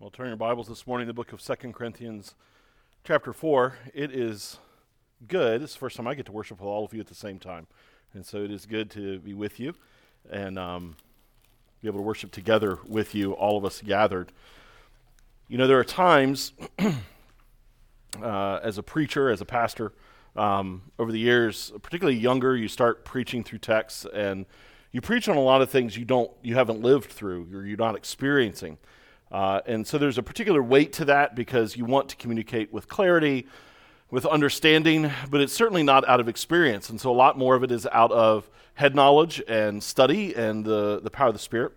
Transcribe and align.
Well, 0.00 0.10
turn 0.10 0.28
your 0.28 0.36
Bibles 0.36 0.68
this 0.68 0.86
morning 0.86 1.08
the 1.08 1.12
book 1.12 1.32
of 1.32 1.40
Second 1.40 1.74
Corinthians, 1.74 2.36
chapter 3.02 3.32
4. 3.32 3.78
It 3.92 4.14
is 4.14 4.58
good. 5.26 5.60
It's 5.60 5.72
the 5.72 5.80
first 5.80 5.96
time 5.96 6.06
I 6.06 6.14
get 6.14 6.24
to 6.26 6.32
worship 6.32 6.60
with 6.60 6.68
all 6.68 6.84
of 6.84 6.94
you 6.94 7.00
at 7.00 7.08
the 7.08 7.16
same 7.16 7.40
time. 7.40 7.66
And 8.14 8.24
so 8.24 8.38
it 8.44 8.52
is 8.52 8.64
good 8.64 8.92
to 8.92 9.18
be 9.18 9.34
with 9.34 9.58
you 9.58 9.74
and 10.30 10.56
um, 10.56 10.94
be 11.82 11.88
able 11.88 11.98
to 11.98 12.04
worship 12.04 12.30
together 12.30 12.78
with 12.86 13.12
you, 13.12 13.32
all 13.32 13.58
of 13.58 13.64
us 13.64 13.82
gathered. 13.82 14.30
You 15.48 15.58
know, 15.58 15.66
there 15.66 15.80
are 15.80 15.84
times 15.84 16.52
uh, 18.22 18.60
as 18.62 18.78
a 18.78 18.84
preacher, 18.84 19.30
as 19.30 19.40
a 19.40 19.46
pastor, 19.46 19.94
um, 20.36 20.82
over 21.00 21.10
the 21.10 21.18
years, 21.18 21.72
particularly 21.82 22.20
younger, 22.20 22.56
you 22.56 22.68
start 22.68 23.04
preaching 23.04 23.42
through 23.42 23.58
texts 23.58 24.06
and 24.14 24.46
you 24.92 25.00
preach 25.00 25.28
on 25.28 25.36
a 25.36 25.42
lot 25.42 25.60
of 25.60 25.70
things 25.70 25.96
you 25.96 26.04
don't, 26.04 26.30
you 26.40 26.54
haven't 26.54 26.82
lived 26.82 27.10
through, 27.10 27.48
or 27.52 27.66
you're 27.66 27.76
not 27.76 27.96
experiencing. 27.96 28.78
Uh, 29.30 29.60
and 29.66 29.86
so 29.86 29.98
there's 29.98 30.18
a 30.18 30.22
particular 30.22 30.62
weight 30.62 30.92
to 30.94 31.04
that 31.04 31.34
because 31.34 31.76
you 31.76 31.84
want 31.84 32.08
to 32.08 32.16
communicate 32.16 32.72
with 32.72 32.88
clarity, 32.88 33.46
with 34.10 34.24
understanding, 34.24 35.10
but 35.30 35.40
it's 35.40 35.52
certainly 35.52 35.82
not 35.82 36.08
out 36.08 36.20
of 36.20 36.28
experience. 36.28 36.88
And 36.88 37.00
so 37.00 37.10
a 37.10 37.12
lot 37.12 37.36
more 37.36 37.54
of 37.54 37.62
it 37.62 37.70
is 37.70 37.86
out 37.92 38.10
of 38.10 38.48
head 38.74 38.94
knowledge 38.94 39.42
and 39.46 39.82
study 39.82 40.34
and 40.34 40.64
the, 40.64 41.00
the 41.02 41.10
power 41.10 41.28
of 41.28 41.34
the 41.34 41.38
Spirit. 41.38 41.72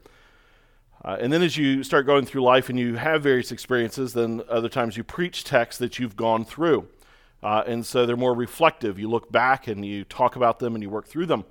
Uh, 1.04 1.18
and 1.20 1.34
then 1.34 1.42
as 1.42 1.58
you 1.58 1.84
start 1.84 2.06
going 2.06 2.26
through 2.26 2.44
life 2.44 2.70
and 2.70 2.80
you 2.80 2.95
have 2.95 3.23
various 3.23 3.52
experiences, 3.52 4.14
then 4.14 4.42
other 4.48 4.70
times 4.70 4.95
you 4.95 5.04
preach 5.04 5.44
texts 5.44 5.80
that 5.80 5.98
you've 5.98 6.16
gone 6.16 6.45
through. 6.45 6.88
Uh, 7.44 7.64
and 7.66 7.86
so 7.86 8.06
they're 8.06 8.16
more 8.16 8.36
reflective. 8.36 9.00
You 9.00 9.09
look 9.09 9.31
back 9.31 9.68
and 9.68 9.84
you 9.84 10.04
talk 10.04 10.36
about 10.36 10.59
them 10.59 10.76
and 10.76 10.84
you 10.84 10.90
work 10.90 11.08
through 11.08 11.26
them. 11.26 11.44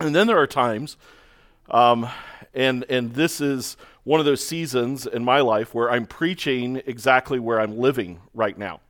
And 0.00 0.14
then 0.14 0.26
there 0.26 0.38
are 0.38 0.46
times, 0.46 0.96
um, 1.70 2.08
and, 2.54 2.84
and 2.88 3.14
this 3.14 3.40
is 3.40 3.76
one 4.04 4.20
of 4.20 4.26
those 4.26 4.44
seasons 4.44 5.06
in 5.06 5.24
my 5.24 5.40
life 5.40 5.74
where 5.74 5.90
I'm 5.90 6.06
preaching 6.06 6.82
exactly 6.86 7.38
where 7.38 7.60
I'm 7.60 7.78
living 7.78 8.20
right 8.34 8.56
now. 8.56 8.80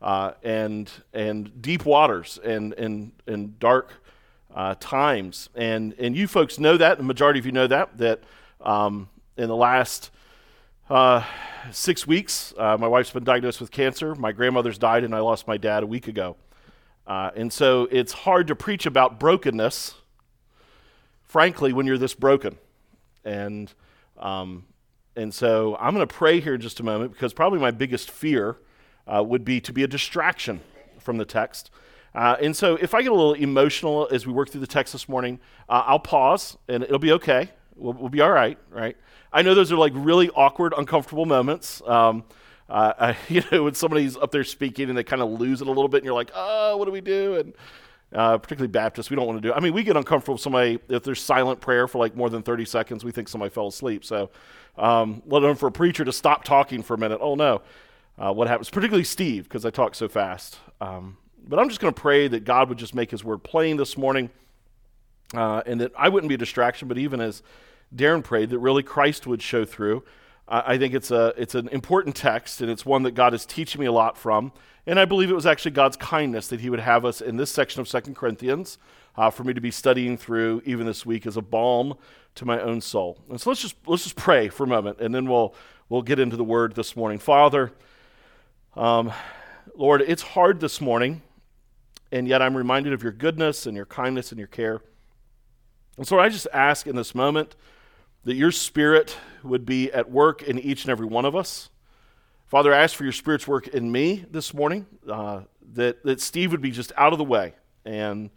Uh, 0.00 0.32
and 0.44 0.88
and 1.12 1.60
deep 1.60 1.84
waters 1.84 2.38
and 2.44 2.72
and 2.74 3.10
and 3.26 3.58
dark 3.58 3.90
uh, 4.54 4.76
times. 4.78 5.48
And 5.56 5.92
and 5.98 6.16
you 6.16 6.28
folks 6.28 6.58
know 6.60 6.76
that 6.76 6.98
the 6.98 7.04
majority 7.04 7.40
of 7.40 7.46
you 7.46 7.52
know 7.52 7.66
that 7.66 7.98
that 7.98 8.22
um, 8.60 9.08
in 9.36 9.48
the 9.48 9.56
last 9.56 10.10
uh, 10.88 11.24
six 11.72 12.06
weeks 12.06 12.54
uh, 12.56 12.76
my 12.78 12.86
wife's 12.86 13.10
been 13.10 13.24
diagnosed 13.24 13.60
with 13.60 13.72
cancer. 13.72 14.14
My 14.14 14.30
grandmother's 14.30 14.78
died 14.78 15.02
and 15.02 15.14
I 15.14 15.18
lost 15.18 15.48
my 15.48 15.56
dad 15.56 15.82
a 15.82 15.86
week 15.86 16.06
ago. 16.06 16.36
Uh, 17.04 17.30
and 17.34 17.52
so 17.52 17.88
it's 17.90 18.12
hard 18.12 18.46
to 18.48 18.54
preach 18.54 18.86
about 18.86 19.18
brokenness 19.18 19.94
frankly 21.28 21.72
when 21.72 21.86
you're 21.86 21.98
this 21.98 22.14
broken 22.14 22.58
and 23.24 23.72
um, 24.18 24.64
and 25.14 25.32
so 25.34 25.76
I'm 25.80 25.94
going 25.94 26.06
to 26.06 26.12
pray 26.12 26.40
here 26.40 26.56
just 26.56 26.80
a 26.80 26.82
moment 26.82 27.12
because 27.12 27.32
probably 27.32 27.58
my 27.58 27.70
biggest 27.70 28.10
fear 28.10 28.56
uh, 29.06 29.22
would 29.22 29.44
be 29.44 29.60
to 29.62 29.72
be 29.72 29.82
a 29.82 29.88
distraction 29.88 30.60
from 31.00 31.16
the 31.16 31.24
text. 31.24 31.70
Uh, 32.14 32.36
and 32.40 32.56
so 32.56 32.76
if 32.76 32.94
I 32.94 33.02
get 33.02 33.10
a 33.10 33.14
little 33.14 33.34
emotional 33.34 34.08
as 34.10 34.26
we 34.26 34.32
work 34.32 34.50
through 34.50 34.60
the 34.60 34.66
text 34.66 34.92
this 34.92 35.08
morning, 35.08 35.40
uh, 35.68 35.82
I'll 35.86 35.98
pause 35.98 36.56
and 36.68 36.82
it'll 36.84 36.98
be 36.98 37.12
okay. 37.12 37.50
We'll, 37.76 37.94
we'll, 37.94 38.08
be 38.08 38.20
all 38.20 38.30
right, 38.30 38.58
right? 38.70 38.96
I 39.32 39.42
know 39.42 39.54
those 39.54 39.70
are 39.72 39.76
like 39.76 39.92
really 39.94 40.30
awkward, 40.30 40.72
uncomfortable 40.76 41.26
moments. 41.26 41.82
Um, 41.86 42.24
uh, 42.68 42.92
I, 42.98 43.16
you 43.28 43.42
know, 43.50 43.64
when 43.64 43.74
somebody's 43.74 44.16
up 44.16 44.30
there 44.30 44.44
speaking 44.44 44.88
and 44.88 44.96
they 44.96 45.04
kind 45.04 45.22
of 45.22 45.30
lose 45.30 45.60
it 45.60 45.66
a 45.66 45.70
little 45.70 45.88
bit, 45.88 45.98
and 45.98 46.04
you're 46.04 46.14
like, 46.14 46.30
"Oh, 46.34 46.76
what 46.76 46.86
do 46.86 46.90
we 46.90 47.00
do?" 47.00 47.36
And 47.36 47.54
uh, 48.12 48.38
particularly 48.38 48.70
Baptists, 48.70 49.10
we 49.10 49.16
don't 49.16 49.26
want 49.26 49.42
to 49.42 49.48
do. 49.48 49.52
I 49.52 49.60
mean, 49.60 49.74
we 49.74 49.82
get 49.82 49.96
uncomfortable 49.96 50.36
if 50.36 50.40
somebody 50.40 50.78
if 50.88 51.02
there's 51.02 51.20
silent 51.20 51.60
prayer 51.60 51.86
for 51.86 51.98
like 51.98 52.16
more 52.16 52.30
than 52.30 52.42
30 52.42 52.64
seconds. 52.64 53.04
We 53.04 53.12
think 53.12 53.28
somebody 53.28 53.50
fell 53.50 53.68
asleep. 53.68 54.04
So, 54.04 54.30
um, 54.78 55.22
let 55.26 55.42
alone 55.42 55.56
for 55.56 55.66
a 55.66 55.72
preacher 55.72 56.04
to 56.04 56.12
stop 56.12 56.44
talking 56.44 56.82
for 56.82 56.94
a 56.94 56.98
minute. 56.98 57.18
Oh 57.20 57.34
no, 57.34 57.62
uh, 58.18 58.32
what 58.32 58.48
happens? 58.48 58.70
Particularly 58.70 59.04
Steve, 59.04 59.44
because 59.44 59.66
I 59.66 59.70
talk 59.70 59.94
so 59.94 60.08
fast. 60.08 60.58
Um, 60.80 61.18
but 61.46 61.58
I'm 61.58 61.68
just 61.68 61.80
going 61.80 61.92
to 61.92 62.00
pray 62.00 62.28
that 62.28 62.44
God 62.44 62.68
would 62.68 62.78
just 62.78 62.94
make 62.94 63.10
His 63.10 63.24
word 63.24 63.42
plain 63.42 63.76
this 63.76 63.96
morning, 63.96 64.30
uh, 65.34 65.62
and 65.66 65.80
that 65.80 65.92
I 65.96 66.08
wouldn't 66.08 66.28
be 66.28 66.34
a 66.34 66.38
distraction. 66.38 66.88
But 66.88 66.98
even 66.98 67.20
as 67.20 67.42
Darren 67.94 68.24
prayed, 68.24 68.50
that 68.50 68.58
really 68.58 68.82
Christ 68.82 69.26
would 69.26 69.42
show 69.42 69.64
through. 69.64 70.02
I 70.50 70.78
think 70.78 70.94
it's 70.94 71.10
a 71.10 71.34
it's 71.36 71.54
an 71.54 71.68
important 71.68 72.16
text, 72.16 72.62
and 72.62 72.70
it's 72.70 72.86
one 72.86 73.02
that 73.02 73.12
God 73.12 73.34
is 73.34 73.44
teaching 73.44 73.80
me 73.80 73.86
a 73.86 73.92
lot 73.92 74.16
from. 74.16 74.52
And 74.86 74.98
I 74.98 75.04
believe 75.04 75.30
it 75.30 75.34
was 75.34 75.44
actually 75.44 75.72
God's 75.72 75.96
kindness 75.96 76.48
that 76.48 76.60
He 76.60 76.70
would 76.70 76.80
have 76.80 77.04
us 77.04 77.20
in 77.20 77.36
this 77.36 77.50
section 77.50 77.82
of 77.82 77.88
Second 77.88 78.16
Corinthians 78.16 78.78
uh, 79.16 79.28
for 79.28 79.44
me 79.44 79.52
to 79.52 79.60
be 79.60 79.70
studying 79.70 80.16
through 80.16 80.62
even 80.64 80.86
this 80.86 81.04
week 81.04 81.26
as 81.26 81.36
a 81.36 81.42
balm 81.42 81.94
to 82.36 82.46
my 82.46 82.60
own 82.60 82.80
soul. 82.80 83.18
And 83.28 83.38
so 83.38 83.50
let's 83.50 83.60
just 83.60 83.76
let's 83.86 84.04
just 84.04 84.16
pray 84.16 84.48
for 84.48 84.64
a 84.64 84.66
moment, 84.66 85.00
and 85.00 85.14
then 85.14 85.28
we'll 85.28 85.54
we'll 85.90 86.02
get 86.02 86.18
into 86.18 86.36
the 86.36 86.44
Word 86.44 86.74
this 86.74 86.96
morning. 86.96 87.18
Father, 87.18 87.72
um, 88.74 89.12
Lord, 89.74 90.00
it's 90.00 90.22
hard 90.22 90.60
this 90.60 90.80
morning, 90.80 91.20
and 92.10 92.26
yet 92.26 92.40
I'm 92.40 92.56
reminded 92.56 92.94
of 92.94 93.02
Your 93.02 93.12
goodness 93.12 93.66
and 93.66 93.76
Your 93.76 93.86
kindness 93.86 94.32
and 94.32 94.38
Your 94.38 94.48
care. 94.48 94.80
And 95.98 96.06
so 96.06 96.18
I 96.18 96.30
just 96.30 96.46
ask 96.54 96.86
in 96.86 96.96
this 96.96 97.14
moment 97.14 97.56
that 98.28 98.36
Your 98.36 98.52
Spirit 98.52 99.16
would 99.42 99.64
be 99.64 99.90
at 99.90 100.10
work 100.10 100.42
in 100.42 100.58
each 100.58 100.84
and 100.84 100.90
every 100.90 101.06
one 101.06 101.24
of 101.24 101.34
us. 101.34 101.70
Father, 102.44 102.74
I 102.74 102.82
ask 102.82 102.94
for 102.94 103.04
your 103.04 103.12
Spirit's 103.14 103.48
work 103.48 103.68
in 103.68 103.90
me 103.90 104.26
this 104.30 104.52
morning, 104.52 104.84
uh, 105.10 105.44
that, 105.72 106.04
that 106.04 106.20
Steve 106.20 106.50
would 106.50 106.60
be 106.60 106.70
just 106.70 106.92
out 106.98 107.14
of 107.14 107.18
the 107.18 107.24
way, 107.24 107.54
and 107.86 108.28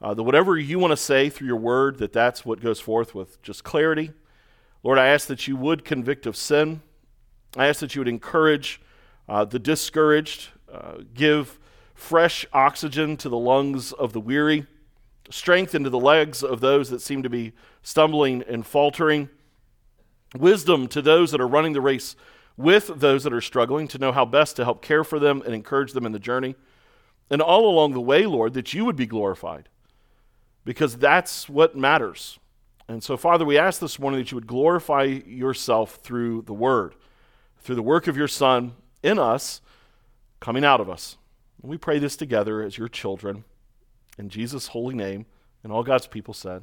uh, 0.00 0.14
that 0.14 0.22
whatever 0.22 0.56
you 0.56 0.78
want 0.78 0.92
to 0.92 0.96
say 0.96 1.30
through 1.30 1.48
your 1.48 1.56
word, 1.56 1.98
that 1.98 2.12
that's 2.12 2.46
what 2.46 2.60
goes 2.60 2.78
forth 2.78 3.12
with 3.12 3.42
just 3.42 3.64
clarity. 3.64 4.12
Lord, 4.84 5.00
I 5.00 5.08
ask 5.08 5.26
that 5.26 5.48
you 5.48 5.56
would 5.56 5.84
convict 5.84 6.26
of 6.26 6.36
sin. 6.36 6.80
I 7.56 7.66
ask 7.66 7.80
that 7.80 7.96
you 7.96 8.02
would 8.02 8.06
encourage 8.06 8.80
uh, 9.28 9.44
the 9.46 9.58
discouraged, 9.58 10.50
uh, 10.72 10.98
give 11.12 11.58
fresh 11.92 12.46
oxygen 12.52 13.16
to 13.16 13.28
the 13.28 13.36
lungs 13.36 13.90
of 13.90 14.12
the 14.12 14.20
weary, 14.20 14.68
strength 15.28 15.74
into 15.74 15.90
the 15.90 15.98
legs 15.98 16.44
of 16.44 16.60
those 16.60 16.88
that 16.90 17.02
seem 17.02 17.24
to 17.24 17.30
be 17.30 17.52
stumbling 17.84 18.42
and 18.48 18.66
faltering, 18.66 19.28
wisdom 20.36 20.88
to 20.88 21.00
those 21.00 21.30
that 21.30 21.40
are 21.40 21.46
running 21.46 21.74
the 21.74 21.80
race 21.80 22.16
with 22.56 22.88
those 22.96 23.22
that 23.22 23.32
are 23.32 23.40
struggling 23.40 23.86
to 23.86 23.98
know 23.98 24.10
how 24.10 24.24
best 24.24 24.56
to 24.56 24.64
help 24.64 24.82
care 24.82 25.04
for 25.04 25.20
them 25.20 25.42
and 25.44 25.54
encourage 25.54 25.92
them 25.92 26.06
in 26.06 26.12
the 26.12 26.18
journey. 26.18 26.56
And 27.30 27.40
all 27.40 27.68
along 27.68 27.92
the 27.92 28.00
way, 28.00 28.26
Lord, 28.26 28.54
that 28.54 28.74
you 28.74 28.84
would 28.84 28.96
be 28.96 29.06
glorified 29.06 29.68
because 30.64 30.96
that's 30.96 31.48
what 31.48 31.76
matters. 31.76 32.38
And 32.88 33.02
so, 33.02 33.16
Father, 33.16 33.44
we 33.44 33.58
ask 33.58 33.80
this 33.80 33.98
morning 33.98 34.20
that 34.20 34.30
you 34.30 34.36
would 34.36 34.46
glorify 34.46 35.04
yourself 35.04 35.96
through 36.02 36.42
the 36.42 36.52
word, 36.52 36.94
through 37.58 37.76
the 37.76 37.82
work 37.82 38.06
of 38.06 38.16
your 38.16 38.28
Son 38.28 38.74
in 39.02 39.18
us, 39.18 39.60
coming 40.40 40.64
out 40.64 40.80
of 40.80 40.90
us. 40.90 41.16
And 41.62 41.70
we 41.70 41.78
pray 41.78 41.98
this 41.98 42.16
together 42.16 42.62
as 42.62 42.78
your 42.78 42.88
children 42.88 43.44
in 44.18 44.28
Jesus' 44.28 44.68
holy 44.68 44.94
name. 44.94 45.26
And 45.62 45.72
all 45.72 45.82
God's 45.82 46.06
people 46.06 46.34
said, 46.34 46.62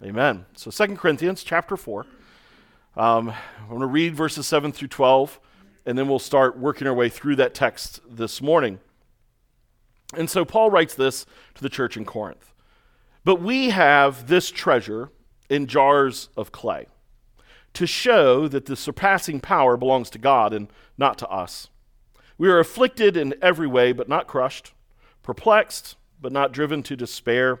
Amen. 0.00 0.46
So, 0.56 0.70
Second 0.70 0.96
Corinthians 0.98 1.42
chapter 1.42 1.76
4. 1.76 2.06
Um, 2.96 3.30
I'm 3.30 3.68
going 3.68 3.80
to 3.80 3.86
read 3.86 4.14
verses 4.14 4.46
7 4.46 4.70
through 4.70 4.88
12, 4.88 5.40
and 5.86 5.96
then 5.96 6.08
we'll 6.08 6.18
start 6.18 6.58
working 6.58 6.86
our 6.86 6.94
way 6.94 7.08
through 7.08 7.36
that 7.36 7.54
text 7.54 8.00
this 8.08 8.42
morning. 8.42 8.80
And 10.14 10.28
so 10.28 10.44
Paul 10.44 10.70
writes 10.70 10.94
this 10.94 11.24
to 11.54 11.62
the 11.62 11.70
church 11.70 11.96
in 11.96 12.04
Corinth. 12.04 12.52
But 13.24 13.40
we 13.40 13.70
have 13.70 14.26
this 14.26 14.50
treasure 14.50 15.10
in 15.48 15.66
jars 15.66 16.28
of 16.36 16.52
clay 16.52 16.86
to 17.74 17.86
show 17.86 18.48
that 18.48 18.66
the 18.66 18.76
surpassing 18.76 19.40
power 19.40 19.76
belongs 19.76 20.10
to 20.10 20.18
God 20.18 20.52
and 20.52 20.68
not 20.98 21.16
to 21.18 21.28
us. 21.28 21.68
We 22.36 22.50
are 22.50 22.58
afflicted 22.58 23.16
in 23.16 23.34
every 23.40 23.66
way, 23.66 23.92
but 23.92 24.08
not 24.08 24.26
crushed, 24.26 24.72
perplexed, 25.22 25.96
but 26.20 26.32
not 26.32 26.52
driven 26.52 26.82
to 26.82 26.96
despair, 26.96 27.60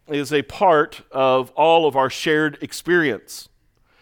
is 0.11 0.33
a 0.33 0.41
part 0.43 1.01
of 1.11 1.51
all 1.51 1.87
of 1.87 1.95
our 1.95 2.09
shared 2.09 2.57
experience. 2.61 3.49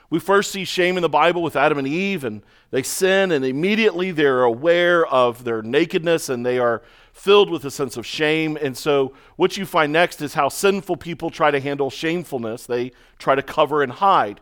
We 0.10 0.20
first 0.20 0.52
see 0.52 0.66
shame 0.66 0.98
in 0.98 1.04
the 1.04 1.10
Bible 1.10 1.44
with 1.44 1.56
Adam 1.56 1.78
and 1.78 1.88
Eve, 1.88 2.24
and 2.24 2.42
they 2.72 2.82
sin, 2.82 3.32
and 3.32 3.46
immediately 3.46 4.12
they're 4.12 4.44
aware 4.44 5.06
of 5.06 5.44
their 5.44 5.62
nakedness 5.62 6.30
and 6.30 6.46
they 6.46 6.58
are 6.58 6.82
filled 7.14 7.50
with 7.50 7.64
a 7.66 7.72
sense 7.72 7.96
of 7.98 8.06
shame. 8.06 8.58
And 8.60 8.76
so, 8.76 9.14
what 9.36 9.58
you 9.58 9.66
find 9.66 9.94
next 9.94 10.22
is 10.22 10.34
how 10.34 10.50
sinful 10.50 10.98
people 10.98 11.30
try 11.30 11.52
to 11.52 11.60
handle 11.60 11.90
shamefulness. 11.90 12.66
They 12.66 12.92
try 13.18 13.36
to 13.36 13.44
cover 13.44 13.84
and 13.84 13.92
hide. 13.92 14.42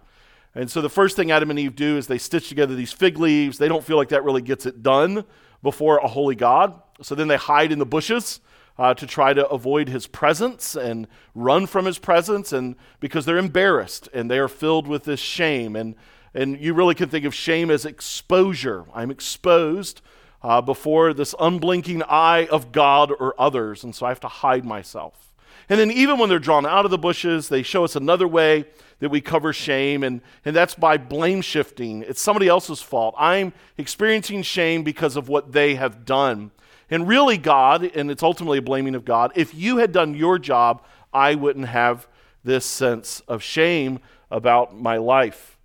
And 0.56 0.72
so 0.72 0.82
the 0.82 0.90
first 0.90 1.16
thing 1.16 1.30
Adam 1.32 1.52
and 1.52 1.60
Eve 1.60 1.76
do 1.76 1.98
is 1.98 2.08
they 2.08 2.18
stitch 2.18 2.50
together 2.50 2.74
these 2.74 2.92
fig 2.92 3.20
leaves. 3.20 3.58
They 3.58 3.68
don't 3.68 3.84
feel 3.84 3.98
like 3.98 4.10
that 4.10 4.24
really 4.24 4.42
gets 4.42 4.66
it 4.66 4.82
done 4.82 5.24
before 5.62 5.98
a 6.00 6.08
holy 6.08 6.34
God. 6.34 6.82
So 7.02 7.14
then 7.14 7.28
they 7.28 7.38
hide 7.38 7.72
in 7.72 7.78
the 7.78 7.86
bushes 7.86 8.40
uh, 8.78 8.94
to 8.94 9.08
try 9.08 9.34
to 9.34 9.48
avoid 9.50 9.90
his 9.90 10.08
presence 10.08 10.76
and 10.76 11.08
run 11.34 11.66
from 11.66 11.86
his 11.86 11.98
presence, 12.00 12.52
and 12.54 12.76
because 13.00 13.26
they're 13.26 13.38
embarrassed 13.38 14.08
and 14.14 14.30
they 14.30 14.40
are 14.40 14.48
filled 14.48 14.88
with 14.88 15.04
this 15.06 15.20
shame. 15.20 15.76
And, 15.76 15.96
and 16.34 16.60
you 16.60 16.74
really 16.74 16.96
can 16.96 17.10
think 17.10 17.26
of 17.26 17.34
shame 17.34 17.72
as 17.72 17.86
exposure. 17.86 18.86
I'm 18.94 19.12
exposed 19.12 20.02
uh, 20.42 20.62
before 20.62 21.14
this 21.14 21.34
unblinking 21.40 22.04
eye 22.04 22.48
of 22.48 22.72
God 22.72 23.12
or 23.12 23.34
others, 23.40 23.84
and 23.84 23.96
so 23.96 24.06
I 24.06 24.10
have 24.10 24.20
to 24.22 24.28
hide 24.28 24.66
myself. 24.66 25.34
And 25.70 25.80
then, 25.80 25.92
even 25.92 26.18
when 26.18 26.30
they're 26.30 26.40
drawn 26.40 26.66
out 26.66 26.86
of 26.86 26.92
the 26.92 26.98
bushes, 26.98 27.50
they 27.50 27.62
show 27.62 27.84
us 27.84 27.96
another 27.96 28.28
way 28.28 28.66
that 29.00 29.10
we 29.10 29.20
cover 29.20 29.52
shame, 29.52 30.04
and, 30.04 30.22
and 30.46 30.56
that's 30.56 30.76
by 30.76 30.98
blame 30.98 31.42
shifting. 31.42 32.04
It's 32.04 32.22
somebody 32.22 32.48
else's 32.48 32.82
fault. 32.82 33.16
I'm 33.18 33.52
experiencing 33.78 34.44
shame 34.44 34.84
because 34.84 35.18
of 35.18 35.28
what 35.28 35.52
they 35.52 35.76
have 35.76 36.06
done. 36.06 36.52
And 36.90 37.08
really, 37.08 37.38
God, 37.38 37.84
and 37.84 38.10
it's 38.10 38.24
ultimately 38.24 38.60
a 38.60 38.62
blaming 38.62 38.96
of 38.96 39.04
God, 39.04 39.32
if 39.36 39.54
you 39.54 39.78
had 39.78 39.92
done 39.92 40.16
your 40.16 40.40
job, 40.40 40.84
I 41.14 41.36
wouldn't 41.36 41.68
have 41.68 42.08
this 42.44 42.66
sense 42.66 43.22
of 43.28 43.44
shame 43.44 44.00
about 44.32 44.78
my 44.78 44.98
life. 44.98 45.58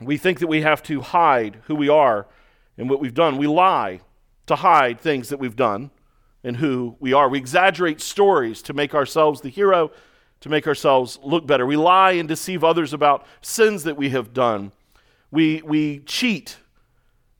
We 0.00 0.16
think 0.16 0.40
that 0.40 0.48
we 0.48 0.62
have 0.62 0.82
to 0.84 1.00
hide 1.00 1.60
who 1.64 1.74
we 1.74 1.88
are 1.88 2.26
and 2.76 2.90
what 2.90 3.00
we've 3.00 3.14
done. 3.14 3.38
We 3.38 3.46
lie 3.46 4.00
to 4.46 4.56
hide 4.56 5.00
things 5.00 5.28
that 5.28 5.38
we've 5.38 5.56
done 5.56 5.90
and 6.44 6.56
who 6.56 6.96
we 6.98 7.12
are. 7.12 7.28
We 7.28 7.38
exaggerate 7.38 8.00
stories 8.00 8.62
to 8.62 8.74
make 8.74 8.94
ourselves 8.94 9.40
the 9.40 9.48
hero, 9.48 9.92
to 10.40 10.48
make 10.48 10.66
ourselves 10.66 11.18
look 11.22 11.46
better. 11.46 11.64
We 11.64 11.76
lie 11.76 12.12
and 12.12 12.28
deceive 12.28 12.64
others 12.64 12.92
about 12.92 13.26
sins 13.40 13.84
that 13.84 13.96
we 13.96 14.10
have 14.10 14.34
done. 14.34 14.72
We, 15.30 15.62
we 15.62 16.00
cheat 16.00 16.58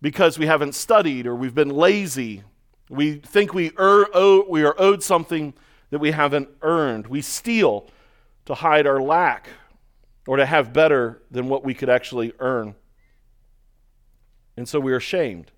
because 0.00 0.38
we 0.38 0.46
haven't 0.46 0.74
studied 0.74 1.26
or 1.26 1.34
we've 1.34 1.54
been 1.54 1.70
lazy. 1.70 2.44
We 2.92 3.14
think 3.14 3.54
we, 3.54 3.72
er, 3.78 4.06
owe, 4.12 4.44
we 4.46 4.64
are 4.64 4.74
owed 4.78 5.02
something 5.02 5.54
that 5.88 5.98
we 5.98 6.10
haven't 6.10 6.50
earned. 6.60 7.06
We 7.06 7.22
steal 7.22 7.88
to 8.44 8.54
hide 8.54 8.86
our 8.86 9.00
lack 9.00 9.48
or 10.26 10.36
to 10.36 10.44
have 10.44 10.74
better 10.74 11.22
than 11.30 11.48
what 11.48 11.64
we 11.64 11.72
could 11.72 11.88
actually 11.88 12.34
earn. 12.38 12.74
And 14.58 14.68
so 14.68 14.78
we 14.78 14.92
are 14.92 15.00
shamed. 15.00 15.50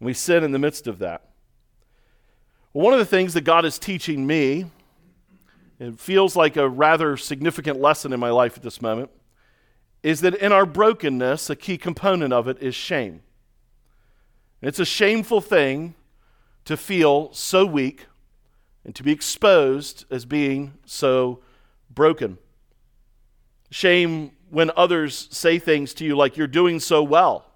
And 0.00 0.06
we 0.06 0.12
sin 0.12 0.42
in 0.42 0.50
the 0.50 0.58
midst 0.58 0.88
of 0.88 0.98
that. 0.98 1.28
One 2.72 2.92
of 2.92 2.98
the 2.98 3.06
things 3.06 3.34
that 3.34 3.42
God 3.42 3.64
is 3.64 3.78
teaching 3.78 4.26
me, 4.26 4.66
it 5.78 6.00
feels 6.00 6.34
like 6.34 6.56
a 6.56 6.68
rather 6.68 7.16
significant 7.16 7.80
lesson 7.80 8.12
in 8.12 8.18
my 8.18 8.30
life 8.30 8.56
at 8.56 8.64
this 8.64 8.82
moment, 8.82 9.10
is 10.02 10.22
that 10.22 10.34
in 10.34 10.50
our 10.50 10.66
brokenness, 10.66 11.50
a 11.50 11.56
key 11.56 11.78
component 11.78 12.32
of 12.32 12.48
it 12.48 12.60
is 12.60 12.74
shame. 12.74 13.22
It's 14.60 14.80
a 14.80 14.84
shameful 14.84 15.40
thing 15.40 15.94
to 16.68 16.76
feel 16.76 17.32
so 17.32 17.64
weak 17.64 18.08
and 18.84 18.94
to 18.94 19.02
be 19.02 19.10
exposed 19.10 20.04
as 20.10 20.26
being 20.26 20.74
so 20.84 21.40
broken. 21.88 22.36
Shame 23.70 24.32
when 24.50 24.70
others 24.76 25.28
say 25.30 25.58
things 25.58 25.94
to 25.94 26.04
you 26.04 26.14
like 26.14 26.36
you're 26.36 26.46
doing 26.46 26.78
so 26.78 27.02
well. 27.02 27.46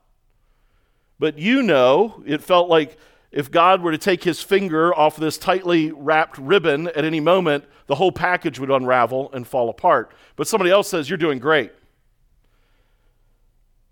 But 1.19 1.39
you 1.39 1.63
know, 1.63 2.23
it 2.25 2.43
felt 2.43 2.71
like 2.71 2.97
if 3.31 3.51
God 3.51 3.83
were 3.83 3.93
to 3.93 3.99
take 3.99 4.25
his 4.25 4.41
finger 4.41 4.95
off 4.95 5.19
this 5.19 5.37
tightly 5.37 5.93
wrapped 5.93 6.39
ribbon 6.39 6.89
at 6.89 7.05
any 7.05 7.21
moment, 7.21 7.65
the 7.89 7.97
whole 7.97 8.13
package 8.13 8.59
would 8.59 8.71
unravel 8.71 9.31
and 9.35 9.47
fall 9.47 9.69
apart. 9.69 10.11
But 10.37 10.49
somebody 10.49 10.71
else 10.71 10.89
says, 10.89 11.11
You're 11.11 11.19
doing 11.19 11.39
great. 11.39 11.71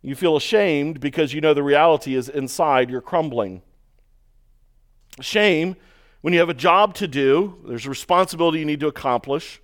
You 0.00 0.14
feel 0.14 0.37
ashamed 0.37 0.99
because 0.99 1.34
you 1.34 1.43
know 1.43 1.52
the 1.52 1.62
reality 1.62 2.14
is 2.14 2.31
inside 2.31 2.88
you're 2.88 3.02
crumbling. 3.02 3.61
Shame 5.20 5.76
when 6.20 6.34
you 6.34 6.40
have 6.40 6.50
a 6.50 6.55
job 6.55 6.94
to 6.96 7.08
do, 7.08 7.58
there's 7.67 7.87
a 7.87 7.90
responsibility 7.90 8.58
you 8.58 8.64
need 8.64 8.81
to 8.81 8.88
accomplish, 8.88 9.61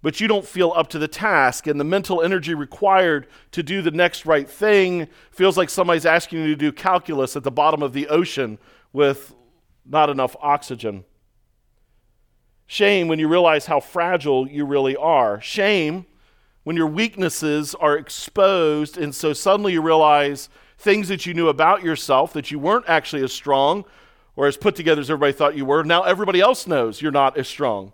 but 0.00 0.20
you 0.20 0.28
don't 0.28 0.46
feel 0.46 0.72
up 0.76 0.88
to 0.90 0.98
the 0.98 1.08
task, 1.08 1.66
and 1.66 1.80
the 1.80 1.84
mental 1.84 2.22
energy 2.22 2.54
required 2.54 3.26
to 3.50 3.64
do 3.64 3.82
the 3.82 3.90
next 3.90 4.24
right 4.24 4.48
thing 4.48 5.08
feels 5.32 5.56
like 5.56 5.68
somebody's 5.68 6.06
asking 6.06 6.38
you 6.38 6.46
to 6.48 6.56
do 6.56 6.70
calculus 6.70 7.34
at 7.34 7.42
the 7.42 7.50
bottom 7.50 7.82
of 7.82 7.92
the 7.92 8.06
ocean 8.08 8.58
with 8.92 9.34
not 9.84 10.08
enough 10.08 10.36
oxygen. 10.40 11.04
Shame 12.66 13.08
when 13.08 13.18
you 13.18 13.26
realize 13.26 13.66
how 13.66 13.80
fragile 13.80 14.46
you 14.46 14.64
really 14.66 14.94
are. 14.94 15.40
Shame 15.40 16.06
when 16.62 16.76
your 16.76 16.86
weaknesses 16.86 17.74
are 17.74 17.96
exposed, 17.96 18.98
and 18.98 19.12
so 19.14 19.32
suddenly 19.32 19.72
you 19.72 19.82
realize 19.82 20.48
things 20.76 21.08
that 21.08 21.26
you 21.26 21.34
knew 21.34 21.48
about 21.48 21.82
yourself 21.82 22.32
that 22.34 22.52
you 22.52 22.58
weren't 22.58 22.84
actually 22.86 23.24
as 23.24 23.32
strong 23.32 23.84
or 24.38 24.46
as 24.46 24.56
put 24.56 24.76
together 24.76 25.00
as 25.00 25.10
everybody 25.10 25.32
thought 25.32 25.56
you 25.56 25.64
were. 25.64 25.82
Now 25.82 26.04
everybody 26.04 26.40
else 26.40 26.68
knows 26.68 27.02
you're 27.02 27.10
not 27.10 27.36
as 27.36 27.48
strong 27.48 27.92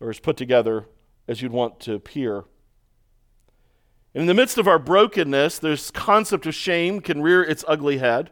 or 0.00 0.08
as 0.08 0.18
put 0.18 0.38
together 0.38 0.86
as 1.28 1.42
you'd 1.42 1.52
want 1.52 1.78
to 1.80 1.92
appear. 1.92 2.44
And 4.14 4.22
In 4.22 4.26
the 4.26 4.32
midst 4.32 4.56
of 4.56 4.66
our 4.66 4.78
brokenness, 4.78 5.58
this 5.58 5.90
concept 5.90 6.46
of 6.46 6.54
shame 6.54 7.00
can 7.00 7.20
rear 7.20 7.42
its 7.42 7.66
ugly 7.68 7.98
head. 7.98 8.30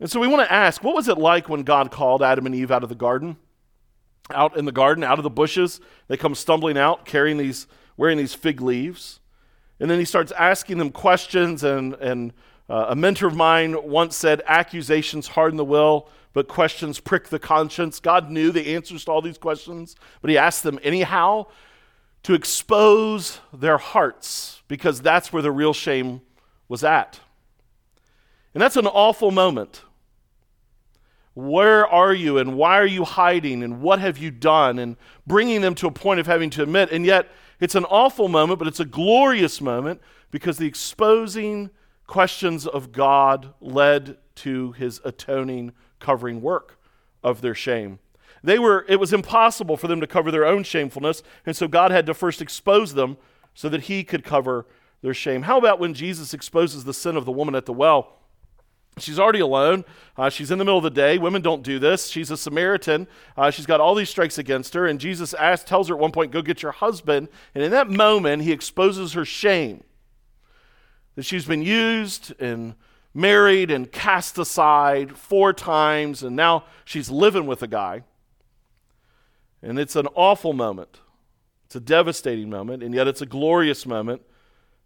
And 0.00 0.10
so 0.10 0.18
we 0.18 0.26
want 0.26 0.44
to 0.44 0.52
ask 0.52 0.82
what 0.82 0.96
was 0.96 1.06
it 1.06 1.18
like 1.18 1.48
when 1.48 1.62
God 1.62 1.92
called 1.92 2.20
Adam 2.20 2.46
and 2.46 2.54
Eve 2.54 2.72
out 2.72 2.82
of 2.82 2.88
the 2.88 2.96
garden? 2.96 3.36
Out 4.34 4.56
in 4.56 4.64
the 4.64 4.72
garden, 4.72 5.04
out 5.04 5.20
of 5.20 5.22
the 5.22 5.30
bushes. 5.30 5.80
They 6.08 6.16
come 6.16 6.34
stumbling 6.34 6.76
out, 6.76 7.04
carrying 7.04 7.36
these, 7.36 7.68
wearing 7.96 8.18
these 8.18 8.34
fig 8.34 8.60
leaves. 8.60 9.20
And 9.78 9.88
then 9.88 10.00
he 10.00 10.04
starts 10.04 10.32
asking 10.32 10.78
them 10.78 10.90
questions. 10.90 11.62
And, 11.62 11.94
and 11.94 12.32
uh, 12.68 12.86
a 12.88 12.96
mentor 12.96 13.26
of 13.28 13.36
mine 13.36 13.76
once 13.88 14.16
said, 14.16 14.42
Accusations 14.46 15.28
harden 15.28 15.56
the 15.56 15.64
will, 15.64 16.08
but 16.32 16.48
questions 16.48 17.00
prick 17.00 17.28
the 17.28 17.38
conscience. 17.38 18.00
God 18.00 18.30
knew 18.30 18.52
the 18.52 18.74
answers 18.74 19.04
to 19.04 19.10
all 19.10 19.22
these 19.22 19.38
questions, 19.38 19.96
but 20.20 20.30
he 20.30 20.36
asked 20.36 20.62
them 20.62 20.78
anyhow 20.82 21.46
to 22.24 22.34
expose 22.34 23.40
their 23.52 23.78
hearts 23.78 24.62
because 24.68 25.00
that's 25.00 25.32
where 25.32 25.42
the 25.42 25.50
real 25.50 25.72
shame 25.72 26.20
was 26.68 26.84
at. 26.84 27.20
And 28.52 28.62
that's 28.62 28.76
an 28.76 28.86
awful 28.86 29.30
moment 29.30 29.82
where 31.38 31.86
are 31.86 32.12
you 32.12 32.38
and 32.38 32.56
why 32.56 32.76
are 32.76 32.86
you 32.86 33.04
hiding 33.04 33.62
and 33.62 33.80
what 33.80 34.00
have 34.00 34.18
you 34.18 34.28
done 34.28 34.80
and 34.80 34.96
bringing 35.24 35.60
them 35.60 35.72
to 35.72 35.86
a 35.86 35.90
point 35.90 36.18
of 36.18 36.26
having 36.26 36.50
to 36.50 36.64
admit. 36.64 36.90
And 36.90 37.06
yet, 37.06 37.28
it's 37.60 37.76
an 37.76 37.84
awful 37.84 38.26
moment, 38.26 38.58
but 38.58 38.66
it's 38.66 38.80
a 38.80 38.84
glorious 38.84 39.60
moment 39.60 40.00
because 40.32 40.58
the 40.58 40.66
exposing 40.66 41.70
questions 42.08 42.66
of 42.66 42.90
God 42.90 43.54
led 43.60 44.16
to 44.34 44.72
his 44.72 45.00
atoning, 45.04 45.72
covering 46.00 46.42
work 46.42 46.80
of 47.22 47.40
their 47.42 47.54
shame. 47.54 48.00
They 48.42 48.58
were, 48.58 48.84
it 48.88 48.98
was 48.98 49.12
impossible 49.12 49.76
for 49.76 49.86
them 49.86 50.00
to 50.00 50.06
cover 50.06 50.30
their 50.32 50.46
own 50.46 50.64
shamefulness, 50.64 51.22
and 51.46 51.54
so 51.54 51.68
God 51.68 51.92
had 51.92 52.06
to 52.06 52.14
first 52.14 52.40
expose 52.40 52.94
them 52.94 53.18
so 53.54 53.68
that 53.68 53.82
he 53.82 54.02
could 54.02 54.24
cover 54.24 54.66
their 55.02 55.14
shame. 55.14 55.42
How 55.42 55.58
about 55.58 55.78
when 55.78 55.94
Jesus 55.94 56.34
exposes 56.34 56.84
the 56.84 56.94
sin 56.94 57.16
of 57.16 57.24
the 57.24 57.32
woman 57.32 57.54
at 57.54 57.66
the 57.66 57.72
well? 57.72 58.14
She's 58.96 59.18
already 59.18 59.40
alone. 59.40 59.84
Uh, 60.16 60.28
she's 60.28 60.50
in 60.50 60.58
the 60.58 60.64
middle 60.64 60.78
of 60.78 60.84
the 60.84 60.90
day. 60.90 61.18
Women 61.18 61.42
don't 61.42 61.62
do 61.62 61.78
this. 61.78 62.08
She's 62.08 62.32
a 62.32 62.36
Samaritan. 62.36 63.06
Uh, 63.36 63.50
she's 63.50 63.66
got 63.66 63.80
all 63.80 63.94
these 63.94 64.10
strikes 64.10 64.38
against 64.38 64.74
her. 64.74 64.86
And 64.86 64.98
Jesus 64.98 65.34
asks, 65.34 65.68
tells 65.68 65.88
her 65.88 65.94
at 65.94 66.00
one 66.00 66.10
point, 66.10 66.32
Go 66.32 66.42
get 66.42 66.62
your 66.62 66.72
husband. 66.72 67.28
And 67.54 67.62
in 67.62 67.70
that 67.70 67.88
moment, 67.88 68.42
he 68.42 68.50
exposes 68.50 69.12
her 69.12 69.24
shame 69.24 69.84
that 71.18 71.24
she's 71.24 71.46
been 71.46 71.62
used 71.62 72.32
and 72.40 72.76
married 73.12 73.72
and 73.72 73.90
cast 73.90 74.38
aside 74.38 75.18
four 75.18 75.52
times. 75.52 76.22
And 76.22 76.36
now 76.36 76.62
she's 76.84 77.10
living 77.10 77.44
with 77.44 77.60
a 77.60 77.66
guy. 77.66 78.04
And 79.60 79.80
it's 79.80 79.96
an 79.96 80.06
awful 80.14 80.52
moment. 80.52 81.00
It's 81.66 81.74
a 81.74 81.80
devastating 81.80 82.48
moment. 82.48 82.84
And 82.84 82.94
yet 82.94 83.08
it's 83.08 83.20
a 83.20 83.26
glorious 83.26 83.84
moment 83.84 84.22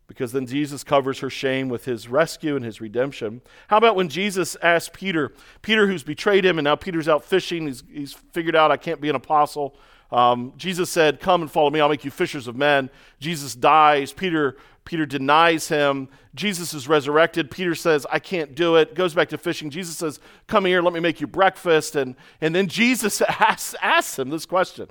because 0.06 0.32
then 0.32 0.46
Jesus 0.46 0.82
covers 0.82 1.18
her 1.18 1.28
shame 1.28 1.68
with 1.68 1.84
his 1.84 2.08
rescue 2.08 2.56
and 2.56 2.64
his 2.64 2.80
redemption. 2.80 3.42
How 3.68 3.76
about 3.76 3.94
when 3.94 4.08
Jesus 4.08 4.56
asked 4.62 4.94
Peter, 4.94 5.34
Peter 5.60 5.86
who's 5.86 6.02
betrayed 6.02 6.46
him, 6.46 6.56
and 6.56 6.64
now 6.64 6.76
Peter's 6.76 7.08
out 7.08 7.26
fishing, 7.26 7.66
he's, 7.66 7.84
he's 7.92 8.14
figured 8.14 8.56
out 8.56 8.70
I 8.70 8.78
can't 8.78 9.02
be 9.02 9.10
an 9.10 9.16
apostle. 9.16 9.76
Um, 10.10 10.52
Jesus 10.58 10.90
said, 10.90 11.20
Come 11.20 11.40
and 11.40 11.50
follow 11.50 11.70
me, 11.70 11.80
I'll 11.80 11.88
make 11.88 12.04
you 12.04 12.10
fishers 12.10 12.46
of 12.46 12.54
men. 12.54 12.90
Jesus 13.18 13.54
dies. 13.54 14.12
Peter, 14.12 14.56
Peter 14.84 15.06
denies 15.06 15.68
him. 15.68 16.08
Jesus 16.34 16.74
is 16.74 16.88
resurrected. 16.88 17.50
Peter 17.50 17.74
says, 17.74 18.06
I 18.10 18.18
can't 18.18 18.54
do 18.54 18.76
it. 18.76 18.94
Goes 18.94 19.14
back 19.14 19.28
to 19.28 19.38
fishing. 19.38 19.70
Jesus 19.70 19.96
says, 19.96 20.18
Come 20.46 20.64
here, 20.64 20.82
let 20.82 20.92
me 20.92 21.00
make 21.00 21.20
you 21.20 21.26
breakfast. 21.26 21.94
And, 21.94 22.16
and 22.40 22.54
then 22.54 22.66
Jesus 22.68 23.20
asks, 23.28 23.74
asks 23.80 24.18
him 24.18 24.30
this 24.30 24.46
question 24.46 24.88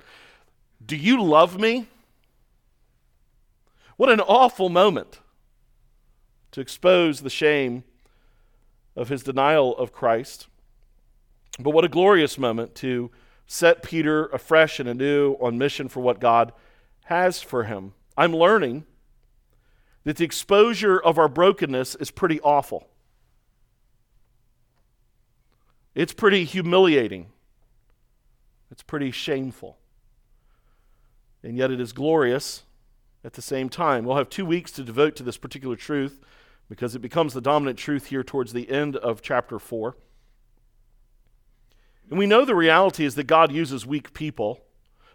Do 0.84 0.96
you 0.96 1.22
love 1.22 1.58
me? 1.58 1.88
What 3.96 4.10
an 4.10 4.20
awful 4.20 4.68
moment 4.68 5.20
to 6.52 6.60
expose 6.60 7.20
the 7.20 7.30
shame 7.30 7.84
of 8.96 9.08
his 9.08 9.22
denial 9.22 9.76
of 9.76 9.92
Christ. 9.92 10.46
But 11.58 11.70
what 11.70 11.84
a 11.84 11.88
glorious 11.88 12.38
moment 12.38 12.74
to 12.76 13.10
set 13.46 13.82
Peter 13.82 14.26
afresh 14.26 14.80
and 14.80 14.88
anew 14.88 15.36
on 15.40 15.58
mission 15.58 15.88
for 15.88 16.00
what 16.00 16.20
God 16.20 16.52
has 17.04 17.42
for 17.42 17.64
him. 17.64 17.92
I'm 18.16 18.34
learning 18.34 18.84
that 20.04 20.16
the 20.16 20.24
exposure 20.24 20.98
of 20.98 21.18
our 21.18 21.28
brokenness 21.28 21.94
is 21.96 22.10
pretty 22.10 22.40
awful. 22.40 22.88
It's 25.94 26.12
pretty 26.12 26.44
humiliating. 26.44 27.26
It's 28.70 28.82
pretty 28.82 29.10
shameful. 29.10 29.78
And 31.42 31.56
yet 31.56 31.70
it 31.70 31.80
is 31.80 31.92
glorious 31.92 32.62
at 33.24 33.34
the 33.34 33.42
same 33.42 33.68
time. 33.68 34.04
We'll 34.04 34.16
have 34.16 34.30
two 34.30 34.46
weeks 34.46 34.72
to 34.72 34.82
devote 34.82 35.16
to 35.16 35.22
this 35.22 35.36
particular 35.36 35.76
truth 35.76 36.20
because 36.68 36.94
it 36.94 37.00
becomes 37.00 37.34
the 37.34 37.40
dominant 37.40 37.78
truth 37.78 38.06
here 38.06 38.22
towards 38.22 38.52
the 38.52 38.70
end 38.70 38.96
of 38.96 39.20
chapter 39.20 39.58
4. 39.58 39.96
And 42.08 42.18
we 42.18 42.26
know 42.26 42.44
the 42.44 42.54
reality 42.54 43.04
is 43.04 43.14
that 43.16 43.24
God 43.24 43.52
uses 43.52 43.86
weak 43.86 44.14
people 44.14 44.60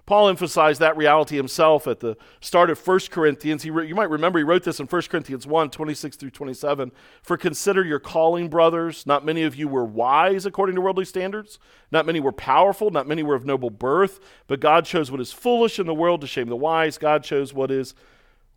Paul 0.08 0.30
emphasized 0.30 0.80
that 0.80 0.96
reality 0.96 1.36
himself 1.36 1.86
at 1.86 2.00
the 2.00 2.16
start 2.40 2.70
of 2.70 2.88
1 2.88 3.00
Corinthians. 3.12 3.64
He, 3.64 3.68
you 3.68 3.94
might 3.94 4.10
remember 4.10 4.40
he 4.40 4.46
wrote 4.46 4.64
this 4.64 4.80
in 4.80 4.88
1 4.88 5.02
Corinthians 5.04 5.46
1 5.46 5.70
26 5.70 6.16
through 6.16 6.30
27. 6.30 6.94
For 7.22 7.36
consider 7.36 7.84
your 7.84 8.00
calling, 8.00 8.48
brothers. 8.48 9.06
Not 9.06 9.26
many 9.26 9.44
of 9.44 9.58
you 9.58 9.68
were 9.68 9.84
wise 9.84 10.46
according 10.46 10.76
to 10.76 10.82
worldly 10.82 11.04
standards. 11.04 11.60
Not 11.92 12.06
many 12.06 12.22
were 12.22 12.32
powerful. 12.32 12.90
Not 12.90 13.06
many 13.06 13.22
were 13.22 13.36
of 13.36 13.46
noble 13.46 13.70
birth. 13.70 14.22
But 14.48 14.62
God 14.62 14.86
chose 14.86 15.12
what 15.12 15.20
is 15.20 15.34
foolish 15.34 15.78
in 15.78 15.88
the 15.88 15.94
world 15.94 16.22
to 16.22 16.28
shame 16.28 16.48
the 16.48 16.56
wise. 16.56 16.98
God 16.98 17.26
chose 17.26 17.54
what 17.54 17.70
is 17.70 17.94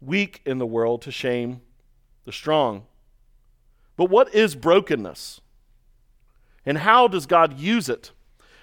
weak 0.01 0.43
in 0.47 0.59
the 0.59 0.67
world 0.67 1.03
to 1.03 1.11
shame 1.11 1.63
the 2.27 2.33
strong. 2.33 2.85
But 3.97 4.09
what 4.09 4.33
is 4.33 4.55
brokenness? 4.55 5.41
And 6.65 6.79
how 6.79 7.09
does 7.09 7.27
God 7.27 7.59
use 7.59 7.89
it? 7.89 8.13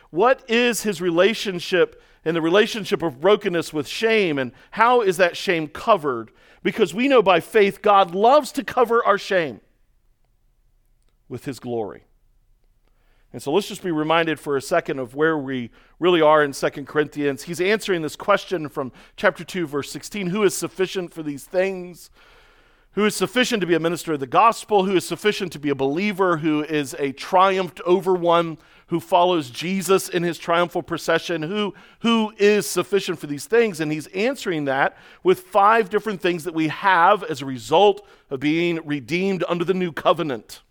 What 0.09 0.49
is 0.49 0.83
his 0.83 1.01
relationship 1.01 2.01
and 2.27 2.35
the 2.35 2.41
relationship 2.41 3.01
of 3.01 3.21
brokenness 3.21 3.71
with 3.71 3.87
shame 3.87 4.37
and 4.37 4.51
how 4.71 4.99
is 4.99 5.15
that 5.15 5.37
shame 5.37 5.65
covered? 5.69 6.29
Because 6.61 6.93
we 6.93 7.07
know 7.07 7.23
by 7.23 7.39
faith 7.39 7.81
God 7.81 8.13
loves 8.13 8.51
to 8.51 8.65
cover 8.65 9.01
our 9.05 9.17
shame 9.17 9.61
with 11.29 11.45
his 11.45 11.61
glory. 11.61 12.03
And 13.31 13.41
so 13.41 13.53
let's 13.53 13.69
just 13.69 13.81
be 13.81 13.91
reminded 13.91 14.41
for 14.41 14.57
a 14.57 14.61
second 14.61 14.99
of 14.99 15.15
where 15.15 15.37
we 15.37 15.71
really 15.99 16.19
are 16.19 16.43
in 16.43 16.51
2 16.51 16.69
Corinthians. 16.83 17.43
He's 17.43 17.61
answering 17.61 18.01
this 18.01 18.17
question 18.17 18.67
from 18.67 18.91
chapter 19.15 19.45
2, 19.45 19.65
verse 19.65 19.89
16 19.89 20.27
Who 20.27 20.43
is 20.43 20.53
sufficient 20.53 21.13
for 21.13 21.23
these 21.23 21.45
things? 21.45 22.09
Who 22.91 23.05
is 23.05 23.15
sufficient 23.15 23.61
to 23.61 23.67
be 23.67 23.75
a 23.75 23.79
minister 23.79 24.11
of 24.11 24.19
the 24.19 24.27
gospel? 24.27 24.83
Who 24.83 24.97
is 24.97 25.07
sufficient 25.07 25.53
to 25.53 25.59
be 25.59 25.69
a 25.69 25.75
believer? 25.75 26.37
Who 26.37 26.61
is 26.63 26.93
a 26.99 27.13
triumphed 27.13 27.79
over 27.85 28.13
one? 28.13 28.57
Who 28.87 28.99
follows 28.99 29.49
Jesus 29.49 30.07
in 30.07 30.23
his 30.23 30.37
triumphal 30.37 30.81
procession, 30.81 31.43
who, 31.43 31.73
who 31.99 32.33
is 32.37 32.65
sufficient 32.65 33.19
for 33.19 33.27
these 33.27 33.45
things. 33.45 33.79
And 33.79 33.91
he's 33.91 34.07
answering 34.07 34.65
that 34.65 34.97
with 35.23 35.41
five 35.41 35.89
different 35.89 36.21
things 36.21 36.45
that 36.45 36.53
we 36.53 36.69
have 36.69 37.23
as 37.23 37.41
a 37.41 37.45
result 37.45 38.07
of 38.29 38.39
being 38.39 38.79
redeemed 38.85 39.43
under 39.47 39.65
the 39.65 39.73
new 39.73 39.91
covenant. 39.91 40.61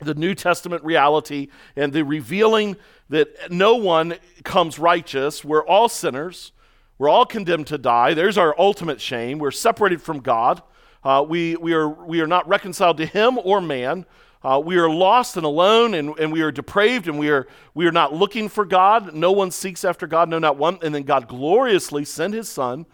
The 0.00 0.14
New 0.14 0.34
Testament 0.34 0.84
reality 0.84 1.48
and 1.74 1.92
the 1.92 2.04
revealing 2.04 2.76
that 3.08 3.50
no 3.50 3.76
one 3.76 4.16
comes 4.44 4.78
righteous. 4.78 5.44
We're 5.44 5.66
all 5.66 5.88
sinners. 5.88 6.52
We're 6.98 7.08
all 7.08 7.26
condemned 7.26 7.66
to 7.68 7.78
die. 7.78 8.14
There's 8.14 8.38
our 8.38 8.54
ultimate 8.58 9.00
shame. 9.00 9.38
We're 9.38 9.50
separated 9.50 10.00
from 10.00 10.20
God. 10.20 10.62
Uh, 11.02 11.24
we, 11.26 11.56
we, 11.56 11.72
are, 11.72 11.88
we 11.88 12.20
are 12.20 12.26
not 12.26 12.48
reconciled 12.48 12.98
to 12.98 13.06
Him 13.06 13.38
or 13.38 13.60
man. 13.60 14.06
Uh, 14.42 14.60
we 14.64 14.76
are 14.76 14.88
lost 14.88 15.36
and 15.36 15.44
alone, 15.44 15.94
and, 15.94 16.16
and 16.18 16.32
we 16.32 16.42
are 16.42 16.52
depraved, 16.52 17.08
and 17.08 17.18
we 17.18 17.30
are, 17.30 17.46
we 17.74 17.86
are 17.86 17.92
not 17.92 18.14
looking 18.14 18.48
for 18.48 18.64
God. 18.64 19.14
No 19.14 19.32
one 19.32 19.50
seeks 19.50 19.84
after 19.84 20.06
God, 20.06 20.28
no, 20.28 20.38
not 20.38 20.56
one. 20.56 20.78
And 20.82 20.94
then 20.94 21.02
God 21.02 21.26
gloriously 21.26 22.04
sent 22.04 22.34
his 22.34 22.48
Son 22.48 22.86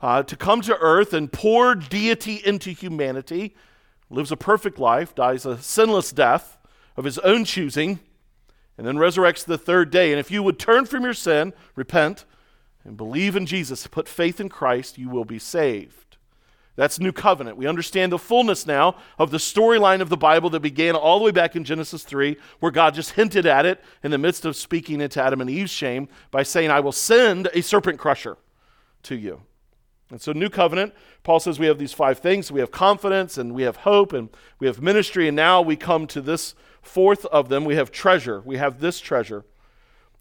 uh, 0.00 0.22
to 0.22 0.36
come 0.36 0.60
to 0.62 0.76
earth 0.78 1.12
and 1.12 1.32
pour 1.32 1.74
deity 1.74 2.40
into 2.44 2.70
humanity, 2.70 3.54
lives 4.08 4.30
a 4.30 4.36
perfect 4.36 4.78
life, 4.78 5.14
dies 5.14 5.44
a 5.46 5.58
sinless 5.58 6.12
death 6.12 6.58
of 6.96 7.04
his 7.04 7.18
own 7.20 7.44
choosing, 7.44 7.98
and 8.78 8.86
then 8.86 8.96
resurrects 8.96 9.44
the 9.44 9.58
third 9.58 9.90
day. 9.90 10.10
And 10.12 10.20
if 10.20 10.30
you 10.30 10.42
would 10.42 10.58
turn 10.58 10.86
from 10.86 11.02
your 11.02 11.14
sin, 11.14 11.52
repent, 11.74 12.24
and 12.84 12.96
believe 12.96 13.36
in 13.36 13.46
Jesus, 13.46 13.86
put 13.86 14.08
faith 14.08 14.40
in 14.40 14.48
Christ, 14.48 14.96
you 14.96 15.08
will 15.08 15.24
be 15.24 15.38
saved. 15.38 16.09
That's 16.76 17.00
new 17.00 17.12
covenant. 17.12 17.56
We 17.56 17.66
understand 17.66 18.12
the 18.12 18.18
fullness 18.18 18.66
now 18.66 18.96
of 19.18 19.30
the 19.30 19.38
storyline 19.38 20.00
of 20.00 20.08
the 20.08 20.16
Bible 20.16 20.50
that 20.50 20.60
began 20.60 20.94
all 20.94 21.18
the 21.18 21.24
way 21.24 21.30
back 21.30 21.56
in 21.56 21.64
Genesis 21.64 22.04
3, 22.04 22.36
where 22.60 22.72
God 22.72 22.94
just 22.94 23.10
hinted 23.12 23.44
at 23.44 23.66
it 23.66 23.82
in 24.02 24.10
the 24.10 24.18
midst 24.18 24.44
of 24.44 24.56
speaking 24.56 25.00
into 25.00 25.22
Adam 25.22 25.40
and 25.40 25.50
Eve's 25.50 25.70
shame 25.70 26.08
by 26.30 26.42
saying, 26.42 26.70
I 26.70 26.80
will 26.80 26.92
send 26.92 27.48
a 27.52 27.60
serpent 27.60 27.98
crusher 27.98 28.38
to 29.04 29.16
you. 29.16 29.42
And 30.10 30.20
so, 30.20 30.32
new 30.32 30.48
covenant, 30.48 30.92
Paul 31.22 31.38
says 31.38 31.58
we 31.58 31.66
have 31.66 31.78
these 31.78 31.92
five 31.92 32.18
things. 32.18 32.50
We 32.50 32.60
have 32.60 32.70
confidence 32.70 33.38
and 33.38 33.54
we 33.54 33.62
have 33.62 33.76
hope 33.76 34.12
and 34.12 34.28
we 34.58 34.66
have 34.66 34.82
ministry. 34.82 35.28
And 35.28 35.36
now 35.36 35.62
we 35.62 35.76
come 35.76 36.06
to 36.08 36.20
this 36.20 36.54
fourth 36.82 37.24
of 37.26 37.48
them. 37.48 37.64
We 37.64 37.76
have 37.76 37.92
treasure. 37.92 38.40
We 38.40 38.56
have 38.56 38.80
this 38.80 39.00
treasure. 39.00 39.44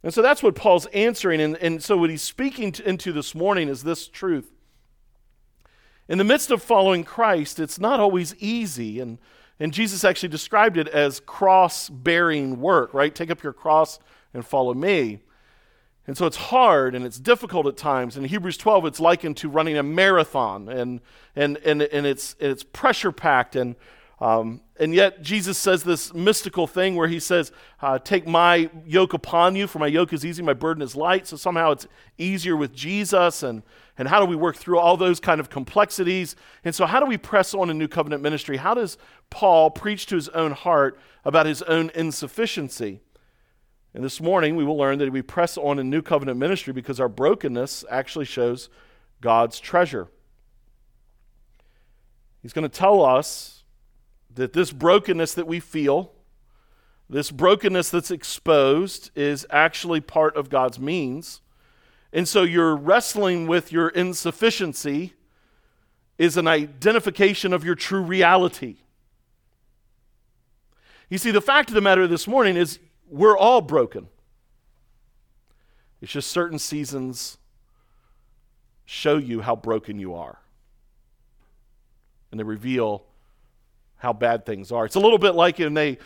And 0.04 0.14
so 0.14 0.22
that's 0.22 0.44
what 0.44 0.56
Paul's 0.56 0.86
answering. 0.88 1.42
And, 1.42 1.58
and 1.58 1.84
so, 1.84 1.98
what 1.98 2.12
he's 2.12 2.22
speaking 2.22 2.72
to, 2.74 2.88
into 2.88 3.12
this 3.12 3.34
morning 3.34 3.68
is 3.68 3.84
this 3.84 4.08
truth 4.08 4.52
in 6.10 6.18
the 6.18 6.24
midst 6.24 6.50
of 6.50 6.62
following 6.62 7.04
Christ, 7.04 7.60
it's 7.60 7.80
not 7.80 8.00
always 8.00 8.36
easy. 8.40 9.00
And, 9.00 9.20
and 9.60 9.72
Jesus 9.72 10.04
actually 10.04 10.30
described 10.30 10.76
it 10.76 10.88
as 10.88 11.20
cross 11.22 11.88
bearing 11.88 12.60
work, 12.60 12.94
right? 12.94 13.14
Take 13.14 13.30
up 13.30 13.44
your 13.44 13.54
cross 13.54 14.00
and 14.34 14.46
follow 14.46 14.74
me. 14.74 15.20
And 16.08 16.18
so 16.18 16.26
it's 16.26 16.38
hard 16.38 16.96
and 16.96 17.06
it's 17.06 17.20
difficult 17.20 17.68
at 17.68 17.78
times. 17.78 18.18
In 18.18 18.24
Hebrews 18.24 18.58
12, 18.58 18.88
it's 18.88 19.00
likened 19.00 19.38
to 19.38 19.50
running 19.50 19.78
a 19.78 19.84
marathon, 19.84 20.68
and, 20.68 21.00
and, 21.36 21.58
and, 21.58 21.84
and 21.84 22.08
it's, 22.08 22.36
it's 22.40 22.64
pressure 22.64 23.12
packed. 23.12 23.56
And, 23.56 23.76
um, 24.22 24.62
and 24.76 24.94
yet, 24.94 25.22
Jesus 25.22 25.58
says 25.58 25.84
this 25.84 26.14
mystical 26.14 26.68
thing 26.68 26.96
where 26.96 27.08
he 27.08 27.20
says, 27.20 27.54
uh, 27.82 28.00
Take 28.00 28.28
my 28.28 28.70
yoke 28.86 29.14
upon 29.14 29.56
you, 29.56 29.66
for 29.66 29.80
my 29.80 29.88
yoke 29.88 30.12
is 30.12 30.26
easy, 30.26 30.42
my 30.44 30.54
burden 30.54 30.82
is 30.84 30.96
light. 30.96 31.26
So 31.26 31.38
somehow 31.38 31.72
it's 31.72 31.88
easier 32.18 32.58
with 32.58 32.74
Jesus. 32.74 33.44
And, 33.44 33.64
and 33.98 34.10
how 34.10 34.20
do 34.20 34.26
we 34.26 34.36
work 34.36 34.58
through 34.58 34.78
all 34.78 34.98
those 34.98 35.22
kind 35.22 35.40
of 35.40 35.50
complexities? 35.50 36.36
And 36.66 36.76
so, 36.76 36.86
how 36.86 37.00
do 37.00 37.06
we 37.06 37.18
press 37.18 37.54
on 37.54 37.70
in 37.70 37.78
New 37.78 37.88
Covenant 37.88 38.22
ministry? 38.22 38.58
How 38.58 38.74
does 38.74 38.98
Paul 39.30 39.72
preach 39.72 40.06
to 40.08 40.16
his 40.16 40.28
own 40.30 40.52
heart 40.52 41.00
about 41.24 41.46
his 41.46 41.62
own 41.64 41.90
insufficiency? 41.96 43.00
And 43.94 44.04
this 44.04 44.20
morning, 44.20 44.58
we 44.58 44.66
will 44.66 44.78
learn 44.78 45.00
that 45.00 45.12
we 45.12 45.22
press 45.22 45.58
on 45.58 45.80
in 45.80 45.90
New 45.90 46.02
Covenant 46.02 46.38
ministry 46.38 46.74
because 46.74 47.00
our 47.00 47.10
brokenness 47.10 47.86
actually 47.90 48.26
shows 48.26 48.70
God's 49.22 49.60
treasure. 49.60 50.10
He's 52.42 52.54
going 52.54 52.70
to 52.70 52.70
tell 52.70 53.02
us 53.02 53.59
that 54.34 54.54
this 54.54 54.72
brokenness 54.72 55.34
that 55.34 55.48
we 55.48 55.60
feel, 55.60 56.14
this 57.10 57.32
brokenness 57.32 57.90
that's 57.90 58.12
exposed, 58.12 59.12
is 59.16 59.46
actually 59.50 60.02
part 60.02 60.36
of 60.36 60.50
God's 60.50 60.80
means 60.80 61.42
and 62.12 62.28
so 62.28 62.44
your 62.44 62.76
wrestling 62.76 63.48
with 63.48 63.72
your 63.72 63.90
insufficiency 63.90 65.14
is 66.18 66.38
an 66.38 66.48
identification 66.48 67.54
of 67.54 67.64
your 67.64 67.76
true 67.76 68.02
reality. 68.02 68.78
You 71.10 71.18
see, 71.18 71.32
the 71.32 71.42
fact 71.42 71.70
of 71.70 71.76
the 71.76 71.82
matter 71.82 72.08
this 72.08 72.28
morning 72.28 72.58
is 72.58 72.80
we're 73.08 73.38
all 73.38 73.62
broken. 73.62 74.08
It's 76.02 76.12
just 76.12 76.32
certain 76.32 76.60
seasons 76.60 77.38
show 78.86 79.18
you 79.18 79.42
how 79.42 79.56
broken 79.56 80.00
you 80.00 80.16
are. 80.16 80.40
And 82.32 82.40
they 82.40 82.44
reveal 82.44 83.06
how 84.00 84.14
bad 84.14 84.46
things 84.46 84.72
are. 84.72 84.86
It's 84.86 84.96
a 84.96 85.00
little 85.00 85.18
bit 85.18 85.36
like 85.36 85.60
when 85.60 85.76
they 85.76 86.00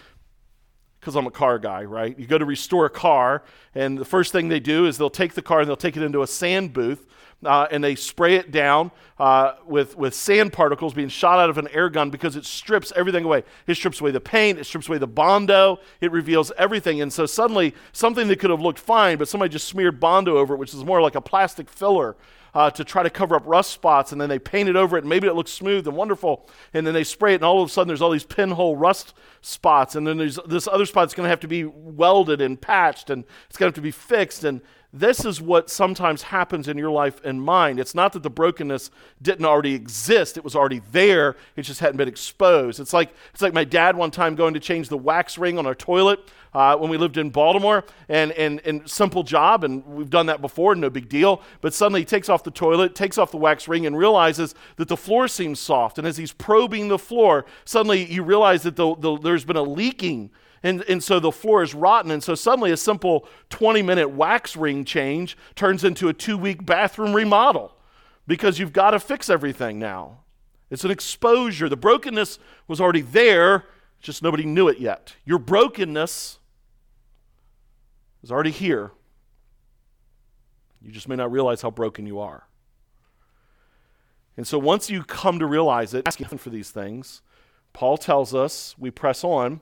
because 1.00 1.18
I'm 1.18 1.28
a 1.28 1.32
car 1.32 1.60
guy, 1.60 1.84
right? 1.84 2.18
You 2.18 2.26
go 2.26 2.38
to 2.38 2.46
restore 2.46 2.86
a 2.86 2.90
car, 2.90 3.44
and 3.76 3.98
the 3.98 4.06
first 4.06 4.32
thing 4.32 4.48
they 4.48 4.62
do 4.62 4.86
is 4.86 4.98
they'll 4.98 5.10
take 5.10 5.34
the 5.34 5.42
car 5.42 5.60
and 5.60 5.68
they'll 5.68 5.76
take 5.76 5.98
it 5.98 6.04
into 6.04 6.22
a 6.22 6.28
sand 6.28 6.72
booth, 6.72 7.06
uh, 7.44 7.68
and 7.72 7.84
they 7.84 7.96
spray 7.96 8.36
it 8.36 8.52
down 8.52 8.90
uh, 9.20 9.56
with, 9.66 9.98
with 9.98 10.16
sand 10.16 10.54
particles 10.54 10.94
being 10.94 11.10
shot 11.10 11.40
out 11.40 11.50
of 11.50 11.58
an 11.58 11.68
air 11.74 11.90
gun 11.90 12.10
because 12.10 12.38
it 12.38 12.46
strips 12.46 12.94
everything 12.96 13.26
away. 13.26 13.44
It 13.68 13.76
strips 13.76 14.00
away 14.00 14.12
the 14.12 14.22
paint, 14.22 14.60
it 14.60 14.64
strips 14.64 14.88
away 14.88 14.98
the 14.98 15.06
Bondo, 15.06 15.80
it 16.00 16.10
reveals 16.14 16.54
everything. 16.58 17.02
And 17.02 17.12
so 17.12 17.26
suddenly, 17.26 17.76
something 17.92 18.30
that 18.30 18.40
could 18.40 18.50
have 18.50 18.62
looked 18.62 18.80
fine, 18.80 19.18
but 19.18 19.28
somebody 19.28 19.52
just 19.52 19.68
smeared 19.68 20.00
Bondo 20.00 20.38
over 20.38 20.54
it, 20.54 20.58
which 20.58 20.74
is 20.74 20.86
more 20.86 21.02
like 21.02 21.16
a 21.16 21.22
plastic 21.22 21.70
filler 21.70 22.16
uh, 22.54 22.70
to 22.72 22.84
try 22.84 23.04
to 23.04 23.10
cover 23.10 23.36
up 23.36 23.44
rust 23.46 23.72
spots, 23.72 24.12
and 24.12 24.22
then 24.22 24.30
they 24.30 24.40
paint 24.40 24.70
it 24.70 24.76
over 24.76 24.98
it, 24.98 25.02
and 25.02 25.10
maybe 25.10 25.28
it 25.28 25.34
looks 25.34 25.52
smooth 25.52 25.88
and 25.88 25.96
wonderful, 25.96 26.48
and 26.74 26.86
then 26.86 26.94
they 26.94 27.04
spray 27.04 27.34
it, 27.34 27.36
and 27.36 27.44
all 27.44 27.62
of 27.62 27.70
a 27.70 27.72
sudden 27.72 27.88
there's 27.88 28.02
all 28.02 28.12
these 28.12 28.26
pinhole 28.26 28.76
rust 28.76 29.14
spots, 29.42 29.96
and 29.96 30.06
then 30.06 30.18
there's 30.18 30.40
this 30.48 30.68
other 30.68 30.86
spot 30.86 31.06
that's 31.06 31.16
going 31.16 31.26
to 31.26 31.30
have 31.30 31.40
to 31.40 31.48
be 31.48 31.64
welded 31.66 32.42
and 32.42 32.62
patched, 32.62 33.10
and 33.10 33.24
it's 33.48 33.58
going 33.58 33.68
to 33.68 33.70
have 33.70 33.76
to 33.76 33.82
be 33.82 33.92
fixed, 33.92 34.44
and 34.44 34.62
this 34.94 35.26
is 35.26 35.42
what 35.42 35.72
sometimes 35.72 36.22
happens 36.22 36.68
in 36.68 36.78
your 36.78 36.92
life 36.92 37.20
and 37.26 37.42
mine. 37.42 37.80
It's 37.80 37.96
not 37.96 38.14
that 38.14 38.22
the 38.22 38.30
brokenness 38.30 38.92
didn't 39.22 39.46
already 39.46 39.74
exist, 39.74 40.38
it 40.38 40.44
was 40.44 40.56
already 40.56 40.82
there, 40.92 41.36
it 41.56 41.64
just 41.64 41.80
hadn't 41.80 41.98
been 41.98 42.08
exposed. 42.08 42.80
It's 42.80 42.94
like, 42.94 43.14
it's 43.34 43.42
like 43.42 43.54
my 43.54 43.64
dad 43.64 43.98
one 43.98 44.12
time 44.12 44.36
going 44.36 44.54
to 44.54 44.60
change 44.60 44.90
the 44.90 44.98
wax 44.98 45.38
ring 45.38 45.58
on 45.58 45.66
our 45.66 45.74
toilet 45.74 46.20
uh, 46.54 46.78
when 46.78 46.92
we 46.92 46.98
lived 46.98 47.18
in 47.18 47.32
Baltimore, 47.32 47.84
and, 48.08 48.32
and, 48.34 48.62
and 48.66 48.88
simple 48.88 49.24
job, 49.24 49.64
and 49.64 49.84
we've 49.88 50.12
done 50.12 50.28
that 50.28 50.42
before, 50.42 50.76
no 50.76 50.90
big 50.90 51.10
deal. 51.10 51.42
But 51.62 51.74
suddenly 51.74 52.02
he 52.02 52.06
takes 52.06 52.30
off 52.30 52.44
the 52.44 52.52
toilet, 52.52 52.94
takes 52.94 53.18
off 53.18 53.32
the 53.32 53.38
wax 53.38 53.68
ring, 53.68 53.88
and 53.88 53.98
realizes 53.98 54.54
that 54.76 54.88
the 54.88 54.98
floor 54.98 55.28
seems 55.28 55.60
soft. 55.60 55.98
And 55.98 56.06
as 56.06 56.18
he's 56.18 56.32
probing 56.32 56.90
the 56.90 57.00
floor, 57.00 57.46
suddenly 57.66 58.06
you 58.06 58.22
realize 58.22 58.62
that 58.64 58.76
the, 58.76 58.96
the, 58.96 59.18
there's 59.18 59.46
been 59.46 59.56
a 59.56 59.64
leaking 59.64 60.30
and, 60.64 60.82
and 60.84 61.04
so 61.04 61.20
the 61.20 61.32
floor 61.32 61.62
is 61.62 61.76
rotten. 61.76 62.10
And 62.10 62.24
so 62.24 62.36
suddenly 62.36 62.72
a 62.72 62.78
simple 62.78 63.28
20 63.50 63.82
minute 63.82 64.10
wax 64.10 64.56
ring 64.56 64.86
change 64.86 65.38
turns 65.56 65.84
into 65.84 66.08
a 66.08 66.14
two 66.14 66.38
week 66.38 66.66
bathroom 66.66 67.14
remodel 67.14 67.76
because 68.26 68.58
you've 68.58 68.74
got 68.74 68.92
to 68.92 69.00
fix 69.00 69.30
everything 69.30 69.78
now. 69.78 70.20
It's 70.72 70.86
an 70.86 70.92
exposure. 70.92 71.68
The 71.68 71.78
brokenness 71.78 72.40
was 72.68 72.80
already 72.80 73.02
there, 73.02 73.66
just 74.00 74.24
nobody 74.24 74.46
knew 74.46 74.70
it 74.70 74.80
yet. 74.80 75.16
Your 75.26 75.38
brokenness 75.38 76.40
is 78.24 78.32
already 78.32 78.52
here. 78.52 78.92
You 80.82 80.92
just 80.92 81.08
may 81.08 81.16
not 81.16 81.32
realize 81.32 81.62
how 81.62 81.72
broken 81.72 82.06
you 82.06 82.20
are. 82.20 82.48
And 84.36 84.48
so 84.48 84.58
once 84.58 84.90
you 84.90 85.04
come 85.04 85.40
to 85.40 85.46
realize 85.46 85.94
it, 85.94 86.08
asking 86.08 86.38
for 86.40 86.50
these 86.50 86.72
things, 86.72 87.22
Paul 87.72 87.98
tells 87.98 88.34
us 88.34 88.76
we 88.80 88.90
press 88.90 89.24
on 89.24 89.62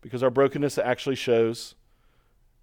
because 0.00 0.22
our 0.22 0.30
brokenness 0.30 0.78
actually 0.78 1.16
shows 1.16 1.74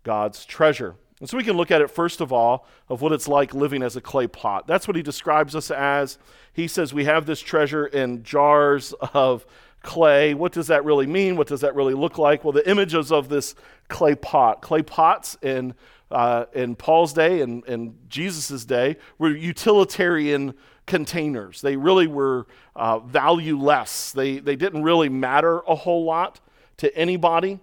God's 0.04 0.46
treasure. 0.46 0.96
And 1.20 1.30
so 1.30 1.38
we 1.38 1.44
can 1.44 1.56
look 1.56 1.72
at 1.72 1.82
it 1.82 1.90
first 1.90 2.20
of 2.20 2.34
all 2.34 2.68
of 2.90 3.02
what 3.02 3.14
it's 3.14 3.28
like 3.28 3.54
living 3.54 3.82
as 3.82 3.96
a 3.96 4.02
clay 4.02 4.28
pot. 4.28 4.68
That's 4.68 4.88
what 4.88 4.98
he 4.98 5.04
describes 5.04 5.56
us 5.56 5.72
as. 5.72 6.18
He 6.52 6.68
says 6.68 6.94
we 6.94 7.06
have 7.06 7.26
this 7.26 7.40
treasure 7.40 7.86
in 7.88 8.24
jars 8.24 8.94
of 9.14 9.46
clay. 9.82 10.34
What 10.34 10.52
does 10.52 10.68
that 10.68 10.84
really 10.84 11.08
mean? 11.08 11.36
What 11.38 11.48
does 11.48 11.62
that 11.62 11.76
really 11.76 11.94
look 11.94 12.18
like? 12.18 12.44
Well, 12.44 12.52
the 12.52 12.70
images 12.70 13.12
of 13.12 13.30
this 13.30 13.56
clay 13.88 14.16
pot, 14.16 14.62
clay 14.62 14.82
pots 14.82 15.38
in 15.42 15.76
uh, 16.12 16.46
in 16.54 16.76
Paul's 16.76 17.12
day 17.12 17.42
and, 17.42 17.66
and 17.68 17.98
Jesus' 18.08 18.66
day 18.66 18.98
were 19.18 19.36
utilitarian 19.36 20.54
containers. 20.86 21.62
They 21.62 21.76
really 21.76 22.06
were 22.08 22.46
uh, 22.76 23.00
valueless. 23.00 24.12
They, 24.12 24.38
they 24.38 24.56
didn't 24.56 24.84
really 24.84 25.10
matter 25.10 25.62
a 25.68 25.74
whole 25.74 26.06
lot 26.06 26.40
to 26.84 26.96
anybody. 26.98 27.60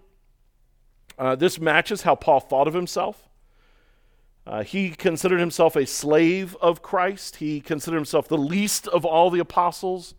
Uh, 1.19 1.37
this 1.37 1.61
matches 1.61 2.03
how 2.03 2.15
Paul 2.15 2.41
thought 2.41 2.67
of 2.67 2.73
himself. 2.73 3.29
Uh, 4.47 4.62
he 4.62 4.91
considered 4.91 5.39
himself 5.39 5.77
a 5.77 5.85
slave 5.85 6.57
of 6.62 6.81
Christ. 6.81 7.37
He 7.37 7.61
considered 7.61 7.99
himself 7.99 8.29
the 8.29 8.39
least 8.39 8.89
of 8.89 9.05
all 9.05 9.29
the 9.29 9.39
apostles. 9.39 10.15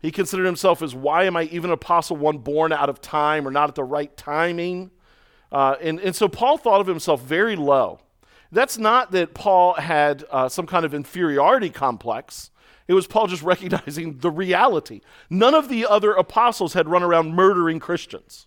He 0.00 0.10
considered 0.10 0.46
himself 0.46 0.80
as, 0.80 0.94
why 0.94 1.24
am 1.24 1.36
I 1.36 1.42
even 1.44 1.68
an 1.68 1.74
apostle, 1.74 2.16
one 2.16 2.38
born 2.38 2.72
out 2.72 2.88
of 2.88 3.02
time 3.02 3.46
or 3.46 3.50
not 3.50 3.68
at 3.68 3.74
the 3.74 3.84
right 3.84 4.16
timing? 4.16 4.92
Uh, 5.52 5.76
and, 5.82 6.00
and 6.00 6.16
so 6.16 6.26
Paul 6.26 6.56
thought 6.56 6.80
of 6.80 6.86
himself 6.86 7.20
very 7.20 7.54
low. 7.54 8.00
That's 8.50 8.78
not 8.78 9.12
that 9.12 9.34
Paul 9.34 9.74
had 9.74 10.24
uh, 10.30 10.48
some 10.48 10.66
kind 10.66 10.86
of 10.86 10.94
inferiority 10.94 11.68
complex. 11.68 12.50
It 12.88 12.94
was 12.94 13.06
Paul 13.06 13.28
just 13.28 13.42
recognizing 13.44 14.18
the 14.18 14.30
reality. 14.30 15.02
None 15.30 15.54
of 15.54 15.68
the 15.68 15.86
other 15.86 16.12
apostles 16.12 16.72
had 16.72 16.88
run 16.88 17.02
around 17.02 17.34
murdering 17.34 17.78
Christians, 17.78 18.46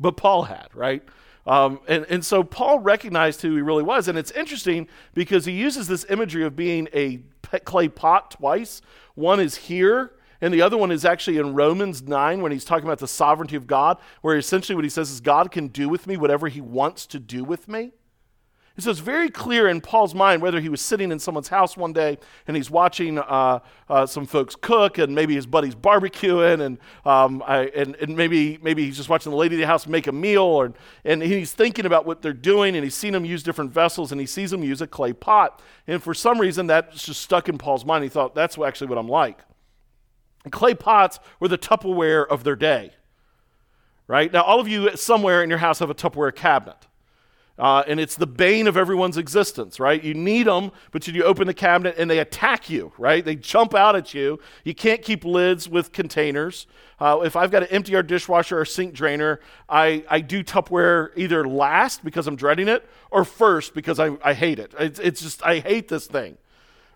but 0.00 0.16
Paul 0.16 0.44
had, 0.44 0.68
right? 0.74 1.02
Um, 1.46 1.78
and, 1.86 2.04
and 2.10 2.24
so 2.24 2.42
Paul 2.42 2.80
recognized 2.80 3.40
who 3.42 3.54
he 3.54 3.62
really 3.62 3.84
was. 3.84 4.08
And 4.08 4.18
it's 4.18 4.32
interesting 4.32 4.88
because 5.14 5.44
he 5.44 5.52
uses 5.52 5.86
this 5.86 6.04
imagery 6.10 6.42
of 6.42 6.56
being 6.56 6.88
a 6.92 7.20
clay 7.64 7.88
pot 7.88 8.32
twice. 8.32 8.82
One 9.14 9.38
is 9.38 9.54
here, 9.54 10.12
and 10.40 10.52
the 10.52 10.62
other 10.62 10.76
one 10.76 10.90
is 10.90 11.04
actually 11.04 11.38
in 11.38 11.54
Romans 11.54 12.02
9 12.02 12.42
when 12.42 12.50
he's 12.50 12.64
talking 12.64 12.84
about 12.84 12.98
the 12.98 13.08
sovereignty 13.08 13.56
of 13.56 13.66
God, 13.66 13.98
where 14.22 14.36
essentially 14.36 14.74
what 14.74 14.84
he 14.84 14.90
says 14.90 15.10
is 15.10 15.20
God 15.20 15.52
can 15.52 15.68
do 15.68 15.88
with 15.88 16.06
me 16.06 16.16
whatever 16.16 16.48
he 16.48 16.60
wants 16.60 17.06
to 17.06 17.20
do 17.20 17.44
with 17.44 17.68
me. 17.68 17.92
And 18.76 18.84
so 18.84 18.90
it's 18.90 19.00
very 19.00 19.30
clear 19.30 19.68
in 19.68 19.80
Paul's 19.80 20.14
mind 20.14 20.42
whether 20.42 20.60
he 20.60 20.68
was 20.68 20.82
sitting 20.82 21.10
in 21.10 21.18
someone's 21.18 21.48
house 21.48 21.78
one 21.78 21.94
day 21.94 22.18
and 22.46 22.54
he's 22.54 22.70
watching 22.70 23.18
uh, 23.18 23.60
uh, 23.88 24.04
some 24.04 24.26
folks 24.26 24.54
cook 24.54 24.98
and 24.98 25.14
maybe 25.14 25.34
his 25.34 25.46
buddy's 25.46 25.74
barbecuing 25.74 26.60
and, 26.60 26.78
um, 27.06 27.42
I, 27.46 27.68
and, 27.74 27.94
and, 27.96 28.14
maybe, 28.14 28.58
maybe 28.60 28.84
he's 28.84 28.98
just 28.98 29.08
watching 29.08 29.32
the 29.32 29.38
lady 29.38 29.54
of 29.54 29.60
the 29.60 29.66
house 29.66 29.86
make 29.86 30.06
a 30.08 30.12
meal 30.12 30.42
or, 30.42 30.74
and 31.06 31.22
he's 31.22 31.54
thinking 31.54 31.86
about 31.86 32.04
what 32.04 32.20
they're 32.20 32.34
doing 32.34 32.76
and 32.76 32.84
he's 32.84 32.94
seen 32.94 33.14
them 33.14 33.24
use 33.24 33.42
different 33.42 33.72
vessels 33.72 34.12
and 34.12 34.20
he 34.20 34.26
sees 34.26 34.50
them 34.50 34.62
use 34.62 34.82
a 34.82 34.86
clay 34.86 35.14
pot. 35.14 35.62
And 35.86 36.02
for 36.02 36.12
some 36.12 36.38
reason 36.38 36.66
that's 36.66 37.06
just 37.06 37.22
stuck 37.22 37.48
in 37.48 37.56
Paul's 37.56 37.86
mind. 37.86 38.04
He 38.04 38.10
thought, 38.10 38.34
that's 38.34 38.58
actually 38.58 38.88
what 38.88 38.98
I'm 38.98 39.08
like. 39.08 39.40
And 40.44 40.52
clay 40.52 40.74
pots 40.74 41.18
were 41.40 41.48
the 41.48 41.58
Tupperware 41.58 42.26
of 42.26 42.44
their 42.44 42.56
day. 42.56 42.92
Right? 44.06 44.30
Now, 44.30 44.42
all 44.42 44.60
of 44.60 44.68
you 44.68 44.94
somewhere 44.96 45.42
in 45.42 45.48
your 45.48 45.58
house 45.60 45.78
have 45.78 45.90
a 45.90 45.94
Tupperware 45.94 46.34
cabinet. 46.34 46.86
Uh, 47.58 47.82
and 47.86 47.98
it's 47.98 48.16
the 48.16 48.26
bane 48.26 48.66
of 48.66 48.76
everyone's 48.76 49.16
existence, 49.16 49.80
right? 49.80 50.04
You 50.04 50.12
need 50.12 50.46
them, 50.46 50.72
but 50.90 51.08
you 51.08 51.24
open 51.24 51.46
the 51.46 51.54
cabinet 51.54 51.94
and 51.96 52.10
they 52.10 52.18
attack 52.18 52.68
you, 52.68 52.92
right? 52.98 53.24
They 53.24 53.34
jump 53.34 53.74
out 53.74 53.96
at 53.96 54.12
you. 54.12 54.38
You 54.64 54.74
can't 54.74 55.00
keep 55.00 55.24
lids 55.24 55.66
with 55.66 55.92
containers. 55.92 56.66
Uh, 57.00 57.20
if 57.24 57.34
I've 57.34 57.50
got 57.50 57.60
to 57.60 57.72
empty 57.72 57.94
our 57.96 58.02
dishwasher 58.02 58.60
or 58.60 58.66
sink 58.66 58.92
drainer, 58.92 59.40
I, 59.68 60.04
I 60.08 60.20
do 60.20 60.44
Tupperware 60.44 61.10
either 61.16 61.48
last 61.48 62.04
because 62.04 62.26
I'm 62.26 62.36
dreading 62.36 62.68
it 62.68 62.86
or 63.10 63.24
first 63.24 63.72
because 63.74 63.98
I, 63.98 64.16
I 64.22 64.34
hate 64.34 64.58
it. 64.58 64.74
It's, 64.78 64.98
it's 64.98 65.22
just, 65.22 65.42
I 65.42 65.60
hate 65.60 65.88
this 65.88 66.06
thing. 66.06 66.36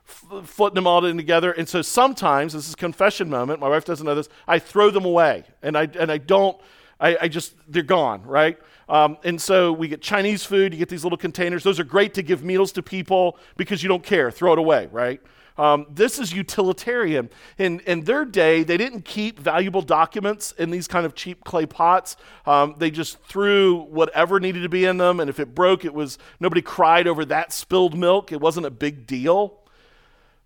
F- 0.06 0.46
flitting 0.46 0.74
them 0.74 0.86
all 0.86 1.04
in 1.06 1.16
together. 1.16 1.52
And 1.52 1.66
so 1.66 1.80
sometimes, 1.80 2.52
this 2.52 2.68
is 2.68 2.74
confession 2.74 3.30
moment, 3.30 3.60
my 3.60 3.68
wife 3.68 3.86
doesn't 3.86 4.04
know 4.04 4.14
this, 4.14 4.28
I 4.46 4.58
throw 4.58 4.90
them 4.90 5.06
away 5.06 5.44
and 5.62 5.76
I, 5.76 5.88
and 5.98 6.12
I 6.12 6.18
don't, 6.18 6.60
I, 7.00 7.16
I 7.22 7.28
just, 7.28 7.54
they're 7.66 7.82
gone, 7.82 8.22
right? 8.24 8.58
Um, 8.88 9.16
and 9.24 9.40
so 9.40 9.72
we 9.72 9.88
get 9.88 10.02
Chinese 10.02 10.44
food, 10.44 10.72
you 10.72 10.78
get 10.78 10.88
these 10.88 11.04
little 11.04 11.18
containers. 11.18 11.62
Those 11.62 11.80
are 11.80 11.84
great 11.84 12.14
to 12.14 12.22
give 12.22 12.44
meals 12.44 12.72
to 12.72 12.82
people 12.82 13.38
because 13.56 13.82
you 13.82 13.88
don't 13.88 14.02
care, 14.02 14.30
throw 14.30 14.52
it 14.52 14.58
away, 14.58 14.88
right? 14.90 15.20
Um, 15.56 15.86
this 15.90 16.18
is 16.18 16.32
utilitarian. 16.32 17.28
In, 17.58 17.80
in 17.80 18.02
their 18.04 18.24
day, 18.24 18.62
they 18.62 18.76
didn't 18.76 19.04
keep 19.04 19.38
valuable 19.38 19.82
documents 19.82 20.52
in 20.52 20.70
these 20.70 20.88
kind 20.88 21.04
of 21.04 21.14
cheap 21.14 21.44
clay 21.44 21.66
pots. 21.66 22.16
Um, 22.46 22.74
they 22.78 22.90
just 22.90 23.20
threw 23.24 23.82
whatever 23.82 24.40
needed 24.40 24.62
to 24.62 24.68
be 24.68 24.86
in 24.86 24.96
them, 24.96 25.20
and 25.20 25.28
if 25.28 25.38
it 25.38 25.54
broke, 25.54 25.84
it 25.84 25.92
was 25.92 26.18
nobody 26.40 26.62
cried 26.62 27.06
over 27.06 27.24
that 27.26 27.52
spilled 27.52 27.96
milk. 27.96 28.32
It 28.32 28.40
wasn't 28.40 28.66
a 28.66 28.70
big 28.70 29.06
deal. 29.06 29.58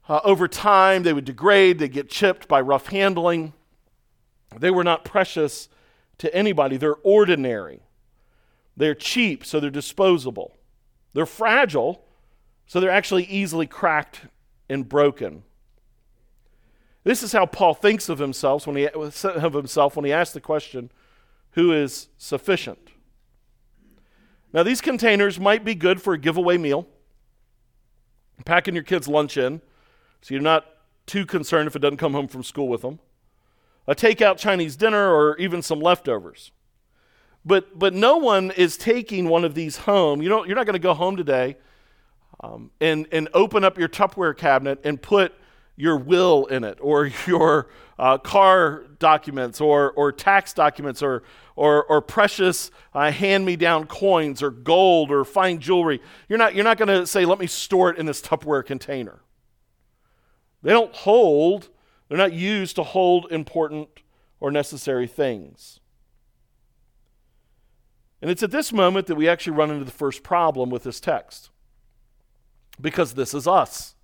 Uh, 0.08 0.20
over 0.24 0.48
time, 0.48 1.02
they 1.02 1.12
would 1.12 1.24
degrade, 1.24 1.78
they'd 1.78 1.92
get 1.92 2.10
chipped 2.10 2.48
by 2.48 2.60
rough 2.60 2.88
handling. 2.88 3.52
They 4.58 4.70
were 4.70 4.84
not 4.84 5.04
precious 5.04 5.68
to 6.18 6.34
anybody, 6.34 6.76
they're 6.76 6.96
ordinary. 7.02 7.80
They're 8.76 8.94
cheap, 8.94 9.44
so 9.44 9.60
they're 9.60 9.70
disposable. 9.70 10.56
They're 11.12 11.26
fragile, 11.26 12.04
so 12.66 12.80
they're 12.80 12.90
actually 12.90 13.24
easily 13.24 13.66
cracked 13.66 14.22
and 14.68 14.88
broken. 14.88 15.44
This 17.04 17.22
is 17.22 17.32
how 17.32 17.46
Paul 17.46 17.74
thinks 17.74 18.08
of 18.08 18.18
himself 18.18 18.66
when 18.66 18.76
he, 18.76 18.88
of 18.88 19.52
himself 19.52 19.94
when 19.96 20.04
he 20.04 20.12
asks 20.12 20.32
the 20.32 20.40
question, 20.40 20.90
Who 21.52 21.72
is 21.72 22.08
sufficient? 22.16 22.90
Now, 24.52 24.62
these 24.62 24.80
containers 24.80 25.38
might 25.38 25.64
be 25.64 25.74
good 25.74 26.00
for 26.00 26.14
a 26.14 26.18
giveaway 26.18 26.56
meal, 26.56 26.86
packing 28.44 28.74
your 28.74 28.84
kids' 28.84 29.08
lunch 29.08 29.36
in, 29.36 29.60
so 30.22 30.32
you're 30.32 30.42
not 30.42 30.64
too 31.06 31.26
concerned 31.26 31.66
if 31.66 31.76
it 31.76 31.80
doesn't 31.80 31.98
come 31.98 32.14
home 32.14 32.28
from 32.28 32.42
school 32.42 32.68
with 32.68 32.82
them, 32.82 33.00
a 33.86 33.94
takeout 33.94 34.38
Chinese 34.38 34.76
dinner, 34.76 35.12
or 35.12 35.36
even 35.38 35.62
some 35.62 35.80
leftovers. 35.80 36.52
But, 37.44 37.78
but 37.78 37.92
no 37.92 38.16
one 38.16 38.50
is 38.52 38.76
taking 38.76 39.28
one 39.28 39.44
of 39.44 39.54
these 39.54 39.78
home. 39.78 40.22
You 40.22 40.28
know, 40.28 40.44
you're 40.44 40.56
not 40.56 40.66
going 40.66 40.74
to 40.74 40.78
go 40.78 40.94
home 40.94 41.16
today 41.16 41.56
um, 42.40 42.70
and, 42.80 43.06
and 43.12 43.28
open 43.34 43.64
up 43.64 43.78
your 43.78 43.88
Tupperware 43.88 44.36
cabinet 44.36 44.80
and 44.84 45.00
put 45.00 45.34
your 45.76 45.96
will 45.96 46.46
in 46.46 46.64
it 46.64 46.78
or 46.80 47.06
your 47.26 47.68
uh, 47.98 48.18
car 48.18 48.84
documents 48.98 49.60
or, 49.60 49.92
or 49.92 50.10
tax 50.10 50.52
documents 50.52 51.02
or, 51.02 51.22
or, 51.56 51.84
or 51.84 52.00
precious 52.00 52.70
uh, 52.94 53.10
hand 53.10 53.44
me 53.44 53.56
down 53.56 53.86
coins 53.86 54.42
or 54.42 54.50
gold 54.50 55.10
or 55.10 55.24
fine 55.24 55.58
jewelry. 55.60 56.00
You're 56.28 56.38
not, 56.38 56.54
you're 56.54 56.64
not 56.64 56.78
going 56.78 56.88
to 56.88 57.06
say, 57.06 57.24
let 57.24 57.38
me 57.38 57.46
store 57.46 57.90
it 57.90 57.98
in 57.98 58.06
this 58.06 58.20
Tupperware 58.20 58.64
container. 58.64 59.20
They 60.62 60.70
don't 60.70 60.94
hold, 60.94 61.68
they're 62.08 62.18
not 62.18 62.32
used 62.32 62.76
to 62.76 62.82
hold 62.82 63.26
important 63.30 63.88
or 64.40 64.50
necessary 64.50 65.06
things. 65.06 65.80
And 68.20 68.30
it's 68.30 68.42
at 68.42 68.50
this 68.50 68.72
moment 68.72 69.06
that 69.06 69.16
we 69.16 69.28
actually 69.28 69.56
run 69.56 69.70
into 69.70 69.84
the 69.84 69.90
first 69.90 70.22
problem 70.22 70.70
with 70.70 70.82
this 70.84 71.00
text. 71.00 71.50
Because 72.80 73.14
this 73.14 73.34
is 73.34 73.46
us. 73.46 73.94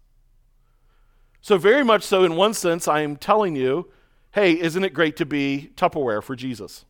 So, 1.40 1.56
very 1.56 1.82
much 1.82 2.02
so, 2.02 2.24
in 2.24 2.36
one 2.36 2.54
sense, 2.54 2.86
I 2.86 3.00
am 3.00 3.16
telling 3.16 3.56
you, 3.56 3.90
hey, 4.32 4.60
isn't 4.60 4.84
it 4.84 4.92
great 4.92 5.16
to 5.16 5.26
be 5.26 5.72
Tupperware 5.74 6.22
for 6.22 6.36
Jesus? 6.36 6.84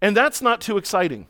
And 0.00 0.16
that's 0.16 0.40
not 0.40 0.60
too 0.60 0.78
exciting. 0.78 1.26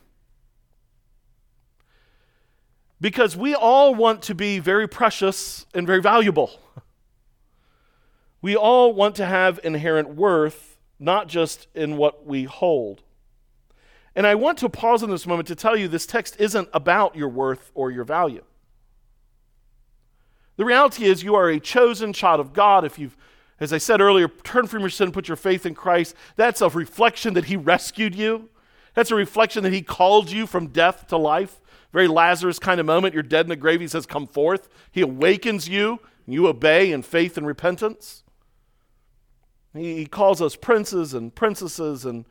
Because 3.01 3.35
we 3.35 3.53
all 3.53 3.93
want 3.93 4.21
to 4.23 4.35
be 4.35 4.59
very 4.59 4.87
precious 4.87 5.65
and 5.73 5.85
very 5.85 6.01
valuable. 6.01 6.59
We 8.41 8.55
all 8.55 8.93
want 8.93 9.15
to 9.15 9.25
have 9.25 9.59
inherent 9.63 10.15
worth, 10.15 10.77
not 10.99 11.27
just 11.27 11.67
in 11.75 11.97
what 11.97 12.25
we 12.25 12.43
hold. 12.43 13.03
And 14.15 14.27
I 14.27 14.35
want 14.35 14.57
to 14.59 14.69
pause 14.69 15.03
in 15.03 15.09
this 15.09 15.27
moment 15.27 15.47
to 15.47 15.55
tell 15.55 15.77
you 15.77 15.87
this 15.87 16.05
text 16.05 16.35
isn't 16.39 16.69
about 16.73 17.15
your 17.15 17.29
worth 17.29 17.71
or 17.73 17.91
your 17.91 18.03
value. 18.03 18.43
The 20.57 20.65
reality 20.65 21.05
is, 21.05 21.23
you 21.23 21.35
are 21.35 21.49
a 21.49 21.59
chosen 21.59 22.13
child 22.13 22.39
of 22.39 22.53
God. 22.53 22.83
If 22.83 22.99
you've, 22.99 23.15
as 23.59 23.71
I 23.71 23.77
said 23.77 24.01
earlier, 24.01 24.27
turned 24.27 24.69
from 24.69 24.81
your 24.81 24.89
sin, 24.89 25.11
put 25.11 25.27
your 25.27 25.37
faith 25.37 25.65
in 25.65 25.73
Christ, 25.73 26.15
that's 26.35 26.61
a 26.61 26.69
reflection 26.69 27.33
that 27.35 27.45
He 27.45 27.55
rescued 27.55 28.15
you. 28.15 28.49
That's 28.93 29.11
a 29.11 29.15
reflection 29.15 29.63
that 29.63 29.73
He 29.73 29.81
called 29.81 30.29
you 30.29 30.45
from 30.45 30.67
death 30.67 31.07
to 31.07 31.17
life. 31.17 31.61
Very 31.93 32.07
Lazarus 32.07 32.59
kind 32.59 32.79
of 32.79 32.85
moment. 32.85 33.13
You're 33.13 33.23
dead 33.23 33.45
in 33.45 33.49
the 33.49 33.55
grave. 33.55 33.81
He 33.81 33.87
says, 33.87 34.05
Come 34.05 34.27
forth. 34.27 34.67
He 34.91 35.01
awakens 35.01 35.69
you, 35.69 35.99
and 36.25 36.33
you 36.33 36.47
obey 36.47 36.91
in 36.91 37.01
faith 37.01 37.37
and 37.37 37.47
repentance. 37.47 38.23
He, 39.73 40.05
calls 40.05 40.41
us 40.41 40.55
princes 40.55 41.13
and 41.13 41.33
princesses 41.33 42.05
and 42.05 42.25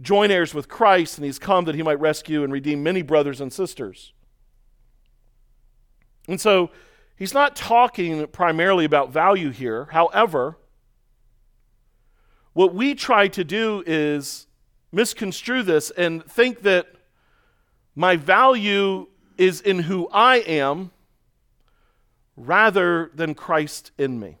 joint 0.00 0.30
heirs 0.30 0.54
with 0.54 0.68
Christ, 0.68 1.18
and 1.18 1.24
He's 1.24 1.38
come 1.38 1.64
that 1.64 1.74
He 1.74 1.82
might 1.82 2.00
rescue 2.00 2.44
and 2.44 2.52
redeem 2.52 2.82
many 2.82 3.02
brothers 3.02 3.40
and 3.40 3.52
sisters. 3.52 4.12
And 6.28 6.40
so, 6.40 6.70
He's 7.16 7.34
not 7.34 7.54
talking 7.54 8.26
primarily 8.28 8.84
about 8.84 9.12
value 9.12 9.50
here. 9.50 9.88
However, 9.92 10.58
what 12.52 12.74
we 12.74 12.94
try 12.94 13.28
to 13.28 13.44
do 13.44 13.82
is 13.86 14.46
misconstrue 14.92 15.62
this 15.62 15.90
and 15.90 16.24
think 16.24 16.62
that 16.62 16.86
my 17.94 18.16
value 18.16 19.08
is 19.36 19.60
in 19.60 19.80
who 19.80 20.08
I 20.12 20.36
am 20.36 20.90
rather 22.36 23.10
than 23.14 23.34
Christ 23.34 23.92
in 23.98 24.18
me. 24.18 24.38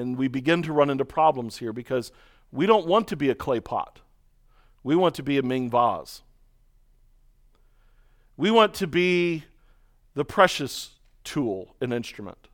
And 0.00 0.16
we 0.16 0.28
begin 0.28 0.62
to 0.62 0.72
run 0.72 0.90
into 0.90 1.04
problems 1.04 1.58
here 1.58 1.72
because 1.72 2.10
we 2.50 2.66
don't 2.66 2.86
want 2.86 3.06
to 3.08 3.16
be 3.16 3.28
a 3.28 3.34
clay 3.34 3.60
pot. 3.60 4.00
We 4.82 4.96
want 4.96 5.14
to 5.16 5.22
be 5.22 5.36
a 5.38 5.42
Ming 5.42 5.68
vase. 5.68 6.22
We 8.36 8.50
want 8.50 8.72
to 8.74 8.86
be 8.86 9.44
the 10.14 10.24
precious 10.24 10.92
tool 11.22 11.76
and 11.80 11.92
instrument. 11.92 12.48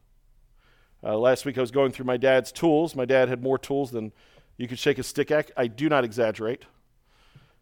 Uh, 1.02 1.16
last 1.16 1.44
week 1.46 1.56
I 1.56 1.60
was 1.60 1.70
going 1.70 1.92
through 1.92 2.06
my 2.06 2.16
dad's 2.16 2.50
tools. 2.50 2.96
My 2.96 3.04
dad 3.04 3.28
had 3.28 3.42
more 3.42 3.58
tools 3.58 3.92
than 3.92 4.12
you 4.56 4.66
could 4.66 4.78
shake 4.78 4.98
a 4.98 5.04
stick 5.04 5.30
at. 5.30 5.52
I 5.56 5.68
do 5.68 5.88
not 5.88 6.04
exaggerate. 6.04 6.64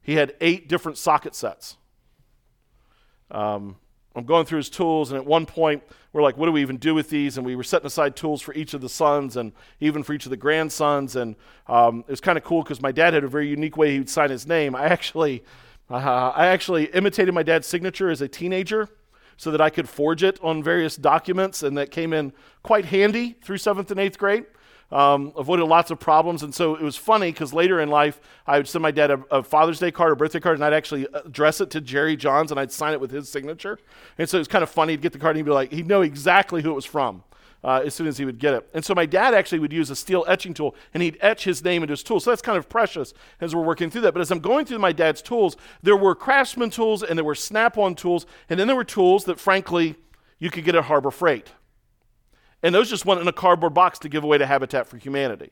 He 0.00 0.14
had 0.14 0.34
eight 0.40 0.68
different 0.68 0.96
socket 0.96 1.34
sets. 1.34 1.76
Um, 3.30 3.76
I'm 4.16 4.24
going 4.24 4.46
through 4.46 4.58
his 4.58 4.70
tools, 4.70 5.10
and 5.10 5.20
at 5.20 5.26
one 5.26 5.44
point, 5.44 5.82
we're 6.12 6.22
like, 6.22 6.36
what 6.36 6.46
do 6.46 6.52
we 6.52 6.62
even 6.62 6.76
do 6.76 6.94
with 6.94 7.10
these? 7.10 7.36
And 7.36 7.44
we 7.44 7.56
were 7.56 7.64
setting 7.64 7.86
aside 7.86 8.14
tools 8.14 8.40
for 8.40 8.54
each 8.54 8.72
of 8.72 8.80
the 8.80 8.88
sons 8.88 9.36
and 9.36 9.52
even 9.80 10.04
for 10.04 10.12
each 10.12 10.24
of 10.24 10.30
the 10.30 10.36
grandsons. 10.36 11.16
And 11.16 11.34
um, 11.66 12.00
it 12.06 12.10
was 12.10 12.20
kind 12.20 12.38
of 12.38 12.44
cool 12.44 12.62
because 12.62 12.80
my 12.80 12.92
dad 12.92 13.14
had 13.14 13.24
a 13.24 13.28
very 13.28 13.48
unique 13.48 13.76
way 13.76 13.92
he 13.92 13.98
would 13.98 14.08
sign 14.08 14.30
his 14.30 14.46
name. 14.46 14.76
I 14.76 14.84
actually 14.84 15.42
uh, 15.90 16.32
I 16.34 16.46
actually 16.46 16.86
imitated 16.86 17.34
my 17.34 17.42
dad's 17.42 17.66
signature 17.66 18.08
as 18.08 18.22
a 18.22 18.28
teenager 18.28 18.88
so 19.36 19.50
that 19.50 19.60
I 19.60 19.68
could 19.68 19.88
forge 19.88 20.22
it 20.22 20.38
on 20.42 20.62
various 20.62 20.96
documents, 20.96 21.62
and 21.62 21.76
that 21.76 21.90
came 21.90 22.12
in 22.12 22.32
quite 22.62 22.86
handy 22.86 23.36
through 23.42 23.58
seventh 23.58 23.90
and 23.90 24.00
eighth 24.00 24.16
grade. 24.16 24.46
Um, 24.90 25.32
avoided 25.36 25.64
lots 25.64 25.90
of 25.90 25.98
problems, 25.98 26.42
and 26.42 26.54
so 26.54 26.76
it 26.76 26.82
was 26.82 26.96
funny 26.96 27.32
because 27.32 27.52
later 27.52 27.80
in 27.80 27.88
life, 27.88 28.20
I 28.46 28.58
would 28.58 28.68
send 28.68 28.82
my 28.82 28.90
dad 28.90 29.10
a, 29.10 29.24
a, 29.30 29.42
Father's 29.42 29.80
Day 29.80 29.90
card 29.90 30.12
or 30.12 30.14
birthday 30.14 30.38
card, 30.38 30.56
and 30.56 30.64
I'd 30.64 30.72
actually 30.72 31.08
address 31.12 31.60
it 31.60 31.70
to 31.70 31.80
Jerry 31.80 32.16
Johns, 32.16 32.50
and 32.50 32.60
I'd 32.60 32.70
sign 32.70 32.92
it 32.92 33.00
with 33.00 33.10
his 33.10 33.28
signature. 33.28 33.78
And 34.18 34.28
so 34.28 34.36
it 34.36 34.40
was 34.40 34.48
kind 34.48 34.62
of 34.62 34.70
funny 34.70 34.96
to 34.96 35.02
get 35.02 35.12
the 35.12 35.18
card, 35.18 35.36
and 35.36 35.38
he'd 35.38 35.50
be 35.50 35.54
like, 35.54 35.72
he'd 35.72 35.88
know 35.88 36.02
exactly 36.02 36.62
who 36.62 36.70
it 36.70 36.74
was 36.74 36.84
from 36.84 37.24
uh, 37.64 37.80
as 37.84 37.94
soon 37.94 38.06
as 38.06 38.18
he 38.18 38.24
would 38.24 38.38
get 38.38 38.54
it. 38.54 38.68
And 38.74 38.84
so 38.84 38.94
my 38.94 39.06
dad 39.06 39.34
actually 39.34 39.58
would 39.58 39.72
use 39.72 39.88
a 39.90 39.96
steel 39.96 40.24
etching 40.28 40.52
tool 40.52 40.76
and 40.92 41.02
he'd 41.02 41.16
etch 41.20 41.44
his 41.44 41.64
name 41.64 41.82
into 41.82 41.92
his 41.92 42.02
tool. 42.02 42.20
So 42.20 42.30
that's 42.30 42.42
kind 42.42 42.58
of 42.58 42.68
precious 42.68 43.14
as 43.40 43.54
we're 43.54 43.62
working 43.62 43.90
through 43.90 44.02
that. 44.02 44.12
But 44.12 44.20
as 44.20 44.30
I'm 44.30 44.40
going 44.40 44.66
through 44.66 44.78
my 44.78 44.92
dad's 44.92 45.22
tools, 45.22 45.56
there 45.82 45.96
were 45.96 46.14
craftsman 46.14 46.70
tools 46.70 47.02
and 47.02 47.18
there 47.18 47.24
were 47.24 47.34
snap 47.34 47.78
on 47.78 47.94
tools. 47.94 48.26
And 48.50 48.60
then 48.60 48.66
there 48.66 48.76
were 48.76 48.84
tools 48.84 49.24
that, 49.24 49.40
frankly, 49.40 49.96
you 50.38 50.50
could 50.50 50.64
get 50.64 50.74
at 50.74 50.84
Harbor 50.84 51.10
Freight. 51.10 51.52
And 52.64 52.74
those 52.74 52.90
just 52.90 53.04
went 53.04 53.20
in 53.20 53.28
a 53.28 53.32
cardboard 53.32 53.74
box 53.74 54.00
to 54.00 54.08
give 54.08 54.24
away 54.24 54.38
to 54.38 54.46
Habitat 54.46 54.88
for 54.88 54.96
Humanity. 54.96 55.50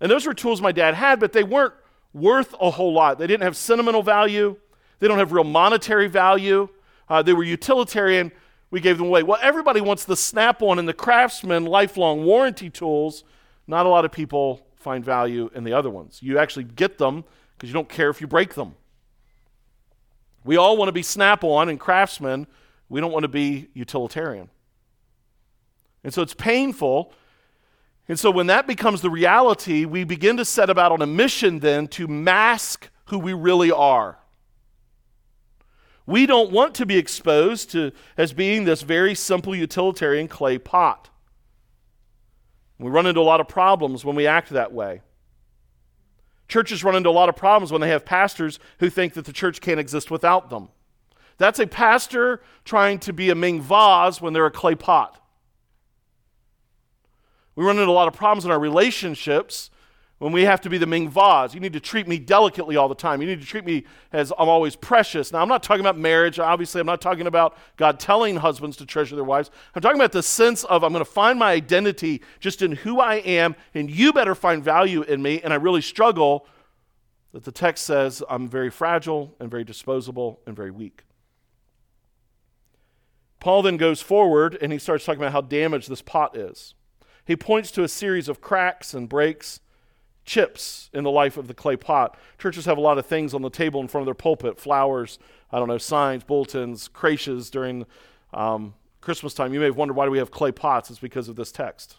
And 0.00 0.10
those 0.10 0.26
were 0.26 0.34
tools 0.34 0.60
my 0.60 0.72
dad 0.72 0.94
had, 0.94 1.20
but 1.20 1.32
they 1.32 1.44
weren't 1.44 1.74
worth 2.12 2.54
a 2.60 2.70
whole 2.70 2.92
lot. 2.92 3.18
They 3.18 3.26
didn't 3.26 3.42
have 3.42 3.56
sentimental 3.56 4.02
value, 4.02 4.56
they 4.98 5.06
don't 5.06 5.18
have 5.18 5.30
real 5.32 5.44
monetary 5.44 6.08
value. 6.08 6.68
Uh, 7.08 7.22
they 7.22 7.32
were 7.32 7.44
utilitarian 7.44 8.32
we 8.70 8.80
gave 8.80 8.98
them 8.98 9.06
away. 9.06 9.22
Well, 9.22 9.38
everybody 9.40 9.80
wants 9.80 10.04
the 10.04 10.16
snap 10.16 10.60
on 10.62 10.78
and 10.78 10.88
the 10.88 10.92
craftsman 10.92 11.64
lifelong 11.64 12.24
warranty 12.24 12.68
tools. 12.68 13.24
Not 13.66 13.86
a 13.86 13.88
lot 13.88 14.04
of 14.04 14.12
people 14.12 14.66
find 14.76 15.04
value 15.04 15.50
in 15.54 15.64
the 15.64 15.72
other 15.72 15.90
ones. 15.90 16.18
You 16.22 16.38
actually 16.38 16.64
get 16.64 16.98
them 16.98 17.24
because 17.56 17.70
you 17.70 17.74
don't 17.74 17.88
care 17.88 18.10
if 18.10 18.20
you 18.20 18.26
break 18.26 18.54
them. 18.54 18.74
We 20.44 20.56
all 20.56 20.76
want 20.76 20.88
to 20.88 20.92
be 20.92 21.02
snap 21.02 21.44
on 21.44 21.68
and 21.68 21.80
Craftsman. 21.80 22.46
We 22.88 23.00
don't 23.00 23.12
want 23.12 23.24
to 23.24 23.28
be 23.28 23.68
utilitarian. 23.74 24.50
And 26.04 26.12
so 26.14 26.22
it's 26.22 26.34
painful. 26.34 27.12
And 28.08 28.18
so 28.18 28.30
when 28.30 28.46
that 28.46 28.66
becomes 28.66 29.00
the 29.00 29.10
reality, 29.10 29.84
we 29.84 30.04
begin 30.04 30.36
to 30.38 30.44
set 30.44 30.70
about 30.70 30.92
on 30.92 31.02
a 31.02 31.06
mission 31.06 31.58
then 31.58 31.88
to 31.88 32.06
mask 32.08 32.88
who 33.06 33.18
we 33.18 33.32
really 33.32 33.70
are. 33.70 34.18
We 36.06 36.24
don't 36.24 36.50
want 36.50 36.74
to 36.76 36.86
be 36.86 36.96
exposed 36.96 37.70
to 37.72 37.92
as 38.16 38.32
being 38.32 38.64
this 38.64 38.80
very 38.80 39.14
simple 39.14 39.54
utilitarian 39.54 40.26
clay 40.26 40.56
pot. 40.56 41.10
We 42.78 42.90
run 42.90 43.06
into 43.06 43.20
a 43.20 43.22
lot 43.22 43.40
of 43.40 43.48
problems 43.48 44.04
when 44.04 44.16
we 44.16 44.26
act 44.26 44.50
that 44.50 44.72
way. 44.72 45.02
Churches 46.48 46.82
run 46.82 46.96
into 46.96 47.10
a 47.10 47.10
lot 47.10 47.28
of 47.28 47.36
problems 47.36 47.70
when 47.70 47.82
they 47.82 47.90
have 47.90 48.06
pastors 48.06 48.58
who 48.78 48.88
think 48.88 49.12
that 49.14 49.26
the 49.26 49.34
church 49.34 49.60
can't 49.60 49.78
exist 49.78 50.10
without 50.10 50.48
them. 50.48 50.70
That's 51.36 51.58
a 51.58 51.66
pastor 51.66 52.40
trying 52.64 53.00
to 53.00 53.12
be 53.12 53.28
a 53.28 53.34
Ming 53.34 53.60
vase 53.60 54.20
when 54.20 54.32
they're 54.32 54.46
a 54.46 54.50
clay 54.50 54.74
pot. 54.74 55.22
We 57.58 57.64
run 57.64 57.76
into 57.76 57.90
a 57.90 57.92
lot 57.92 58.06
of 58.06 58.14
problems 58.14 58.44
in 58.44 58.52
our 58.52 58.58
relationships 58.60 59.70
when 60.18 60.30
we 60.30 60.44
have 60.44 60.60
to 60.60 60.70
be 60.70 60.78
the 60.78 60.86
Ming 60.86 61.10
vase. 61.10 61.54
You 61.54 61.58
need 61.58 61.72
to 61.72 61.80
treat 61.80 62.06
me 62.06 62.16
delicately 62.16 62.76
all 62.76 62.88
the 62.88 62.94
time. 62.94 63.20
You 63.20 63.26
need 63.26 63.40
to 63.40 63.46
treat 63.46 63.64
me 63.64 63.82
as 64.12 64.32
I'm 64.38 64.48
always 64.48 64.76
precious. 64.76 65.32
Now, 65.32 65.42
I'm 65.42 65.48
not 65.48 65.64
talking 65.64 65.80
about 65.80 65.98
marriage. 65.98 66.38
Obviously, 66.38 66.80
I'm 66.80 66.86
not 66.86 67.00
talking 67.00 67.26
about 67.26 67.58
God 67.76 67.98
telling 67.98 68.36
husbands 68.36 68.76
to 68.76 68.86
treasure 68.86 69.16
their 69.16 69.24
wives. 69.24 69.50
I'm 69.74 69.82
talking 69.82 69.98
about 69.98 70.12
the 70.12 70.22
sense 70.22 70.62
of 70.62 70.84
I'm 70.84 70.92
going 70.92 71.04
to 71.04 71.10
find 71.10 71.36
my 71.36 71.50
identity 71.50 72.22
just 72.38 72.62
in 72.62 72.70
who 72.70 73.00
I 73.00 73.16
am, 73.16 73.56
and 73.74 73.90
you 73.90 74.12
better 74.12 74.36
find 74.36 74.62
value 74.62 75.02
in 75.02 75.20
me. 75.20 75.40
And 75.42 75.52
I 75.52 75.56
really 75.56 75.82
struggle 75.82 76.46
that 77.32 77.42
the 77.42 77.50
text 77.50 77.82
says 77.84 78.22
I'm 78.30 78.46
very 78.46 78.70
fragile 78.70 79.34
and 79.40 79.50
very 79.50 79.64
disposable 79.64 80.38
and 80.46 80.54
very 80.54 80.70
weak. 80.70 81.02
Paul 83.40 83.62
then 83.62 83.78
goes 83.78 84.00
forward 84.00 84.56
and 84.62 84.72
he 84.72 84.78
starts 84.78 85.04
talking 85.04 85.20
about 85.20 85.32
how 85.32 85.40
damaged 85.40 85.90
this 85.90 86.02
pot 86.02 86.36
is. 86.36 86.74
He 87.28 87.36
points 87.36 87.70
to 87.72 87.82
a 87.82 87.88
series 87.88 88.30
of 88.30 88.40
cracks 88.40 88.94
and 88.94 89.06
breaks 89.06 89.60
chips 90.24 90.88
in 90.94 91.04
the 91.04 91.10
life 91.10 91.36
of 91.36 91.46
the 91.46 91.52
clay 91.52 91.76
pot. 91.76 92.16
Churches 92.38 92.64
have 92.64 92.78
a 92.78 92.80
lot 92.80 92.96
of 92.96 93.04
things 93.04 93.34
on 93.34 93.42
the 93.42 93.50
table 93.50 93.82
in 93.82 93.86
front 93.86 94.00
of 94.00 94.06
their 94.06 94.14
pulpit 94.14 94.58
flowers, 94.58 95.18
I 95.52 95.58
don't 95.58 95.68
know, 95.68 95.76
signs, 95.76 96.24
bulletins, 96.24 96.88
creches 96.88 97.50
during 97.50 97.84
um, 98.32 98.72
Christmas 99.02 99.34
time. 99.34 99.52
You 99.52 99.60
may 99.60 99.66
have 99.66 99.76
wondered 99.76 99.92
why 99.92 100.06
do 100.06 100.10
we 100.10 100.16
have 100.16 100.30
clay 100.30 100.52
pots? 100.52 100.88
It's 100.88 101.00
because 101.00 101.28
of 101.28 101.36
this 101.36 101.52
text. 101.52 101.96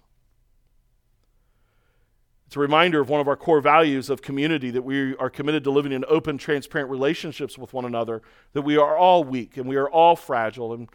It's 2.48 2.56
a 2.56 2.60
reminder 2.60 3.00
of 3.00 3.10
one 3.10 3.22
of 3.22 3.28
our 3.28 3.38
core 3.38 3.62
values 3.62 4.10
of 4.10 4.24
community 4.24 4.72
that 4.72 4.82
we 4.82 5.16
are 5.18 5.30
committed 5.30 5.64
to 5.66 5.70
living 5.70 5.92
in 5.92 6.04
open, 6.08 6.40
transparent 6.40 6.90
relationships 6.90 7.56
with 7.56 7.72
one 7.72 7.86
another, 7.86 8.24
that 8.54 8.64
we 8.64 8.78
are 8.78 8.98
all 8.98 9.24
weak 9.24 9.58
and 9.58 9.68
we 9.70 9.76
are 9.76 9.88
all 9.88 10.16
fragile 10.16 10.74
and 10.74 10.90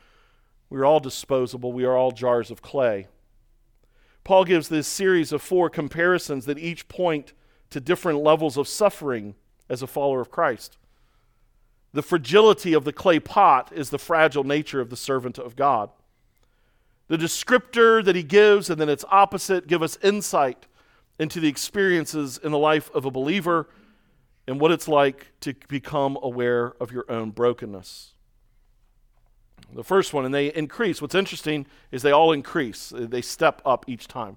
we 0.70 0.80
are 0.80 0.84
all 0.84 0.98
disposable, 0.98 1.72
we 1.72 1.84
are 1.84 1.96
all 1.96 2.10
jars 2.10 2.50
of 2.50 2.62
clay. 2.62 3.06
Paul 4.24 4.44
gives 4.46 4.68
this 4.68 4.88
series 4.88 5.32
of 5.32 5.42
four 5.42 5.68
comparisons 5.68 6.46
that 6.46 6.58
each 6.58 6.88
point 6.88 7.34
to 7.70 7.80
different 7.80 8.20
levels 8.20 8.56
of 8.56 8.66
suffering 8.66 9.34
as 9.68 9.82
a 9.82 9.86
follower 9.86 10.20
of 10.20 10.30
Christ. 10.30 10.78
The 11.92 12.02
fragility 12.02 12.72
of 12.72 12.84
the 12.84 12.92
clay 12.92 13.20
pot 13.20 13.70
is 13.74 13.90
the 13.90 13.98
fragile 13.98 14.44
nature 14.44 14.80
of 14.80 14.90
the 14.90 14.96
servant 14.96 15.38
of 15.38 15.56
God. 15.56 15.90
The 17.08 17.18
descriptor 17.18 18.02
that 18.02 18.16
he 18.16 18.22
gives 18.22 18.70
and 18.70 18.80
then 18.80 18.88
its 18.88 19.04
opposite 19.10 19.66
give 19.66 19.82
us 19.82 19.98
insight 20.02 20.66
into 21.18 21.38
the 21.38 21.48
experiences 21.48 22.38
in 22.42 22.50
the 22.50 22.58
life 22.58 22.90
of 22.94 23.04
a 23.04 23.10
believer 23.10 23.68
and 24.48 24.58
what 24.58 24.72
it's 24.72 24.88
like 24.88 25.32
to 25.40 25.54
become 25.68 26.18
aware 26.22 26.74
of 26.80 26.90
your 26.90 27.04
own 27.10 27.30
brokenness. 27.30 28.13
The 29.72 29.84
first 29.84 30.12
one, 30.14 30.24
and 30.24 30.34
they 30.34 30.52
increase. 30.54 31.02
What's 31.02 31.14
interesting 31.14 31.66
is 31.90 32.02
they 32.02 32.12
all 32.12 32.32
increase, 32.32 32.92
uh, 32.92 33.06
they 33.08 33.22
step 33.22 33.60
up 33.64 33.84
each 33.88 34.06
time. 34.06 34.36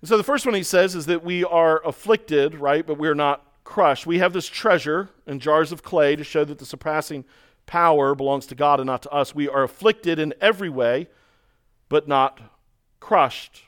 And 0.00 0.08
so 0.08 0.16
the 0.16 0.22
first 0.22 0.46
one 0.46 0.54
he 0.54 0.62
says 0.62 0.94
is 0.94 1.06
that 1.06 1.24
we 1.24 1.44
are 1.44 1.84
afflicted, 1.84 2.54
right, 2.54 2.86
but 2.86 2.98
we 2.98 3.08
are 3.08 3.14
not 3.14 3.44
crushed. 3.64 4.06
We 4.06 4.18
have 4.18 4.32
this 4.32 4.46
treasure 4.46 5.10
in 5.26 5.40
jars 5.40 5.72
of 5.72 5.82
clay 5.82 6.14
to 6.14 6.24
show 6.24 6.44
that 6.44 6.58
the 6.58 6.66
surpassing 6.66 7.24
power 7.66 8.14
belongs 8.14 8.46
to 8.46 8.54
God 8.54 8.80
and 8.80 8.86
not 8.86 9.02
to 9.02 9.10
us. 9.10 9.34
We 9.34 9.48
are 9.48 9.64
afflicted 9.64 10.18
in 10.18 10.34
every 10.40 10.70
way, 10.70 11.08
but 11.88 12.06
not 12.06 12.40
crushed. 13.00 13.64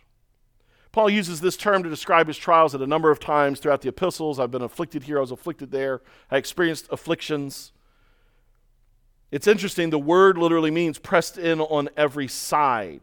Paul 0.92 1.10
uses 1.10 1.40
this 1.40 1.56
term 1.56 1.82
to 1.82 1.88
describe 1.88 2.26
his 2.26 2.38
trials 2.38 2.74
at 2.74 2.80
a 2.80 2.86
number 2.86 3.10
of 3.10 3.20
times 3.20 3.60
throughout 3.60 3.82
the 3.82 3.88
epistles. 3.88 4.40
I've 4.40 4.50
been 4.50 4.62
afflicted 4.62 5.04
here, 5.04 5.18
I 5.18 5.20
was 5.20 5.30
afflicted 5.30 5.70
there, 5.70 6.00
I 6.30 6.36
experienced 6.36 6.88
afflictions. 6.90 7.72
It's 9.30 9.46
interesting, 9.46 9.90
the 9.90 9.98
word 9.98 10.36
literally 10.38 10.70
means 10.70 10.98
pressed 10.98 11.38
in 11.38 11.60
on 11.60 11.88
every 11.96 12.28
side. 12.28 13.02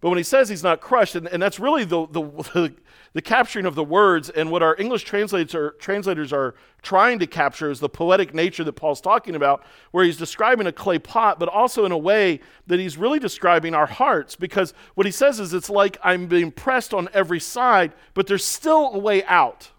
But 0.00 0.08
when 0.08 0.18
he 0.18 0.24
says 0.24 0.48
he's 0.48 0.62
not 0.62 0.80
crushed, 0.80 1.14
and, 1.14 1.26
and 1.28 1.42
that's 1.42 1.58
really 1.60 1.84
the, 1.84 2.06
the, 2.06 2.74
the 3.12 3.22
capturing 3.22 3.66
of 3.66 3.74
the 3.74 3.84
words. 3.84 4.30
And 4.30 4.50
what 4.50 4.62
our 4.62 4.76
English 4.78 5.04
translators 5.04 5.54
are, 5.54 5.72
translators 5.72 6.32
are 6.32 6.54
trying 6.82 7.18
to 7.18 7.26
capture 7.26 7.70
is 7.70 7.80
the 7.80 7.88
poetic 7.88 8.32
nature 8.32 8.64
that 8.64 8.72
Paul's 8.72 9.00
talking 9.00 9.34
about, 9.34 9.64
where 9.90 10.04
he's 10.04 10.16
describing 10.16 10.66
a 10.66 10.72
clay 10.72 10.98
pot, 10.98 11.38
but 11.38 11.48
also 11.48 11.84
in 11.84 11.92
a 11.92 11.98
way 11.98 12.40
that 12.66 12.78
he's 12.78 12.96
really 12.96 13.18
describing 13.18 13.74
our 13.74 13.86
hearts. 13.86 14.36
Because 14.36 14.72
what 14.94 15.06
he 15.06 15.12
says 15.12 15.40
is 15.40 15.52
it's 15.52 15.70
like 15.70 15.98
I'm 16.02 16.26
being 16.26 16.50
pressed 16.50 16.94
on 16.94 17.08
every 17.12 17.40
side, 17.40 17.92
but 18.14 18.26
there's 18.26 18.44
still 18.44 18.92
a 18.94 18.98
way 18.98 19.24
out. 19.24 19.70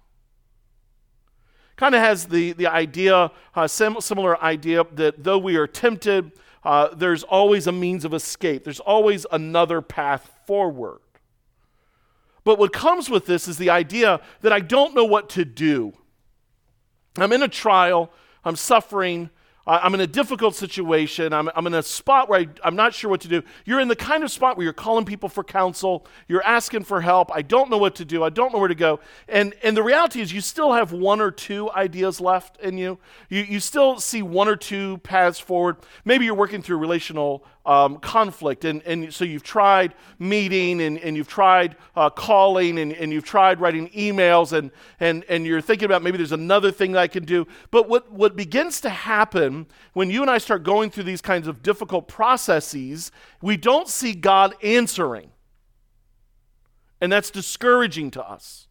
Kind 1.82 1.96
of 1.96 2.02
has 2.02 2.28
the, 2.28 2.52
the 2.52 2.68
idea, 2.68 3.32
uh, 3.56 3.68
sim- 3.68 4.00
similar 4.02 4.40
idea, 4.40 4.86
that 4.94 5.24
though 5.24 5.40
we 5.40 5.56
are 5.56 5.66
tempted, 5.66 6.32
uh, 6.64 6.90
there's 6.94 7.24
always 7.24 7.66
a 7.66 7.72
means 7.72 8.06
of 8.06 8.14
escape. 8.14 8.64
There's 8.64 8.80
always 8.80 9.26
another 9.32 9.82
path 9.82 10.30
forward. 10.46 11.00
But 12.44 12.60
what 12.60 12.72
comes 12.72 13.10
with 13.10 13.26
this 13.26 13.48
is 13.48 13.58
the 13.58 13.72
idea 13.72 14.22
that 14.42 14.54
I 14.54 14.60
don't 14.60 14.94
know 14.94 15.06
what 15.06 15.28
to 15.32 15.44
do. 15.44 15.94
I'm 17.18 17.34
in 17.34 17.42
a 17.42 17.48
trial, 17.48 18.12
I'm 18.46 18.56
suffering, 18.56 19.32
I'm 19.68 19.94
in 19.94 20.02
a 20.02 20.08
difficult 20.08 20.56
situation. 20.56 21.34
I'm, 21.34 21.50
I'm 21.56 21.68
in 21.68 21.76
a 21.76 21.84
spot 21.84 22.30
where 22.30 22.40
I, 22.40 22.68
am 22.68 22.76
not 22.76 22.96
sure 22.96 23.12
what 23.12 23.22
to 23.22 23.28
do. 23.28 23.44
You're 23.64 23.80
in 23.80 23.90
the 23.90 23.96
kind 23.96 24.24
of 24.24 24.32
spot 24.32 24.58
where 24.58 24.64
you're 24.64 24.74
calling 24.74 25.06
people 25.06 25.30
for 25.30 25.44
counsel. 25.44 26.08
You're 26.28 26.44
asking 26.44 26.86
for 26.86 27.02
help. 27.02 27.32
I 27.32 27.44
don't 27.44 27.70
know 27.70 27.78
what 27.78 27.96
to 27.96 28.06
do. 28.06 28.24
I 28.24 28.30
don't 28.30 28.52
know 28.52 28.60
where 28.60 28.68
to 28.68 28.76
go. 28.76 29.00
And, 29.28 29.54
and 29.62 29.78
the 29.78 29.84
reality 29.84 30.20
is, 30.20 30.34
you 30.34 30.42
still 30.42 30.74
have 30.74 30.92
one 30.92 31.22
or 31.22 31.30
two 31.30 31.72
ideas 31.72 32.20
left 32.20 32.60
in 32.60 32.80
you. 32.80 32.98
you. 33.30 33.44
You 33.44 33.60
still 33.60 34.00
see 34.00 34.24
one 34.24 34.48
or 34.48 34.56
two 34.56 34.98
paths 35.00 35.40
forward. 35.40 35.78
Maybe 36.06 36.26
you're 36.26 36.34
working 36.34 36.64
through 36.64 36.78
relational 36.78 37.46
um, 37.66 37.98
conflict. 38.00 38.66
And, 38.66 38.82
and 38.84 39.14
so 39.14 39.24
you've 39.24 39.44
tried 39.44 39.94
meeting 40.20 40.82
and, 40.82 40.98
and 41.00 41.16
you've 41.16 41.28
tried 41.28 41.76
uh, 41.96 42.10
calling 42.10 42.80
and, 42.80 42.92
and 42.94 43.12
you've 43.12 43.24
tried 43.24 43.60
writing 43.60 43.90
emails 43.90 44.54
and, 44.54 44.72
and, 45.00 45.24
and 45.30 45.46
you're 45.46 45.62
thinking 45.62 45.86
about 45.86 46.02
maybe 46.02 46.18
there's 46.18 46.32
another 46.32 46.72
thing 46.72 46.96
I 46.96 47.08
can 47.08 47.26
do. 47.26 47.48
But 47.70 47.88
what, 47.88 48.12
what 48.12 48.36
begins 48.36 48.82
to 48.82 48.90
happen 48.90 49.68
when 49.94 50.10
you 50.10 50.22
and 50.22 50.32
I 50.32 50.38
start 50.38 50.64
going 50.64 50.90
through 50.90 51.04
these 51.04 51.22
kinds 51.22 51.48
of 51.48 51.62
difficult 51.62 52.08
processes, 52.08 53.12
we 53.42 53.58
don't 53.58 53.88
see 53.88 54.14
God 54.14 54.56
answering. 54.64 55.30
And 57.00 57.12
that's 57.12 57.32
discouraging 57.32 58.12
to 58.12 58.24
us. 58.24 58.68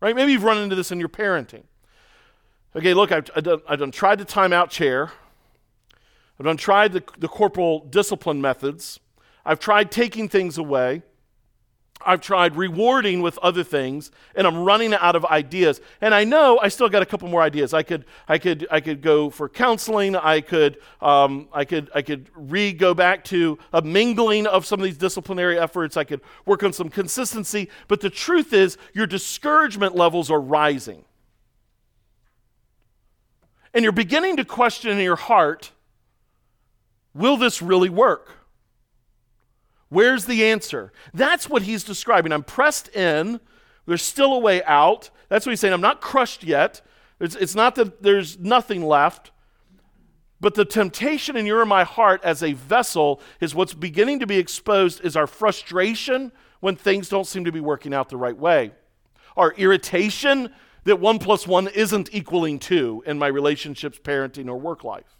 Right? 0.00 0.16
Maybe 0.16 0.32
you've 0.32 0.44
run 0.44 0.58
into 0.58 0.74
this 0.74 0.90
in 0.90 0.98
your 0.98 1.08
parenting. 1.08 1.64
Okay, 2.74 2.94
look, 2.94 3.10
I've, 3.10 3.28
I've, 3.34 3.42
done, 3.42 3.60
I've 3.68 3.78
done 3.80 3.90
tried 3.90 4.18
the 4.18 4.24
timeout 4.24 4.70
chair. 4.70 5.10
I've 6.48 6.56
tried 6.56 6.92
the, 6.92 7.02
the 7.18 7.28
corporal 7.28 7.80
discipline 7.80 8.40
methods. 8.40 8.98
I've 9.44 9.60
tried 9.60 9.90
taking 9.90 10.28
things 10.28 10.58
away. 10.58 11.02
I've 12.04 12.22
tried 12.22 12.56
rewarding 12.56 13.20
with 13.20 13.36
other 13.38 13.62
things, 13.62 14.10
and 14.34 14.46
I'm 14.46 14.64
running 14.64 14.94
out 14.94 15.16
of 15.16 15.24
ideas. 15.26 15.80
And 16.00 16.14
I 16.14 16.24
know 16.24 16.58
I 16.58 16.68
still 16.68 16.88
got 16.88 17.02
a 17.02 17.06
couple 17.06 17.28
more 17.28 17.42
ideas. 17.42 17.74
I 17.74 17.82
could, 17.82 18.06
I 18.26 18.38
could, 18.38 18.66
I 18.70 18.80
could 18.80 19.02
go 19.02 19.28
for 19.28 19.50
counseling. 19.50 20.16
I 20.16 20.40
could, 20.40 20.78
um, 21.02 21.48
I 21.52 21.66
could, 21.66 21.90
I 21.94 22.00
could 22.00 22.30
re 22.34 22.72
go 22.72 22.94
back 22.94 23.24
to 23.24 23.58
a 23.72 23.82
mingling 23.82 24.46
of 24.46 24.64
some 24.64 24.80
of 24.80 24.84
these 24.84 24.96
disciplinary 24.96 25.58
efforts. 25.58 25.98
I 25.98 26.04
could 26.04 26.22
work 26.46 26.62
on 26.62 26.72
some 26.72 26.88
consistency. 26.88 27.68
But 27.86 28.00
the 28.00 28.10
truth 28.10 28.54
is, 28.54 28.78
your 28.94 29.06
discouragement 29.06 29.94
levels 29.94 30.30
are 30.30 30.40
rising, 30.40 31.04
and 33.74 33.82
you're 33.82 33.92
beginning 33.92 34.38
to 34.38 34.44
question 34.44 34.90
in 34.90 35.04
your 35.04 35.16
heart 35.16 35.72
Will 37.20 37.36
this 37.36 37.60
really 37.60 37.90
work? 37.90 38.32
Where's 39.90 40.24
the 40.24 40.46
answer? 40.46 40.90
That's 41.12 41.50
what 41.50 41.62
he's 41.62 41.84
describing. 41.84 42.32
I'm 42.32 42.42
pressed 42.42 42.88
in. 42.96 43.40
There's 43.84 44.02
still 44.02 44.32
a 44.32 44.38
way 44.38 44.64
out. 44.64 45.10
That's 45.28 45.44
what 45.44 45.50
he's 45.50 45.60
saying. 45.60 45.74
I'm 45.74 45.82
not 45.82 46.00
crushed 46.00 46.42
yet. 46.44 46.80
It's, 47.20 47.36
it's 47.36 47.54
not 47.54 47.74
that 47.74 48.02
there's 48.02 48.38
nothing 48.38 48.82
left. 48.82 49.32
But 50.40 50.54
the 50.54 50.64
temptation 50.64 51.36
in 51.36 51.44
your 51.44 51.60
and 51.60 51.68
my 51.68 51.84
heart 51.84 52.22
as 52.24 52.42
a 52.42 52.54
vessel 52.54 53.20
is 53.38 53.54
what's 53.54 53.74
beginning 53.74 54.20
to 54.20 54.26
be 54.26 54.38
exposed 54.38 55.04
is 55.04 55.14
our 55.14 55.26
frustration 55.26 56.32
when 56.60 56.74
things 56.74 57.10
don't 57.10 57.26
seem 57.26 57.44
to 57.44 57.52
be 57.52 57.60
working 57.60 57.92
out 57.92 58.08
the 58.08 58.16
right 58.16 58.36
way. 58.36 58.72
Our 59.36 59.52
irritation 59.52 60.54
that 60.84 61.00
one 61.00 61.18
plus 61.18 61.46
one 61.46 61.68
isn't 61.68 62.14
equaling 62.14 62.58
two 62.58 63.02
in 63.04 63.18
my 63.18 63.26
relationships, 63.26 63.98
parenting, 64.02 64.48
or 64.48 64.56
work 64.56 64.84
life. 64.84 65.19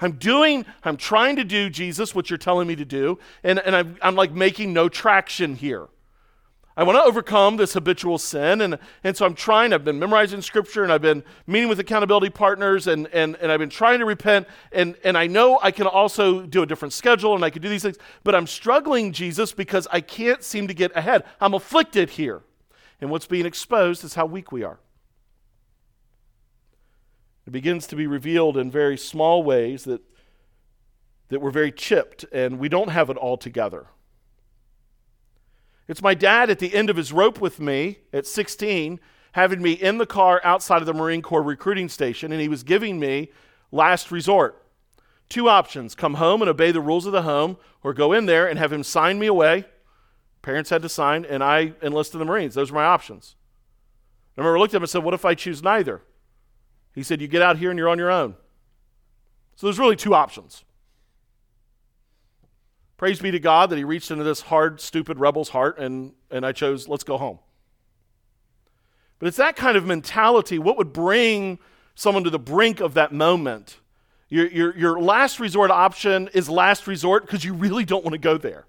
I'm 0.00 0.12
doing, 0.12 0.66
I'm 0.84 0.96
trying 0.96 1.36
to 1.36 1.44
do, 1.44 1.70
Jesus, 1.70 2.14
what 2.14 2.28
you're 2.28 2.38
telling 2.38 2.68
me 2.68 2.76
to 2.76 2.84
do, 2.84 3.18
and, 3.42 3.58
and 3.58 3.74
I'm, 3.74 3.96
I'm 4.02 4.14
like 4.14 4.32
making 4.32 4.72
no 4.72 4.88
traction 4.88 5.56
here. 5.56 5.88
I 6.78 6.82
want 6.82 6.96
to 6.98 7.02
overcome 7.02 7.56
this 7.56 7.72
habitual 7.72 8.18
sin, 8.18 8.60
and, 8.60 8.78
and 9.02 9.16
so 9.16 9.24
I'm 9.24 9.34
trying. 9.34 9.72
I've 9.72 9.84
been 9.84 9.98
memorizing 9.98 10.42
scripture, 10.42 10.82
and 10.82 10.92
I've 10.92 11.00
been 11.00 11.24
meeting 11.46 11.70
with 11.70 11.80
accountability 11.80 12.28
partners, 12.28 12.86
and, 12.86 13.06
and, 13.14 13.34
and 13.36 13.50
I've 13.50 13.60
been 13.60 13.70
trying 13.70 14.00
to 14.00 14.04
repent, 14.04 14.46
and, 14.72 14.94
and 15.02 15.16
I 15.16 15.26
know 15.26 15.58
I 15.62 15.70
can 15.70 15.86
also 15.86 16.42
do 16.42 16.62
a 16.62 16.66
different 16.66 16.92
schedule, 16.92 17.34
and 17.34 17.42
I 17.42 17.48
can 17.48 17.62
do 17.62 17.70
these 17.70 17.82
things, 17.82 17.96
but 18.24 18.34
I'm 18.34 18.46
struggling, 18.46 19.12
Jesus, 19.12 19.52
because 19.52 19.88
I 19.90 20.02
can't 20.02 20.42
seem 20.42 20.68
to 20.68 20.74
get 20.74 20.94
ahead. 20.94 21.24
I'm 21.40 21.54
afflicted 21.54 22.10
here. 22.10 22.42
And 23.00 23.10
what's 23.10 23.26
being 23.26 23.46
exposed 23.46 24.04
is 24.04 24.12
how 24.12 24.26
weak 24.26 24.52
we 24.52 24.62
are. 24.62 24.78
It 27.46 27.52
begins 27.52 27.86
to 27.88 27.96
be 27.96 28.06
revealed 28.06 28.56
in 28.56 28.70
very 28.70 28.96
small 28.96 29.42
ways 29.42 29.84
that, 29.84 30.02
that 31.28 31.40
we're 31.40 31.50
very 31.50 31.70
chipped 31.70 32.24
and 32.32 32.58
we 32.58 32.68
don't 32.68 32.88
have 32.88 33.08
it 33.08 33.16
all 33.16 33.36
together. 33.36 33.86
It's 35.88 36.02
my 36.02 36.14
dad 36.14 36.50
at 36.50 36.58
the 36.58 36.74
end 36.74 36.90
of 36.90 36.96
his 36.96 37.12
rope 37.12 37.40
with 37.40 37.60
me 37.60 37.98
at 38.12 38.26
16, 38.26 38.98
having 39.32 39.62
me 39.62 39.72
in 39.72 39.98
the 39.98 40.06
car 40.06 40.40
outside 40.42 40.82
of 40.82 40.86
the 40.86 40.94
Marine 40.94 41.22
Corps 41.22 41.42
recruiting 41.42 41.88
station, 41.88 42.32
and 42.32 42.40
he 42.40 42.48
was 42.48 42.64
giving 42.64 42.98
me 42.98 43.30
last 43.70 44.10
resort. 44.10 44.64
Two 45.28 45.48
options 45.48 45.94
come 45.94 46.14
home 46.14 46.42
and 46.42 46.48
obey 46.48 46.72
the 46.72 46.80
rules 46.80 47.06
of 47.06 47.12
the 47.12 47.22
home, 47.22 47.56
or 47.84 47.94
go 47.94 48.12
in 48.12 48.26
there 48.26 48.48
and 48.48 48.58
have 48.58 48.72
him 48.72 48.82
sign 48.82 49.20
me 49.20 49.26
away. 49.26 49.64
Parents 50.42 50.70
had 50.70 50.82
to 50.82 50.88
sign, 50.88 51.24
and 51.24 51.44
I 51.44 51.74
enlisted 51.82 52.14
in 52.16 52.20
the 52.20 52.24
Marines. 52.24 52.54
Those 52.54 52.72
were 52.72 52.78
my 52.78 52.84
options. 52.84 53.36
I 54.36 54.40
remember 54.40 54.56
I 54.56 54.60
looked 54.60 54.74
at 54.74 54.78
him 54.78 54.82
and 54.82 54.90
said, 54.90 55.04
What 55.04 55.14
if 55.14 55.24
I 55.24 55.34
choose 55.34 55.62
neither? 55.62 56.02
He 56.96 57.04
said, 57.04 57.20
You 57.20 57.28
get 57.28 57.42
out 57.42 57.58
here 57.58 57.70
and 57.70 57.78
you're 57.78 57.90
on 57.90 57.98
your 57.98 58.10
own. 58.10 58.34
So 59.54 59.66
there's 59.68 59.78
really 59.78 59.94
two 59.94 60.14
options. 60.14 60.64
Praise 62.96 63.20
be 63.20 63.30
to 63.30 63.38
God 63.38 63.70
that 63.70 63.76
He 63.76 63.84
reached 63.84 64.10
into 64.10 64.24
this 64.24 64.40
hard, 64.40 64.80
stupid 64.80 65.20
rebel's 65.20 65.50
heart, 65.50 65.78
and, 65.78 66.14
and 66.30 66.44
I 66.44 66.52
chose, 66.52 66.88
let's 66.88 67.04
go 67.04 67.18
home. 67.18 67.38
But 69.18 69.28
it's 69.28 69.36
that 69.36 69.54
kind 69.54 69.76
of 69.76 69.84
mentality. 69.84 70.58
What 70.58 70.78
would 70.78 70.92
bring 70.92 71.58
someone 71.94 72.24
to 72.24 72.30
the 72.30 72.38
brink 72.38 72.80
of 72.80 72.94
that 72.94 73.12
moment? 73.12 73.78
Your, 74.28 74.46
your, 74.46 74.76
your 74.76 75.00
last 75.00 75.38
resort 75.38 75.70
option 75.70 76.28
is 76.32 76.48
last 76.48 76.86
resort 76.86 77.24
because 77.26 77.44
you 77.44 77.52
really 77.52 77.84
don't 77.84 78.04
want 78.04 78.12
to 78.12 78.18
go 78.18 78.38
there. 78.38 78.66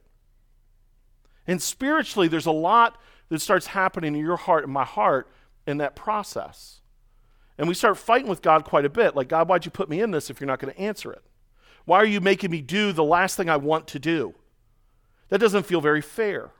And 1.48 1.62
spiritually, 1.62 2.28
there's 2.28 2.46
a 2.46 2.52
lot 2.52 3.00
that 3.30 3.40
starts 3.40 3.68
happening 3.68 4.16
in 4.16 4.22
your 4.22 4.36
heart 4.36 4.66
and 4.66 4.74
my 4.74 4.84
heart 4.84 5.30
in 5.66 5.78
that 5.78 5.96
process. 5.96 6.82
And 7.58 7.68
we 7.68 7.74
start 7.74 7.98
fighting 7.98 8.30
with 8.30 8.42
God 8.42 8.66
quite 8.66 8.86
a 8.86 8.90
bit. 8.90 9.16
Like, 9.16 9.30
God, 9.30 9.50
why'd 9.50 9.66
you 9.66 9.72
put 9.72 9.90
me 9.90 10.02
in 10.02 10.12
this 10.12 10.30
if 10.30 10.40
you're 10.40 10.48
not 10.48 10.60
going 10.60 10.74
to 10.74 10.80
answer 10.80 11.12
it? 11.12 11.24
Why 11.86 11.98
are 11.98 12.06
you 12.06 12.22
making 12.22 12.52
me 12.52 12.62
do 12.62 12.92
the 12.92 13.04
last 13.04 13.38
thing 13.38 13.50
I 13.50 13.58
want 13.58 13.88
to 13.88 14.00
do? 14.00 14.36
That 15.30 15.40
doesn't 15.40 15.66
feel 15.66 15.82
very 15.82 16.02
fair. 16.02 16.52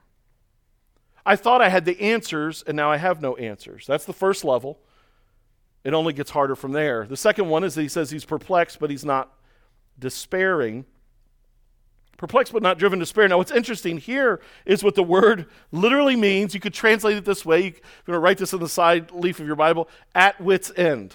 I 1.24 1.36
thought 1.36 1.60
I 1.60 1.68
had 1.68 1.84
the 1.84 2.00
answers, 2.00 2.64
and 2.66 2.76
now 2.76 2.90
I 2.90 2.96
have 2.96 3.20
no 3.20 3.36
answers. 3.36 3.86
That's 3.86 4.06
the 4.06 4.12
first 4.12 4.44
level. 4.44 4.80
It 5.84 5.94
only 5.94 6.12
gets 6.12 6.30
harder 6.30 6.56
from 6.56 6.72
there. 6.72 7.06
The 7.06 7.16
second 7.16 7.48
one 7.48 7.64
is 7.64 7.74
that 7.74 7.82
he 7.82 7.88
says 7.88 8.10
he's 8.10 8.24
perplexed, 8.24 8.80
but 8.80 8.90
he's 8.90 9.04
not 9.04 9.32
despairing. 9.98 10.86
Perplexed 12.18 12.52
but 12.52 12.64
not 12.64 12.78
driven 12.78 12.98
to 12.98 13.04
despair. 13.04 13.28
Now, 13.28 13.38
what's 13.38 13.52
interesting 13.52 13.96
here 13.96 14.40
is 14.66 14.82
what 14.82 14.96
the 14.96 15.04
word 15.04 15.46
literally 15.70 16.16
means. 16.16 16.52
You 16.52 16.60
could 16.60 16.74
translate 16.74 17.16
it 17.16 17.24
this 17.24 17.46
way. 17.46 17.64
You 17.64 17.72
can 18.04 18.16
write 18.16 18.38
this 18.38 18.52
on 18.52 18.60
the 18.60 18.68
side 18.68 19.12
leaf 19.12 19.38
of 19.40 19.46
your 19.46 19.56
Bible 19.56 19.88
at 20.16 20.40
wit's 20.40 20.72
end. 20.76 21.14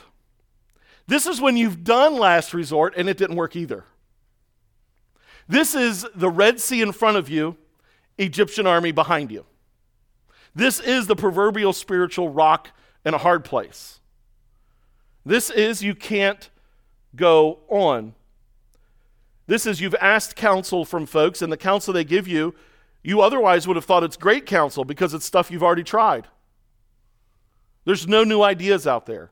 This 1.05 1.27
is 1.27 1.41
when 1.41 1.57
you've 1.57 1.83
done 1.83 2.15
last 2.15 2.53
resort 2.53 2.93
and 2.95 3.09
it 3.09 3.17
didn't 3.17 3.35
work 3.35 3.55
either. 3.57 3.83
This 5.47 5.75
is 5.75 6.07
the 6.15 6.29
Red 6.29 6.61
Sea 6.61 6.81
in 6.81 6.93
front 6.93 7.17
of 7.17 7.29
you, 7.29 7.57
Egyptian 8.17 8.65
army 8.65 8.93
behind 8.93 9.29
you. 9.29 9.45
This 10.55 10.79
is 10.79 11.07
the 11.07 11.17
proverbial 11.17 11.73
spiritual 11.73 12.29
rock 12.29 12.69
in 13.03 13.13
a 13.13 13.17
hard 13.17 13.43
place. 13.43 13.99
This 15.25 15.49
is 15.49 15.83
you 15.83 15.95
can't 15.95 16.49
go 17.13 17.59
on. 17.67 18.15
This 19.53 19.67
is 19.67 19.79
you've 19.79 19.93
asked 20.01 20.35
counsel 20.35 20.83
from 20.83 21.05
folks, 21.05 21.43
and 21.43 21.53
the 21.53 21.57
counsel 21.57 21.93
they 21.93 22.03
give 22.03 22.27
you, 22.27 22.55
you 23.03 23.21
otherwise 23.21 23.67
would 23.67 23.75
have 23.75 23.85
thought 23.85 24.03
it's 24.03 24.17
great 24.17 24.47
counsel 24.47 24.83
because 24.83 25.13
it's 25.13 25.25
stuff 25.25 25.51
you've 25.51 25.61
already 25.61 25.83
tried. 25.83 26.27
There's 27.85 28.07
no 28.07 28.23
new 28.23 28.41
ideas 28.41 28.87
out 28.87 29.05
there. 29.05 29.29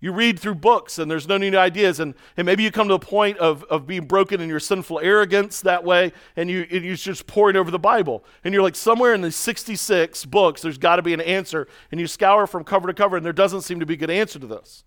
You 0.00 0.10
read 0.10 0.40
through 0.40 0.56
books 0.56 0.98
and 0.98 1.08
there's 1.08 1.28
no 1.28 1.38
new 1.38 1.56
ideas, 1.56 2.00
and, 2.00 2.14
and 2.36 2.44
maybe 2.44 2.64
you 2.64 2.72
come 2.72 2.88
to 2.88 2.94
a 2.94 2.98
point 2.98 3.38
of, 3.38 3.62
of 3.70 3.86
being 3.86 4.06
broken 4.06 4.40
in 4.40 4.48
your 4.48 4.58
sinful 4.58 4.98
arrogance 4.98 5.60
that 5.60 5.84
way, 5.84 6.12
and, 6.34 6.50
you, 6.50 6.66
and 6.68 6.84
you're 6.84 6.96
just 6.96 7.28
poring 7.28 7.54
over 7.54 7.70
the 7.70 7.78
Bible. 7.78 8.24
And 8.42 8.52
you're 8.52 8.64
like, 8.64 8.74
somewhere 8.74 9.14
in 9.14 9.20
the 9.20 9.30
66 9.30 10.24
books, 10.24 10.60
there's 10.60 10.76
got 10.76 10.96
to 10.96 11.02
be 11.02 11.14
an 11.14 11.20
answer, 11.20 11.68
and 11.92 12.00
you 12.00 12.08
scour 12.08 12.48
from 12.48 12.64
cover 12.64 12.88
to 12.88 12.94
cover, 12.94 13.16
and 13.16 13.24
there 13.24 13.32
doesn't 13.32 13.62
seem 13.62 13.78
to 13.78 13.86
be 13.86 13.94
a 13.94 13.96
good 13.96 14.10
answer 14.10 14.40
to 14.40 14.46
this. 14.48 14.82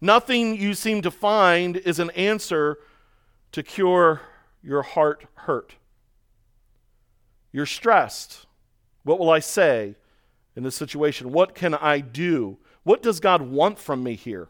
Nothing 0.00 0.54
you 0.54 0.74
seem 0.74 1.02
to 1.02 1.10
find 1.10 1.78
is 1.78 1.98
an 1.98 2.10
answer 2.10 2.78
to 3.52 3.62
cure 3.62 4.20
your 4.62 4.82
heart 4.82 5.24
hurt. 5.34 5.74
You're 7.52 7.66
stressed. 7.66 8.46
What 9.04 9.18
will 9.18 9.30
I 9.30 9.38
say 9.38 9.96
in 10.54 10.62
this 10.62 10.76
situation? 10.76 11.32
What 11.32 11.54
can 11.54 11.74
I 11.74 12.00
do? 12.00 12.58
What 12.82 13.02
does 13.02 13.20
God 13.20 13.42
want 13.42 13.78
from 13.78 14.02
me 14.02 14.14
here? 14.14 14.48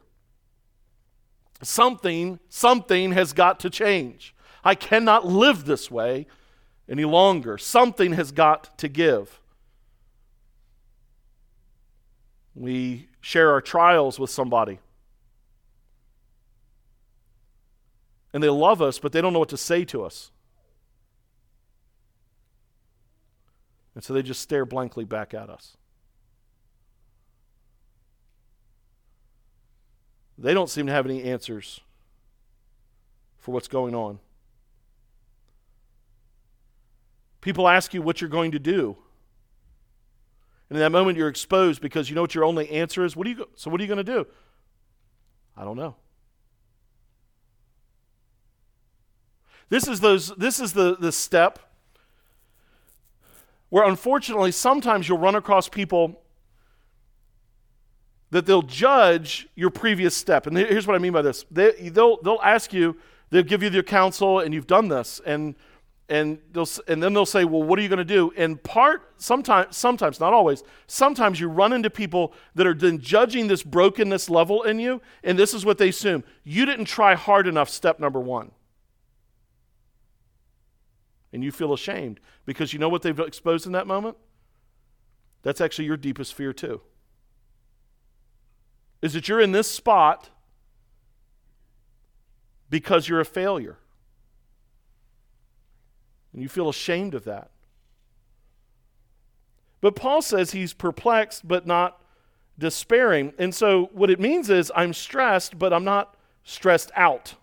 Something, 1.62 2.38
something 2.48 3.12
has 3.12 3.32
got 3.32 3.60
to 3.60 3.70
change. 3.70 4.34
I 4.64 4.74
cannot 4.74 5.26
live 5.26 5.64
this 5.64 5.90
way 5.90 6.26
any 6.88 7.04
longer. 7.04 7.58
Something 7.58 8.12
has 8.12 8.32
got 8.32 8.76
to 8.78 8.88
give. 8.88 9.40
We 12.54 13.08
share 13.20 13.52
our 13.52 13.60
trials 13.60 14.18
with 14.18 14.30
somebody. 14.30 14.80
And 18.32 18.42
they 18.42 18.48
love 18.48 18.82
us, 18.82 18.98
but 18.98 19.12
they 19.12 19.20
don't 19.20 19.32
know 19.32 19.38
what 19.38 19.48
to 19.50 19.56
say 19.56 19.84
to 19.86 20.04
us. 20.04 20.30
And 23.94 24.04
so 24.04 24.14
they 24.14 24.22
just 24.22 24.40
stare 24.40 24.64
blankly 24.64 25.04
back 25.04 25.34
at 25.34 25.50
us. 25.50 25.76
They 30.38 30.54
don't 30.54 30.70
seem 30.70 30.86
to 30.86 30.92
have 30.92 31.04
any 31.04 31.24
answers 31.24 31.80
for 33.38 33.50
what's 33.52 33.66
going 33.66 33.94
on. 33.94 34.20
People 37.40 37.66
ask 37.66 37.92
you 37.92 38.02
what 38.02 38.20
you're 38.20 38.30
going 38.30 38.52
to 38.52 38.58
do. 38.58 38.96
And 40.68 40.76
in 40.76 40.80
that 40.80 40.90
moment, 40.90 41.16
you're 41.16 41.28
exposed 41.28 41.80
because 41.80 42.08
you 42.08 42.14
know 42.14 42.20
what 42.20 42.34
your 42.34 42.44
only 42.44 42.68
answer 42.70 43.04
is. 43.04 43.16
What 43.16 43.26
are 43.26 43.30
you 43.30 43.48
so, 43.56 43.70
what 43.70 43.80
are 43.80 43.84
you 43.84 43.88
going 43.88 44.04
to 44.04 44.12
do? 44.12 44.26
I 45.56 45.64
don't 45.64 45.76
know. 45.76 45.96
This 49.68 49.86
is, 49.86 50.00
those, 50.00 50.34
this 50.36 50.60
is 50.60 50.72
the, 50.72 50.96
the 50.96 51.12
step 51.12 51.58
where 53.70 53.84
unfortunately 53.84 54.50
sometimes 54.52 55.08
you'll 55.08 55.18
run 55.18 55.34
across 55.34 55.68
people 55.68 56.22
that 58.30 58.46
they'll 58.46 58.62
judge 58.62 59.48
your 59.54 59.70
previous 59.70 60.14
step. 60.14 60.46
And 60.46 60.56
here's 60.56 60.86
what 60.86 60.96
I 60.96 60.98
mean 60.98 61.12
by 61.12 61.22
this 61.22 61.44
they, 61.50 61.72
they'll, 61.90 62.20
they'll 62.22 62.40
ask 62.42 62.72
you, 62.72 62.96
they'll 63.30 63.42
give 63.42 63.62
you 63.62 63.70
their 63.70 63.82
counsel, 63.82 64.40
and 64.40 64.52
you've 64.52 64.66
done 64.66 64.88
this. 64.88 65.20
And, 65.24 65.54
and, 66.10 66.38
they'll, 66.52 66.68
and 66.86 67.02
then 67.02 67.12
they'll 67.12 67.26
say, 67.26 67.44
Well, 67.44 67.62
what 67.62 67.78
are 67.78 67.82
you 67.82 67.88
going 67.88 67.98
to 67.98 68.04
do? 68.04 68.32
And 68.36 68.62
part, 68.62 69.02
sometimes, 69.18 69.76
sometimes, 69.76 70.20
not 70.20 70.32
always, 70.32 70.62
sometimes 70.86 71.40
you 71.40 71.48
run 71.48 71.72
into 71.72 71.90
people 71.90 72.32
that 72.54 72.66
are 72.66 72.74
then 72.74 72.98
judging 72.98 73.46
this 73.46 73.62
brokenness 73.62 74.30
level 74.30 74.62
in 74.62 74.78
you, 74.78 75.02
and 75.22 75.38
this 75.38 75.52
is 75.52 75.64
what 75.64 75.78
they 75.78 75.88
assume 75.88 76.24
you 76.44 76.64
didn't 76.64 76.86
try 76.86 77.14
hard 77.14 77.46
enough, 77.46 77.68
step 77.68 78.00
number 78.00 78.20
one 78.20 78.50
and 81.32 81.44
you 81.44 81.52
feel 81.52 81.72
ashamed 81.72 82.20
because 82.46 82.72
you 82.72 82.78
know 82.78 82.88
what 82.88 83.02
they've 83.02 83.18
exposed 83.18 83.66
in 83.66 83.72
that 83.72 83.86
moment? 83.86 84.16
That's 85.42 85.60
actually 85.60 85.84
your 85.84 85.96
deepest 85.96 86.34
fear, 86.34 86.52
too. 86.52 86.80
Is 89.00 89.12
that 89.12 89.28
you're 89.28 89.40
in 89.40 89.52
this 89.52 89.70
spot 89.70 90.30
because 92.70 93.08
you're 93.08 93.20
a 93.20 93.24
failure. 93.24 93.78
And 96.32 96.42
you 96.42 96.48
feel 96.48 96.68
ashamed 96.68 97.14
of 97.14 97.24
that. 97.24 97.50
But 99.80 99.94
Paul 99.94 100.22
says 100.22 100.50
he's 100.50 100.72
perplexed 100.72 101.46
but 101.46 101.66
not 101.66 102.02
despairing. 102.58 103.32
And 103.38 103.54
so 103.54 103.90
what 103.92 104.10
it 104.10 104.18
means 104.18 104.50
is 104.50 104.72
I'm 104.74 104.92
stressed, 104.92 105.58
but 105.58 105.72
I'm 105.72 105.84
not 105.84 106.16
stressed 106.44 106.90
out. 106.96 107.34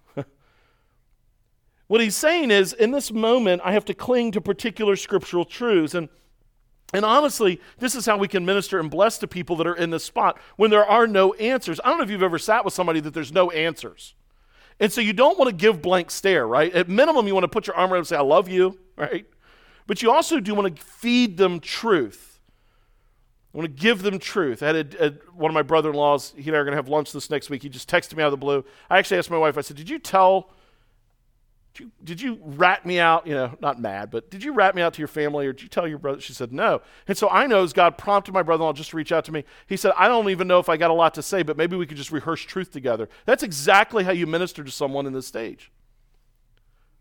What 1.88 2.02
he's 2.02 2.15
saying 2.15 2.52
is, 2.52 2.74
in 2.74 2.91
this 2.91 3.12
moment, 3.12 3.62
I 3.63 3.74
have 3.74 3.86
to 3.86 3.93
cling 3.93 4.32
to 4.32 4.41
particular 4.41 4.95
scriptural 4.95 5.45
truths. 5.45 5.93
And, 5.93 6.10
and 6.93 7.06
honestly, 7.06 7.62
this 7.78 7.93
is 7.93 8.06
how 8.06 8.17
we 8.17 8.28
can 8.28 8.45
minister 8.45 8.80
and 8.80 8.89
bless 8.89 9.19
to 9.19 9.28
people 9.28 9.56
that 9.58 9.67
are 9.67 9.76
in 9.76 9.91
this 9.91 10.04
spot 10.04 10.39
when 10.56 10.71
there 10.71 10.86
are 10.86 11.06
no 11.06 11.34
answers. 11.34 11.80
I 11.84 11.89
don't 11.89 12.00
know 12.00 12.04
if 12.04 12.10
you've 12.10 12.24
ever 12.24 12.39
sat 12.39 12.65
with 12.65 12.74
somebody 12.74 13.00
that 13.02 13.13
there's 13.13 13.32
no 13.32 13.52
answers. 13.52 14.15
And 14.80 14.91
so 14.91 15.00
you 15.00 15.13
don't 15.13 15.38
want 15.38 15.50
to 15.50 15.56
give 15.56 15.82
blank 15.82 16.12
stare, 16.12 16.48
right? 16.48 16.74
At 16.74 16.89
minimum, 16.89 17.28
you 17.28 17.34
want 17.34 17.45
to 17.45 17.50
put 17.50 17.67
your 17.67 17.76
arm 17.76 17.91
around 17.91 18.00
and 18.00 18.08
say, 18.08 18.17
I 18.17 18.21
love 18.21 18.50
you, 18.50 18.80
right? 18.98 19.26
But 19.88 20.02
you 20.02 20.12
also 20.12 20.39
do 20.39 20.56
want 20.56 20.76
to 20.76 20.84
feed 20.84 21.38
them 21.38 21.60
truth. 21.60 22.39
I 23.54 23.58
want 23.58 23.74
to 23.74 23.82
give 23.82 24.02
them 24.02 24.19
truth. 24.19 24.62
I 24.63 24.67
had 24.67 24.95
a, 24.95 25.06
a, 25.06 25.10
one 25.34 25.50
of 25.50 25.54
my 25.54 25.62
brother 25.62 25.91
in 25.91 25.95
laws, 25.95 26.34
he 26.36 26.50
and 26.50 26.58
I 26.58 26.60
are 26.60 26.63
going 26.65 26.74
to 26.74 26.78
have 26.78 26.89
lunch 26.89 27.13
this 27.13 27.30
next 27.30 27.50
week. 27.50 27.63
He 27.63 27.69
just 27.69 27.89
texted 27.89 28.17
me 28.17 28.24
out 28.24 28.28
of 28.28 28.32
the 28.32 28.38
blue. 28.38 28.65
I 28.89 28.98
actually 28.98 29.17
asked 29.17 29.32
my 29.32 29.38
wife, 29.38 29.58
I 29.58 29.62
said, 29.62 29.78
Did 29.78 29.89
you 29.89 30.00
tell 30.00 30.50
did 31.76 31.84
you, 31.84 31.92
did 32.06 32.22
you 32.22 32.40
rat 32.42 32.86
me 32.86 33.00
out? 33.00 33.28
You 33.28 33.34
know, 33.34 33.58
not 33.60 33.82
mad, 33.82 34.10
but 34.10 34.32
did 34.32 34.44
you 34.44 34.54
rat 34.54 34.76
me 34.76 34.82
out 34.82 34.94
to 34.94 35.00
your 35.00 35.10
family 35.10 35.46
or 35.46 35.52
did 35.52 35.64
you 35.64 35.68
tell 35.68 35.86
your 35.86 35.98
brother? 35.98 36.22
She 36.22 36.32
said, 36.32 36.54
no. 36.54 36.82
And 37.06 37.18
so 37.18 37.28
I 37.30 37.48
know 37.48 37.64
as 37.64 37.74
God 37.74 37.98
prompted 37.98 38.34
my 38.34 38.44
brother 38.44 38.62
in 38.62 38.68
law 38.68 38.74
just 38.74 38.92
to 38.92 38.98
reach 38.98 39.12
out 39.12 39.26
to 39.26 39.34
me, 39.34 39.44
he 39.68 39.76
said, 39.76 39.92
I 39.98 40.08
don't 40.08 40.30
even 40.30 40.48
know 40.48 40.60
if 40.60 40.70
I 40.70 40.78
got 40.78 40.90
a 40.90 40.94
lot 40.94 41.14
to 41.16 41.22
say, 41.22 41.44
but 41.44 41.58
maybe 41.58 41.76
we 41.76 41.86
could 41.86 41.98
just 41.98 42.14
rehearse 42.14 42.42
truth 42.42 42.72
together. 42.72 43.10
That's 43.26 43.44
exactly 43.44 44.06
how 44.06 44.14
you 44.14 44.26
minister 44.26 44.64
to 44.64 44.72
someone 44.72 45.06
in 45.06 45.12
this 45.12 45.28
stage. 45.28 45.70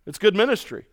It's 0.07 0.19
good 0.19 0.35
ministry. 0.35 0.87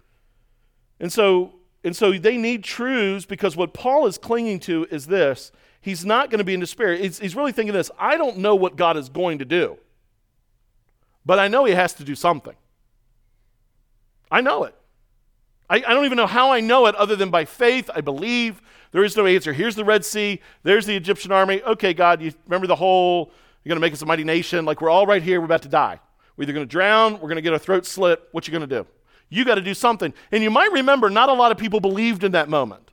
And 1.00 1.12
so, 1.12 1.54
and 1.84 1.96
so 1.96 2.13
they 2.13 2.38
need 2.38 2.63
truths 2.63 3.26
because 3.26 3.58
what 3.58 3.74
Paul 3.74 4.06
is 4.06 4.20
clinging 4.20 4.60
to 4.62 4.86
is 4.91 5.08
this. 5.08 5.52
He's 5.82 6.06
not 6.06 6.30
going 6.30 6.38
to 6.38 6.44
be 6.44 6.54
in 6.54 6.60
despair. 6.60 6.96
He's, 6.96 7.17
he's 7.17 7.36
really 7.36 7.52
thinking 7.52 7.74
this 7.74 7.89
I 7.98 8.15
don't 8.17 8.38
know 8.38 8.54
what 8.54 8.76
God 8.76 8.96
is 8.96 9.10
going 9.10 9.39
to 9.39 9.46
do, 9.46 9.80
but 11.26 11.39
I 11.39 11.48
know 11.48 11.65
he 11.65 11.74
has 11.74 11.96
to 11.96 12.04
do 12.04 12.13
something. 12.13 12.56
I 14.32 14.41
know 14.41 14.63
it. 14.63 14.76
I, 15.70 15.76
I 15.76 15.94
don't 15.94 16.06
even 16.06 16.15
know 16.15 16.28
how 16.28 16.52
I 16.52 16.60
know 16.62 16.88
it 16.88 16.96
other 16.96 17.15
than 17.15 17.30
by 17.30 17.46
faith. 17.46 17.89
I 17.94 18.02
believe. 18.02 18.62
There 18.91 19.04
is 19.04 19.15
no 19.15 19.26
answer. 19.26 19.54
Here's 19.54 19.76
the 19.76 19.86
Red 19.86 20.04
Sea. 20.04 20.41
There's 20.63 20.86
the 20.86 20.96
Egyptian 20.96 21.32
army. 21.32 21.62
Okay, 21.62 21.94
God, 21.94 22.22
you 22.22 22.34
remember 22.46 22.67
the 22.67 22.76
whole, 22.76 23.32
you're 23.63 23.70
going 23.70 23.78
to 23.78 23.82
make 23.82 23.94
us 23.94 24.02
a 24.02 24.06
mighty 24.06 24.24
nation. 24.24 24.65
Like 24.65 24.82
we're 24.82 24.89
all 24.89 25.06
right 25.06 25.24
here. 25.24 25.39
We're 25.39 25.46
about 25.46 25.62
to 25.62 25.70
die. 25.70 26.00
We're 26.36 26.44
either 26.44 26.54
going 26.54 26.65
to 26.65 26.72
drown, 26.72 27.13
we're 27.13 27.28
going 27.28 27.36
to 27.36 27.41
get 27.41 27.54
our 27.54 27.60
throat 27.60 27.86
slit. 27.86 28.22
What 28.32 28.48
you 28.48 28.52
going 28.52 28.67
to 28.67 28.84
do? 28.84 28.88
You 29.30 29.46
got 29.46 29.56
to 29.56 29.62
do 29.62 29.74
something. 29.74 30.13
And 30.32 30.44
you 30.44 30.50
might 30.50 30.72
remember 30.72 31.10
not 31.10 31.30
a 31.30 31.34
lot 31.34 31.52
of 31.52 31.58
people 31.58 31.80
believed 31.80 32.24
in 32.24 32.34
that 32.34 32.50
moment. 32.50 32.91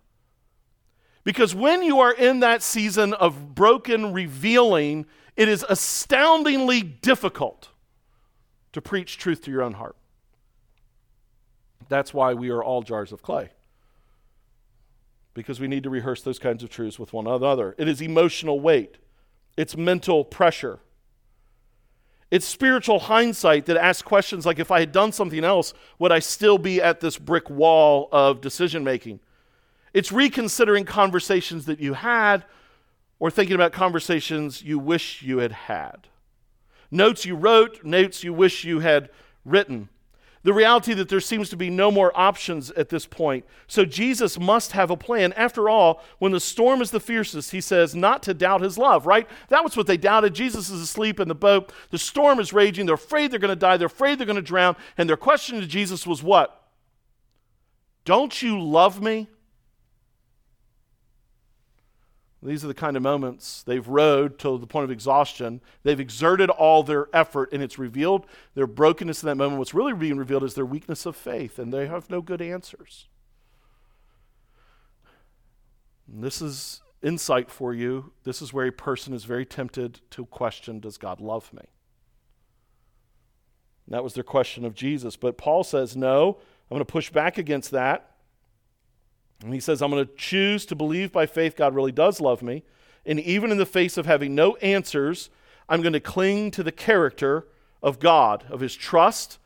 Because 1.25 1.55
when 1.55 1.83
you 1.83 2.01
are 2.01 2.13
in 2.13 2.41
that 2.41 2.63
season 2.63 3.13
of 3.15 3.55
broken 3.55 4.13
revealing, 4.13 5.07
it 5.37 5.49
is 5.49 5.65
astoundingly 5.69 6.83
difficult 6.83 7.69
to 8.73 8.81
preach 8.81 9.19
truth 9.19 9.43
to 9.43 9.51
your 9.51 9.63
own 9.63 9.75
heart. 9.75 9.97
That's 11.89 12.13
why 12.13 12.35
we 12.35 12.51
are 12.51 12.63
all 12.63 12.83
jars 12.83 13.13
of 13.13 13.23
clay. 13.23 13.51
Because 15.35 15.61
we 15.61 15.69
need 15.69 15.85
to 15.85 15.91
rehearse 15.91 16.23
those 16.23 16.39
kinds 16.39 16.63
of 16.63 16.71
truths 16.71 16.99
with 16.99 17.13
one 17.13 17.27
another. 17.27 17.75
It 17.79 17.89
is 17.89 18.01
emotional 18.01 18.61
weight, 18.61 18.99
it's 19.57 19.77
mental 19.77 20.25
pressure. 20.25 20.81
It's 22.31 22.45
spiritual 22.45 22.99
hindsight 22.99 23.65
that 23.67 23.79
asks 23.79 24.03
questions 24.03 24.45
like 24.45 24.59
if 24.59 24.71
I 24.71 24.81
had 24.81 24.93
done 24.93 25.13
something 25.13 25.45
else, 25.45 25.73
would 25.99 26.13
I 26.13 26.19
still 26.19 26.59
be 26.59 26.79
at 26.79 27.01
this 27.01 27.17
brick 27.17 27.49
wall 27.49 28.11
of 28.13 28.43
decision 28.43 28.85
making? 28.85 29.21
It's 29.95 30.13
reconsidering 30.13 30.85
conversations 30.85 31.65
that 31.65 31.81
you 31.81 31.95
had 31.95 32.45
or 33.19 33.31
thinking 33.31 33.55
about 33.55 33.73
conversations 33.73 34.63
you 34.63 34.79
wish 34.79 35.23
you 35.23 35.39
had 35.39 35.53
had. 35.53 36.09
Notes 36.91 37.25
you 37.25 37.35
wrote, 37.35 37.83
notes 37.83 38.23
you 38.23 38.35
wish 38.35 38.63
you 38.63 38.81
had 38.81 39.09
written 39.47 39.89
the 40.49 40.55
reality 40.55 40.95
that 40.95 41.11
there 41.11 41.21
seems 41.21 41.51
to 41.51 41.59
be 41.59 41.69
no 41.69 41.91
more 41.91 42.11
options 42.19 42.71
at 42.71 42.89
this 42.89 43.05
point. 43.05 43.45
So 43.67 43.85
Jesus 43.85 44.41
must 44.41 44.73
have 44.73 44.91
a 44.91 44.97
plan. 44.97 45.35
After 45.35 45.69
all, 45.69 46.03
when 46.21 46.33
the 46.33 46.41
storm 46.41 46.81
is 46.81 46.91
the 46.91 47.01
fiercest, 47.01 47.51
he 47.51 47.61
says 47.61 47.95
not 47.95 48.23
to 48.23 48.33
doubt 48.33 48.63
his 48.63 48.79
love, 48.79 49.05
right? 49.05 49.29
That 49.51 49.63
was 49.63 49.77
what 49.77 49.87
they 49.87 49.99
doubted. 49.99 50.35
Jesus 50.35 50.71
is 50.71 50.81
asleep 50.81 51.21
in 51.21 51.29
the 51.29 51.35
boat. 51.35 51.71
The 51.91 51.99
storm 51.99 52.41
is 52.41 52.55
raging. 52.55 52.87
They're 52.87 52.95
afraid 52.95 53.31
they're 53.31 53.39
going 53.39 53.51
to 53.51 53.57
die. 53.57 53.77
They're 53.77 53.89
afraid 53.89 54.19
they're 54.19 54.27
going 54.27 54.37
to 54.37 54.41
drown. 54.43 54.75
And 54.97 55.07
their 55.07 55.19
question 55.19 55.61
to 55.61 55.67
Jesus 55.67 56.07
was 56.07 56.23
what? 56.23 56.71
Don't 58.07 58.41
you 58.41 58.59
love 58.59 59.03
me? 59.03 59.29
These 62.41 62.65
are 62.65 62.69
the 62.69 62.75
kind 62.75 62.97
of 62.97 63.03
moments 63.03 63.65
they've 63.65 63.87
rode 63.87 64.39
to 64.41 64.59
the 64.59 64.67
point 64.67 64.85
of 64.85 64.93
exhaustion. 64.93 65.61
They've 65.83 65.99
exerted 65.99 66.51
all 66.51 66.85
their 66.85 67.09
effort, 67.13 67.53
and 67.53 67.63
it's 67.63 67.79
revealed 67.79 68.27
their 68.55 68.69
brokenness 68.69 69.23
in 69.23 69.27
that 69.27 69.35
moment. 69.35 69.59
What's 69.59 69.75
really 69.75 69.93
being 69.93 70.19
revealed 70.19 70.45
is 70.45 70.55
their 70.55 70.65
weakness 70.65 71.05
of 71.05 71.17
faith, 71.17 71.59
and 71.59 71.75
they 71.75 71.89
have 71.89 72.09
no 72.09 72.23
good 72.23 72.41
answers. 72.41 73.09
And 76.07 76.23
this 76.23 76.41
is 76.41 76.81
insight 77.03 77.51
for 77.51 77.75
you. 77.75 78.13
This 78.23 78.41
is 78.41 78.53
where 78.53 78.67
a 78.67 78.73
person 78.73 79.15
is 79.15 79.25
very 79.25 79.45
tempted 79.45 80.01
to 80.11 80.25
question 80.27 80.79
Does 80.79 80.97
God 80.97 81.21
love 81.21 81.53
me? 81.53 81.65
And 83.87 83.95
that 83.95 84.05
was 84.05 84.15
their 84.15 84.25
question 84.25 84.65
of 84.65 84.75
Jesus. 84.75 85.17
But 85.17 85.39
Paul 85.39 85.65
says, 85.65 85.97
No, 85.97 86.39
I'm 86.71 86.75
going 86.77 86.81
to 86.81 86.85
push 86.85 87.11
back 87.11 87.37
against 87.37 87.73
that. 87.73 88.13
And 89.43 89.55
he 89.55 89.61
says, 89.61 89.81
I'm 89.81 89.91
going 89.91 90.07
to 90.07 90.15
choose 90.17 90.67
to 90.67 90.75
believe 90.75 91.13
by 91.13 91.27
faith 91.27 91.57
God 91.57 91.75
really 91.75 91.93
does 91.93 92.21
love 92.21 92.43
me. 92.43 92.65
And 93.07 93.21
even 93.21 93.51
in 93.51 93.59
the 93.59 93.67
face 93.67 93.97
of 93.97 94.07
having 94.07 94.35
no 94.35 94.57
answers, 94.57 95.31
I'm 95.69 95.81
going 95.81 95.93
to 95.93 96.01
cling 96.01 96.51
to 96.53 96.63
the 96.63 96.73
character 96.73 97.47
of 97.83 98.01
God, 98.01 98.45
of 98.51 98.61
his 98.61 98.75
trust, 98.75 99.39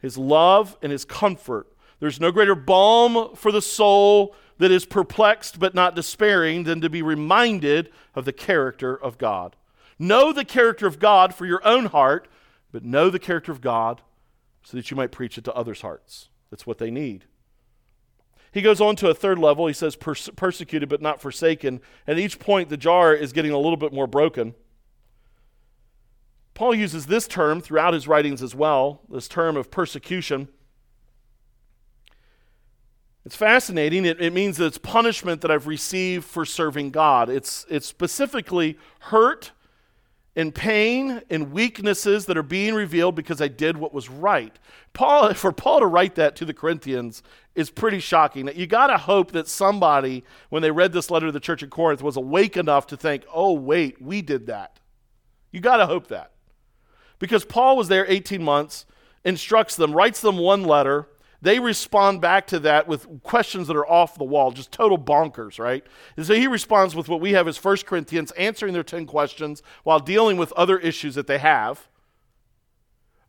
his 0.00 0.16
love, 0.16 0.76
and 0.82 0.92
his 0.92 1.04
comfort. 1.04 1.66
There's 2.00 2.20
no 2.20 2.32
greater 2.32 2.54
balm 2.54 3.34
for 3.34 3.52
the 3.52 3.62
soul 3.62 4.34
that 4.58 4.70
is 4.70 4.84
perplexed 4.84 5.58
but 5.58 5.74
not 5.74 5.96
despairing 5.96 6.64
than 6.64 6.80
to 6.80 6.90
be 6.90 7.02
reminded 7.02 7.90
of 8.14 8.24
the 8.24 8.32
character 8.32 8.94
of 8.96 9.18
God. 9.18 9.56
Know 9.98 10.32
the 10.32 10.44
character 10.44 10.86
of 10.86 10.98
God 10.98 11.34
for 11.34 11.46
your 11.46 11.66
own 11.66 11.86
heart, 11.86 12.28
but 12.70 12.84
know 12.84 13.10
the 13.10 13.18
character 13.18 13.52
of 13.52 13.60
God 13.60 14.02
so 14.62 14.76
that 14.76 14.90
you 14.90 14.96
might 14.96 15.12
preach 15.12 15.36
it 15.36 15.44
to 15.44 15.54
others' 15.54 15.80
hearts. 15.80 16.28
That's 16.50 16.66
what 16.66 16.78
they 16.78 16.90
need. 16.90 17.24
He 18.52 18.60
goes 18.60 18.80
on 18.80 18.96
to 18.96 19.08
a 19.08 19.14
third 19.14 19.38
level. 19.38 19.66
He 19.66 19.72
says, 19.72 19.96
Perse- 19.96 20.30
persecuted 20.36 20.88
but 20.88 21.00
not 21.00 21.20
forsaken. 21.20 21.80
At 22.06 22.18
each 22.18 22.38
point, 22.38 22.68
the 22.68 22.76
jar 22.76 23.14
is 23.14 23.32
getting 23.32 23.50
a 23.50 23.58
little 23.58 23.78
bit 23.78 23.92
more 23.92 24.06
broken. 24.06 24.54
Paul 26.54 26.74
uses 26.74 27.06
this 27.06 27.26
term 27.26 27.62
throughout 27.62 27.94
his 27.94 28.06
writings 28.06 28.42
as 28.42 28.54
well, 28.54 29.00
this 29.08 29.26
term 29.26 29.56
of 29.56 29.70
persecution. 29.70 30.48
It's 33.24 33.36
fascinating. 33.36 34.04
It, 34.04 34.20
it 34.20 34.32
means 34.32 34.58
that 34.58 34.66
it's 34.66 34.78
punishment 34.78 35.40
that 35.40 35.50
I've 35.50 35.66
received 35.66 36.24
for 36.24 36.44
serving 36.44 36.90
God. 36.90 37.30
It's, 37.30 37.64
it's 37.70 37.86
specifically 37.86 38.76
hurt 39.00 39.52
and 40.34 40.54
pain 40.54 41.22
and 41.30 41.52
weaknesses 41.52 42.26
that 42.26 42.36
are 42.36 42.42
being 42.42 42.74
revealed 42.74 43.14
because 43.14 43.40
I 43.40 43.48
did 43.48 43.76
what 43.76 43.94
was 43.94 44.08
right. 44.08 44.58
Paul, 44.92 45.34
for 45.34 45.52
Paul 45.52 45.80
to 45.80 45.86
write 45.86 46.14
that 46.16 46.36
to 46.36 46.44
the 46.44 46.54
Corinthians 46.54 47.22
is 47.54 47.70
pretty 47.70 48.00
shocking. 48.00 48.50
You 48.54 48.66
got 48.66 48.86
to 48.88 48.98
hope 48.98 49.32
that 49.32 49.48
somebody, 49.48 50.24
when 50.48 50.62
they 50.62 50.70
read 50.70 50.92
this 50.92 51.10
letter 51.10 51.26
to 51.26 51.32
the 51.32 51.40
church 51.40 51.62
at 51.62 51.70
Corinth, 51.70 52.02
was 52.02 52.16
awake 52.16 52.56
enough 52.56 52.86
to 52.88 52.96
think, 52.96 53.24
oh, 53.32 53.52
wait, 53.52 54.00
we 54.00 54.22
did 54.22 54.46
that. 54.46 54.80
You 55.50 55.60
got 55.60 55.76
to 55.76 55.86
hope 55.86 56.08
that. 56.08 56.32
Because 57.18 57.44
Paul 57.44 57.76
was 57.76 57.88
there 57.88 58.06
18 58.08 58.42
months, 58.42 58.86
instructs 59.24 59.76
them, 59.76 59.92
writes 59.92 60.20
them 60.20 60.38
one 60.38 60.64
letter, 60.64 61.08
they 61.42 61.58
respond 61.58 62.20
back 62.20 62.46
to 62.48 62.60
that 62.60 62.86
with 62.86 63.22
questions 63.24 63.66
that 63.66 63.76
are 63.76 63.86
off 63.86 64.16
the 64.16 64.24
wall, 64.24 64.52
just 64.52 64.70
total 64.70 64.96
bonkers, 64.96 65.58
right? 65.58 65.84
And 66.16 66.24
so 66.24 66.34
he 66.34 66.46
responds 66.46 66.94
with 66.94 67.08
what 67.08 67.20
we 67.20 67.32
have 67.32 67.48
as 67.48 67.62
1 67.62 67.78
Corinthians, 67.78 68.30
answering 68.32 68.72
their 68.72 68.84
10 68.84 69.06
questions 69.06 69.60
while 69.82 69.98
dealing 69.98 70.36
with 70.36 70.52
other 70.52 70.78
issues 70.78 71.16
that 71.16 71.26
they 71.26 71.38
have 71.38 71.88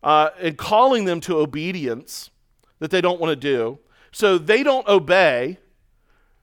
uh, 0.04 0.30
and 0.40 0.56
calling 0.56 1.06
them 1.06 1.20
to 1.22 1.38
obedience 1.38 2.30
that 2.78 2.92
they 2.92 3.00
don't 3.00 3.20
want 3.20 3.30
to 3.30 3.36
do. 3.36 3.80
So 4.14 4.38
they 4.38 4.62
don't 4.62 4.86
obey. 4.86 5.58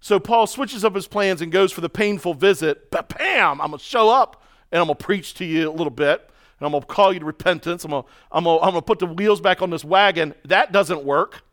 So 0.01 0.19
Paul 0.19 0.45
switches 0.45 0.83
up 0.83 0.93
his 0.93 1.07
plans 1.07 1.41
and 1.41 1.53
goes 1.53 1.71
for 1.71 1.79
the 1.79 1.89
painful 1.89 2.33
visit. 2.33 2.91
But 2.91 3.17
bam, 3.17 3.61
I'm 3.61 3.69
going 3.69 3.79
to 3.79 3.83
show 3.83 4.09
up 4.09 4.43
and 4.73 4.81
I'm 4.81 4.87
going 4.87 4.97
to 4.97 5.03
preach 5.03 5.35
to 5.35 5.45
you 5.45 5.69
a 5.69 5.71
little 5.71 5.89
bit. 5.89 6.29
And 6.59 6.65
I'm 6.65 6.73
going 6.73 6.81
to 6.81 6.87
call 6.87 7.13
you 7.13 7.19
to 7.19 7.25
repentance. 7.25 7.85
I'm 7.85 7.91
going 7.91 8.03
I'm 8.29 8.43
to, 8.43 8.59
I'm 8.59 8.73
to 8.73 8.81
put 8.81 8.99
the 8.99 9.05
wheels 9.05 9.39
back 9.39 9.61
on 9.61 9.69
this 9.69 9.85
wagon. 9.85 10.33
That 10.43 10.73
doesn't 10.73 11.05
work. 11.05 11.43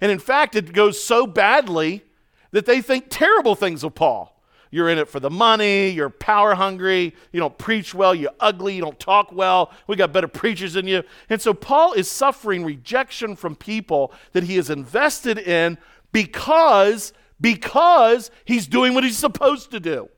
And 0.00 0.12
in 0.12 0.20
fact, 0.20 0.54
it 0.54 0.72
goes 0.72 1.02
so 1.02 1.26
badly 1.26 2.04
that 2.52 2.64
they 2.64 2.80
think 2.80 3.06
terrible 3.10 3.56
things 3.56 3.82
of 3.82 3.96
Paul. 3.96 4.33
You're 4.70 4.88
in 4.88 4.98
it 4.98 5.08
for 5.08 5.20
the 5.20 5.30
money, 5.30 5.90
you're 5.90 6.10
power 6.10 6.54
hungry, 6.54 7.14
you 7.32 7.40
don't 7.40 7.56
preach 7.58 7.94
well, 7.94 8.14
you're 8.14 8.32
ugly, 8.40 8.74
you 8.74 8.82
don't 8.82 8.98
talk 8.98 9.32
well, 9.32 9.72
we 9.86 9.96
got 9.96 10.12
better 10.12 10.28
preachers 10.28 10.74
than 10.74 10.86
you. 10.86 11.02
And 11.28 11.40
so 11.40 11.54
Paul 11.54 11.92
is 11.92 12.10
suffering 12.10 12.64
rejection 12.64 13.36
from 13.36 13.56
people 13.56 14.12
that 14.32 14.44
he 14.44 14.56
is 14.56 14.70
invested 14.70 15.38
in 15.38 15.78
because 16.12 17.12
because 17.40 18.30
he's 18.44 18.66
doing 18.66 18.94
what 18.94 19.04
he's 19.04 19.18
supposed 19.18 19.70
to 19.72 19.80
do. 19.80 20.08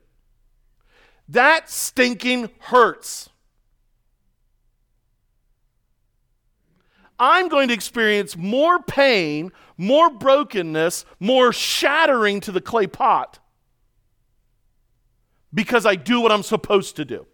That 1.27 1.69
stinking 1.69 2.49
hurts. 2.59 3.29
I'm 7.19 7.47
going 7.49 7.67
to 7.69 7.73
experience 7.73 8.37
more 8.37 8.81
pain, 8.81 9.51
more 9.77 10.09
brokenness, 10.09 11.05
more 11.19 11.51
shattering 11.51 12.39
to 12.41 12.51
the 12.51 12.61
clay 12.61 12.87
pot 12.87 13.39
because 15.57 15.87
I 15.87 15.95
do 15.95 16.21
what 16.21 16.31
I'm 16.31 16.43
supposed 16.43 16.97
to 16.97 17.03
do. 17.03 17.25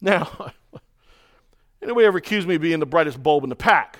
Now, 0.00 0.52
anybody 1.82 2.06
ever 2.06 2.18
accuse 2.18 2.46
me 2.46 2.54
of 2.54 2.62
being 2.62 2.78
the 2.78 2.86
brightest 2.86 3.20
bulb 3.20 3.42
in 3.42 3.50
the 3.50 3.56
pack? 3.56 3.98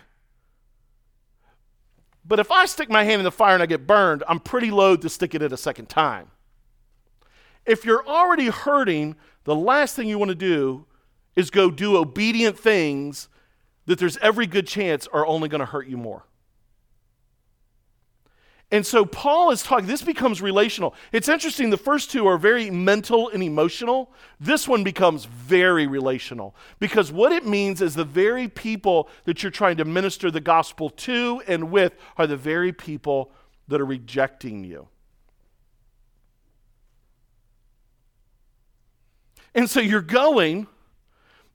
But 2.25 2.39
if 2.39 2.53
I 2.53 2.67
stick 2.67 2.89
my 2.89 3.03
hand 3.03 3.19
in 3.19 3.25
the 3.25 3.33
fire 3.33 3.55
and 3.55 3.63
I 3.63 3.67
get 3.67 3.89
burned, 3.89 4.23
I'm 4.29 4.39
pretty 4.39 4.71
loath 4.71 5.01
to 5.01 5.09
stick 5.09 5.35
it 5.35 5.43
in 5.43 5.53
a 5.53 5.57
second 5.57 5.89
time. 5.89 6.31
If 7.67 7.85
you're 7.85 8.07
already 8.07 8.47
hurting, 8.47 9.17
the 9.43 9.57
last 9.57 9.97
thing 9.97 10.09
you 10.09 10.17
want 10.17 10.29
to 10.29 10.37
do 10.37 10.87
is 11.35 11.51
go 11.51 11.73
do 11.73 11.97
obedient 11.97 12.57
things 12.57 13.29
that 13.87 13.99
there's 13.99 14.17
every 14.19 14.47
good 14.47 14.69
chance 14.69 15.09
are 15.09 15.27
only 15.27 15.49
going 15.49 15.59
to 15.59 15.67
hurt 15.67 15.89
you 15.89 15.97
more. 15.97 16.23
And 18.71 18.85
so 18.85 19.07
Paul 19.07 19.51
is 19.51 19.63
talking, 19.63 19.87
this 19.87 20.03
becomes 20.03 20.43
relational. 20.43 20.95
It's 21.11 21.29
interesting, 21.29 21.71
the 21.71 21.79
first 21.79 22.11
two 22.11 22.27
are 22.27 22.37
very 22.37 22.71
mental 22.71 23.31
and 23.31 23.43
emotional. 23.43 24.13
This 24.41 24.69
one 24.69 24.85
becomes 24.85 25.25
very 25.25 25.87
relational 25.87 26.55
because 26.79 27.11
what 27.11 27.33
it 27.33 27.47
means 27.47 27.81
is 27.81 27.95
the 27.95 28.05
very 28.05 28.47
people 28.47 29.09
that 29.25 29.43
you're 29.43 29.51
trying 29.51 29.79
to 29.79 29.87
minister 29.87 30.31
the 30.31 30.41
gospel 30.41 30.91
to 30.91 31.43
and 31.47 31.71
with 31.71 31.95
are 32.19 32.27
the 32.27 32.37
very 32.37 32.73
people 32.73 33.31
that 33.69 33.81
are 33.81 33.87
rejecting 33.87 34.65
you. 34.65 34.87
And 39.55 39.69
so 39.69 39.81
you're 39.81 40.03
going 40.03 40.67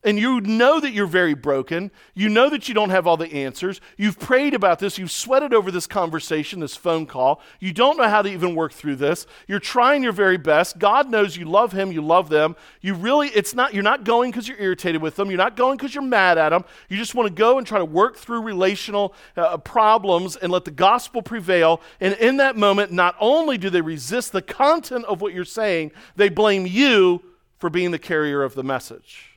and 0.03 0.19
you 0.19 0.41
know 0.41 0.79
that 0.79 0.91
you're 0.91 1.07
very 1.07 1.33
broken. 1.33 1.91
You 2.13 2.29
know 2.29 2.49
that 2.49 2.67
you 2.67 2.73
don't 2.73 2.89
have 2.89 3.07
all 3.07 3.17
the 3.17 3.31
answers. 3.31 3.79
You've 3.97 4.19
prayed 4.19 4.53
about 4.53 4.79
this. 4.79 4.97
You've 4.97 5.11
sweated 5.11 5.53
over 5.53 5.71
this 5.71 5.87
conversation, 5.87 6.59
this 6.59 6.75
phone 6.75 7.05
call. 7.05 7.41
You 7.59 7.71
don't 7.71 7.97
know 7.97 8.09
how 8.09 8.21
to 8.21 8.29
even 8.29 8.55
work 8.55 8.73
through 8.73 8.97
this. 8.97 9.25
You're 9.47 9.59
trying 9.59 10.03
your 10.03 10.11
very 10.11 10.37
best. 10.37 10.77
God 10.77 11.09
knows 11.09 11.37
you 11.37 11.45
love 11.45 11.71
him, 11.71 11.91
you 11.91 12.01
love 12.01 12.29
them. 12.29 12.55
You 12.81 12.93
really 12.95 13.29
it's 13.29 13.53
not 13.53 13.73
you're 13.73 13.83
not 13.83 14.03
going 14.03 14.31
cuz 14.31 14.47
you're 14.47 14.59
irritated 14.59 15.01
with 15.01 15.15
them. 15.15 15.29
You're 15.29 15.37
not 15.37 15.55
going 15.55 15.77
cuz 15.77 15.95
you're 15.95 16.03
mad 16.03 16.37
at 16.37 16.49
them. 16.49 16.65
You 16.89 16.97
just 16.97 17.15
want 17.15 17.27
to 17.27 17.33
go 17.33 17.57
and 17.57 17.65
try 17.65 17.79
to 17.79 17.85
work 17.85 18.17
through 18.17 18.41
relational 18.41 19.13
uh, 19.37 19.57
problems 19.57 20.35
and 20.35 20.51
let 20.51 20.65
the 20.65 20.71
gospel 20.71 21.21
prevail. 21.21 21.81
And 22.01 22.13
in 22.15 22.37
that 22.37 22.57
moment, 22.57 22.91
not 22.91 23.15
only 23.19 23.57
do 23.57 23.69
they 23.69 23.81
resist 23.81 24.31
the 24.31 24.41
content 24.41 25.05
of 25.05 25.21
what 25.21 25.33
you're 25.33 25.45
saying, 25.45 25.91
they 26.15 26.29
blame 26.29 26.65
you 26.65 27.23
for 27.57 27.69
being 27.69 27.91
the 27.91 27.99
carrier 27.99 28.43
of 28.43 28.55
the 28.55 28.63
message. 28.63 29.32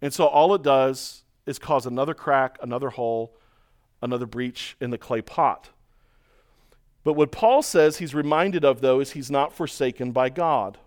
And 0.00 0.12
so 0.12 0.26
all 0.26 0.54
it 0.54 0.62
does 0.62 1.22
is 1.46 1.58
cause 1.58 1.86
another 1.86 2.14
crack, 2.14 2.58
another 2.62 2.90
hole, 2.90 3.34
another 4.02 4.26
breach 4.26 4.76
in 4.80 4.90
the 4.90 4.98
clay 4.98 5.22
pot. 5.22 5.70
But 7.04 7.14
what 7.14 7.32
Paul 7.32 7.62
says 7.62 7.98
he's 7.98 8.14
reminded 8.14 8.64
of, 8.64 8.80
though, 8.80 9.00
is 9.00 9.12
he's 9.12 9.30
not 9.30 9.52
forsaken 9.52 10.12
by 10.12 10.28
God. 10.28 10.78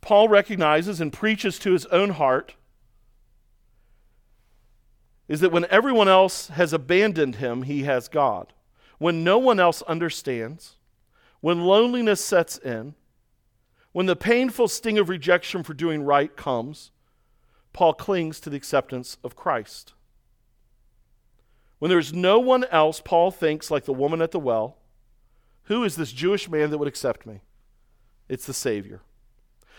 Paul 0.00 0.28
recognizes 0.28 1.00
and 1.00 1.12
preaches 1.12 1.58
to 1.60 1.72
his 1.72 1.86
own 1.86 2.10
heart 2.10 2.54
is 5.28 5.40
that 5.40 5.50
when 5.50 5.64
everyone 5.70 6.08
else 6.08 6.48
has 6.48 6.72
abandoned 6.72 7.36
him, 7.36 7.62
he 7.62 7.84
has 7.84 8.08
God. 8.08 8.52
When 8.98 9.24
no 9.24 9.38
one 9.38 9.58
else 9.58 9.80
understands, 9.82 10.76
when 11.40 11.64
loneliness 11.64 12.22
sets 12.22 12.58
in, 12.58 12.94
when 13.94 14.06
the 14.06 14.16
painful 14.16 14.66
sting 14.66 14.98
of 14.98 15.08
rejection 15.08 15.62
for 15.62 15.72
doing 15.72 16.02
right 16.02 16.36
comes, 16.36 16.90
Paul 17.72 17.94
clings 17.94 18.40
to 18.40 18.50
the 18.50 18.56
acceptance 18.56 19.18
of 19.22 19.36
Christ. 19.36 19.94
When 21.78 21.90
there's 21.90 22.12
no 22.12 22.40
one 22.40 22.64
else, 22.72 23.00
Paul 23.00 23.30
thinks, 23.30 23.70
like 23.70 23.84
the 23.84 23.92
woman 23.92 24.20
at 24.20 24.32
the 24.32 24.40
well, 24.40 24.78
who 25.66 25.84
is 25.84 25.94
this 25.94 26.10
Jewish 26.10 26.48
man 26.48 26.70
that 26.70 26.78
would 26.78 26.88
accept 26.88 27.24
me? 27.24 27.42
It's 28.28 28.46
the 28.46 28.52
Savior. 28.52 29.00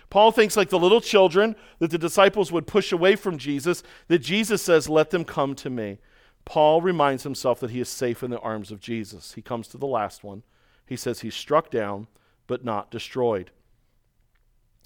Paul 0.10 0.32
thinks, 0.32 0.56
like 0.56 0.70
the 0.70 0.80
little 0.80 1.02
children, 1.02 1.54
that 1.80 1.92
the 1.92 1.98
disciples 1.98 2.54
would 2.54 2.68
push 2.68 2.94
away 2.94 3.18
from 3.18 3.38
Jesus, 3.38 3.84
that 4.08 4.20
Jesus 4.20 4.62
says, 4.62 4.88
Let 4.88 5.10
them 5.10 5.26
come 5.26 5.56
to 5.56 5.70
me. 5.70 5.98
Paul 6.46 6.82
reminds 6.82 7.24
himself 7.24 7.60
that 7.60 7.72
he 7.72 7.82
is 7.82 7.90
safe 7.90 8.24
in 8.24 8.32
the 8.32 8.40
arms 8.40 8.72
of 8.72 8.80
Jesus. 8.80 9.34
He 9.34 9.42
comes 9.42 9.68
to 9.68 9.78
the 9.78 9.86
last 9.86 10.24
one. 10.24 10.44
He 10.86 10.96
says 10.96 11.20
he's 11.20 11.36
struck 11.36 11.70
down, 11.70 12.08
but 12.48 12.64
not 12.64 12.90
destroyed. 12.90 13.52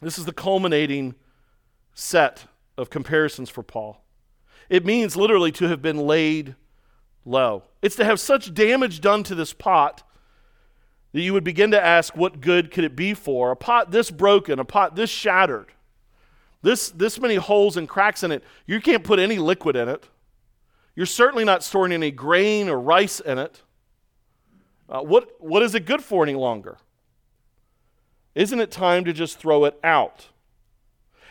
This 0.01 0.17
is 0.17 0.25
the 0.25 0.33
culminating 0.33 1.15
set 1.93 2.45
of 2.77 2.89
comparisons 2.89 3.49
for 3.49 3.63
Paul. 3.63 4.03
It 4.69 4.85
means 4.85 5.15
literally 5.15 5.51
to 5.53 5.67
have 5.67 5.81
been 5.81 5.97
laid 5.97 6.55
low. 7.25 7.63
It's 7.81 7.95
to 7.97 8.05
have 8.05 8.19
such 8.19 8.53
damage 8.53 9.01
done 9.01 9.23
to 9.23 9.35
this 9.35 9.53
pot 9.53 10.03
that 11.11 11.21
you 11.21 11.33
would 11.33 11.43
begin 11.43 11.71
to 11.71 11.83
ask, 11.83 12.15
what 12.15 12.39
good 12.39 12.71
could 12.71 12.83
it 12.83 12.95
be 12.95 13.13
for? 13.13 13.51
A 13.51 13.55
pot 13.55 13.91
this 13.91 14.11
broken, 14.11 14.59
a 14.59 14.65
pot 14.65 14.95
this 14.95 15.09
shattered, 15.09 15.67
this, 16.61 16.89
this 16.91 17.19
many 17.19 17.35
holes 17.35 17.77
and 17.77 17.89
cracks 17.89 18.23
in 18.23 18.31
it, 18.31 18.43
you 18.67 18.79
can't 18.79 19.03
put 19.03 19.19
any 19.19 19.37
liquid 19.37 19.75
in 19.75 19.89
it. 19.89 20.07
You're 20.95 21.05
certainly 21.05 21.45
not 21.45 21.63
storing 21.63 21.93
any 21.93 22.11
grain 22.11 22.69
or 22.69 22.79
rice 22.79 23.19
in 23.19 23.39
it. 23.39 23.61
Uh, 24.87 25.01
what, 25.01 25.29
what 25.39 25.63
is 25.63 25.73
it 25.73 25.85
good 25.85 26.03
for 26.03 26.23
any 26.23 26.35
longer? 26.35 26.77
Isn't 28.39 28.61
it 28.61 28.71
time 28.71 29.03
to 29.03 29.11
just 29.11 29.37
throw 29.37 29.65
it 29.65 29.77
out? 29.83 30.27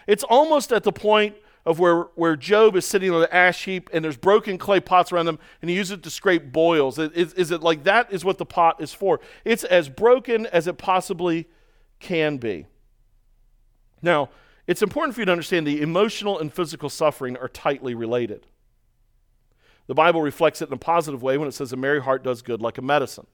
It's 0.07 0.25
almost 0.25 0.73
at 0.73 0.83
the 0.83 0.93
point 0.93 1.37
of 1.65 1.79
where, 1.79 2.03
where 2.17 2.37
Job 2.37 2.77
is 2.77 2.85
sitting 2.85 3.11
on 3.11 3.23
the 3.23 3.35
ash 3.35 3.65
heap 3.65 3.89
and 3.95 4.05
there's 4.05 4.19
broken 4.19 4.59
clay 4.59 4.79
pots 4.79 5.11
around 5.11 5.27
him 5.27 5.39
and 5.63 5.71
he 5.71 5.77
uses 5.77 5.93
it 5.93 6.03
to 6.03 6.11
scrape 6.11 6.53
boils. 6.53 6.99
Is, 6.99 7.33
is 7.33 7.51
it 7.51 7.63
like 7.63 7.85
that 7.85 8.13
is 8.13 8.27
what 8.27 8.37
the 8.37 8.45
pot 8.45 8.83
is 8.83 8.93
for? 8.93 9.21
It's 9.47 9.65
as 9.65 9.89
broken 9.89 10.45
as 10.49 10.67
it 10.67 10.77
possibly 10.77 11.47
can 11.99 12.37
be. 12.37 12.67
Now, 14.03 14.29
it's 14.67 14.83
important 14.83 15.15
for 15.15 15.23
you 15.23 15.25
to 15.25 15.33
understand 15.33 15.67
the 15.67 15.81
emotional 15.81 16.39
and 16.39 16.53
physical 16.53 16.91
suffering 16.91 17.39
are 17.39 17.49
tightly 17.49 17.95
related. 17.95 18.47
The 19.87 19.95
Bible 19.95 20.21
reflects 20.21 20.61
it 20.61 20.69
in 20.69 20.75
a 20.75 20.79
positive 20.79 21.23
way 21.23 21.39
when 21.39 21.49
it 21.49 21.53
says 21.53 21.73
a 21.73 21.77
merry 21.79 22.03
heart 22.03 22.23
does 22.23 22.43
good 22.43 22.61
like 22.61 22.77
a 22.77 22.83
medicine. 22.83 23.27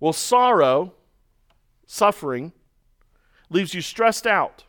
Well, 0.00 0.14
sorrow, 0.14 0.94
suffering, 1.92 2.52
leaves 3.50 3.74
you 3.74 3.82
stressed 3.82 4.26
out 4.26 4.64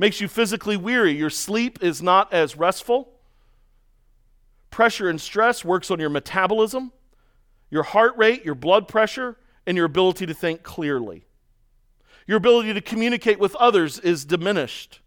makes 0.00 0.18
you 0.18 0.26
physically 0.26 0.78
weary. 0.78 1.12
Your 1.12 1.28
sleep 1.28 1.78
is 1.82 2.02
not 2.02 2.32
as 2.32 2.56
restful. 2.56 3.10
Pressure 4.70 5.10
and 5.10 5.20
stress 5.20 5.62
works 5.62 5.90
on 5.90 6.00
your 6.00 6.08
metabolism, 6.08 6.90
your 7.70 7.82
heart 7.82 8.16
rate, 8.16 8.42
your 8.42 8.54
blood 8.54 8.88
pressure, 8.88 9.36
and 9.66 9.76
your 9.76 9.84
ability 9.84 10.24
to 10.24 10.32
think 10.32 10.62
clearly. 10.62 11.26
Your 12.26 12.38
ability 12.38 12.72
to 12.72 12.80
communicate 12.80 13.38
with 13.38 13.54
others 13.56 13.98
is 13.98 14.24
diminished 14.24 15.00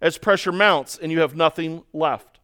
as 0.00 0.16
pressure 0.16 0.52
mounts 0.52 0.96
and 0.96 1.10
you 1.10 1.20
have 1.20 1.34
nothing 1.34 1.82
left. 1.92 2.38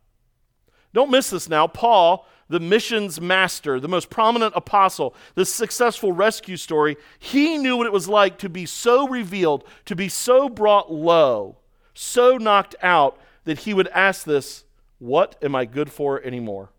Don't 0.92 1.10
miss 1.10 1.30
this 1.30 1.48
now. 1.48 1.68
Paul, 1.68 2.26
the 2.48 2.60
missions 2.60 3.20
master, 3.20 3.80
the 3.80 3.88
most 3.88 4.10
prominent 4.10 4.54
apostle, 4.56 5.14
the 5.34 5.44
successful 5.44 6.12
rescue 6.12 6.56
story, 6.56 6.96
he 7.18 7.58
knew 7.58 7.76
what 7.76 7.86
it 7.86 7.92
was 7.92 8.08
like 8.08 8.38
to 8.38 8.48
be 8.48 8.66
so 8.66 9.08
revealed, 9.08 9.64
to 9.84 9.96
be 9.96 10.08
so 10.08 10.48
brought 10.48 10.92
low 10.92 11.56
so 11.96 12.36
knocked 12.36 12.76
out 12.82 13.18
that 13.44 13.60
he 13.60 13.74
would 13.74 13.88
ask 13.88 14.24
this 14.24 14.64
What 14.98 15.36
am 15.42 15.54
I 15.54 15.64
good 15.64 15.90
for 15.90 16.22
anymore? 16.22 16.70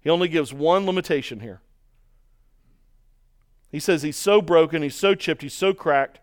He 0.00 0.08
only 0.08 0.28
gives 0.28 0.52
one 0.52 0.86
limitation 0.86 1.40
here. 1.40 1.60
He 3.70 3.78
says 3.78 4.02
he's 4.02 4.16
so 4.16 4.40
broken, 4.40 4.82
he's 4.82 4.96
so 4.96 5.14
chipped, 5.14 5.42
he's 5.42 5.54
so 5.54 5.74
cracked 5.74 6.20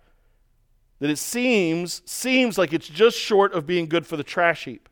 that 1.00 1.12
it 1.12 1.20
seems 1.20 2.02
seems 2.06 2.58
like 2.58 2.74
it's 2.74 2.90
just 2.90 3.18
short 3.18 3.54
of 3.54 3.68
being 3.68 3.88
good 3.88 4.08
for 4.08 4.18
the 4.18 4.24
trash 4.24 4.66
heap. 4.66 4.90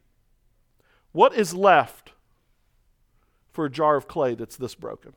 What 1.12 1.34
is 1.34 1.54
left 1.54 2.05
for 3.56 3.66
a 3.66 3.72
jar 3.72 3.96
of 3.96 4.08
clay 4.08 4.36
that's 4.36 4.58
this 4.58 4.76
broken? 4.76 5.14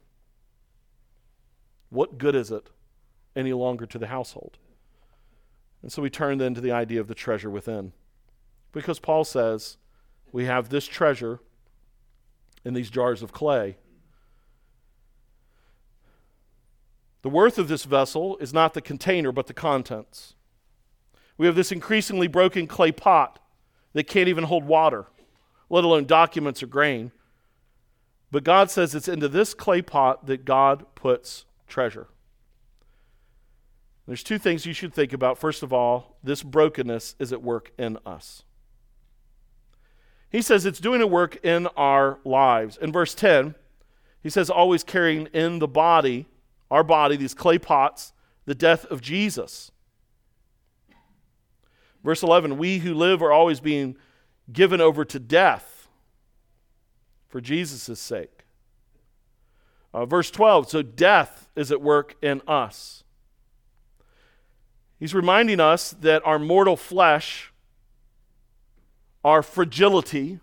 What 1.90 2.18
good 2.18 2.36
is 2.36 2.52
it 2.52 2.70
any 3.34 3.52
longer 3.52 3.84
to 3.86 3.98
the 3.98 4.06
household? 4.06 4.58
And 5.82 5.92
so 5.92 6.02
we 6.02 6.08
turn 6.08 6.38
then 6.38 6.54
to 6.54 6.60
the 6.60 6.72
idea 6.72 7.00
of 7.00 7.08
the 7.08 7.14
treasure 7.14 7.50
within. 7.50 7.92
Because 8.72 9.00
Paul 9.00 9.24
says 9.24 9.76
we 10.30 10.44
have 10.44 10.68
this 10.68 10.86
treasure 10.86 11.40
in 12.64 12.74
these 12.74 12.90
jars 12.90 13.22
of 13.22 13.32
clay. 13.32 13.76
The 17.22 17.28
worth 17.28 17.58
of 17.58 17.66
this 17.66 17.84
vessel 17.84 18.36
is 18.38 18.54
not 18.54 18.74
the 18.74 18.80
container, 18.80 19.32
but 19.32 19.48
the 19.48 19.54
contents. 19.54 20.34
We 21.36 21.46
have 21.46 21.56
this 21.56 21.72
increasingly 21.72 22.28
broken 22.28 22.68
clay 22.68 22.92
pot 22.92 23.40
that 23.94 24.04
can't 24.04 24.28
even 24.28 24.44
hold 24.44 24.64
water, 24.64 25.06
let 25.68 25.82
alone 25.82 26.04
documents 26.04 26.62
or 26.62 26.66
grain. 26.66 27.10
But 28.30 28.44
God 28.44 28.70
says 28.70 28.94
it's 28.94 29.08
into 29.08 29.28
this 29.28 29.54
clay 29.54 29.82
pot 29.82 30.26
that 30.26 30.44
God 30.44 30.84
puts 30.94 31.46
treasure. 31.66 32.08
There's 34.06 34.22
two 34.22 34.38
things 34.38 34.66
you 34.66 34.72
should 34.72 34.94
think 34.94 35.12
about. 35.12 35.38
First 35.38 35.62
of 35.62 35.72
all, 35.72 36.16
this 36.22 36.42
brokenness 36.42 37.14
is 37.18 37.32
at 37.32 37.42
work 37.42 37.72
in 37.78 37.98
us. 38.06 38.42
He 40.30 40.42
says 40.42 40.66
it's 40.66 40.80
doing 40.80 41.00
a 41.00 41.06
work 41.06 41.36
in 41.44 41.66
our 41.68 42.18
lives. 42.24 42.76
In 42.76 42.92
verse 42.92 43.14
10, 43.14 43.54
he 44.22 44.30
says, 44.30 44.50
always 44.50 44.82
carrying 44.82 45.26
in 45.26 45.58
the 45.58 45.68
body, 45.68 46.26
our 46.70 46.82
body, 46.82 47.16
these 47.16 47.34
clay 47.34 47.58
pots, 47.58 48.12
the 48.44 48.54
death 48.54 48.84
of 48.86 49.00
Jesus. 49.00 49.70
Verse 52.04 52.22
11, 52.22 52.58
we 52.58 52.78
who 52.78 52.94
live 52.94 53.22
are 53.22 53.32
always 53.32 53.60
being 53.60 53.96
given 54.50 54.80
over 54.80 55.04
to 55.04 55.18
death 55.18 55.77
for 57.28 57.40
Jesus' 57.40 58.00
sake. 58.00 58.44
Uh, 59.92 60.04
verse 60.04 60.30
12, 60.30 60.68
so 60.68 60.82
death 60.82 61.48
is 61.56 61.72
at 61.72 61.80
work 61.80 62.16
in 62.22 62.42
us. 62.46 63.04
He's 64.98 65.14
reminding 65.14 65.60
us 65.60 65.90
that 65.92 66.26
our 66.26 66.38
mortal 66.38 66.76
flesh, 66.76 67.52
our 69.24 69.42
fragility, 69.42 70.40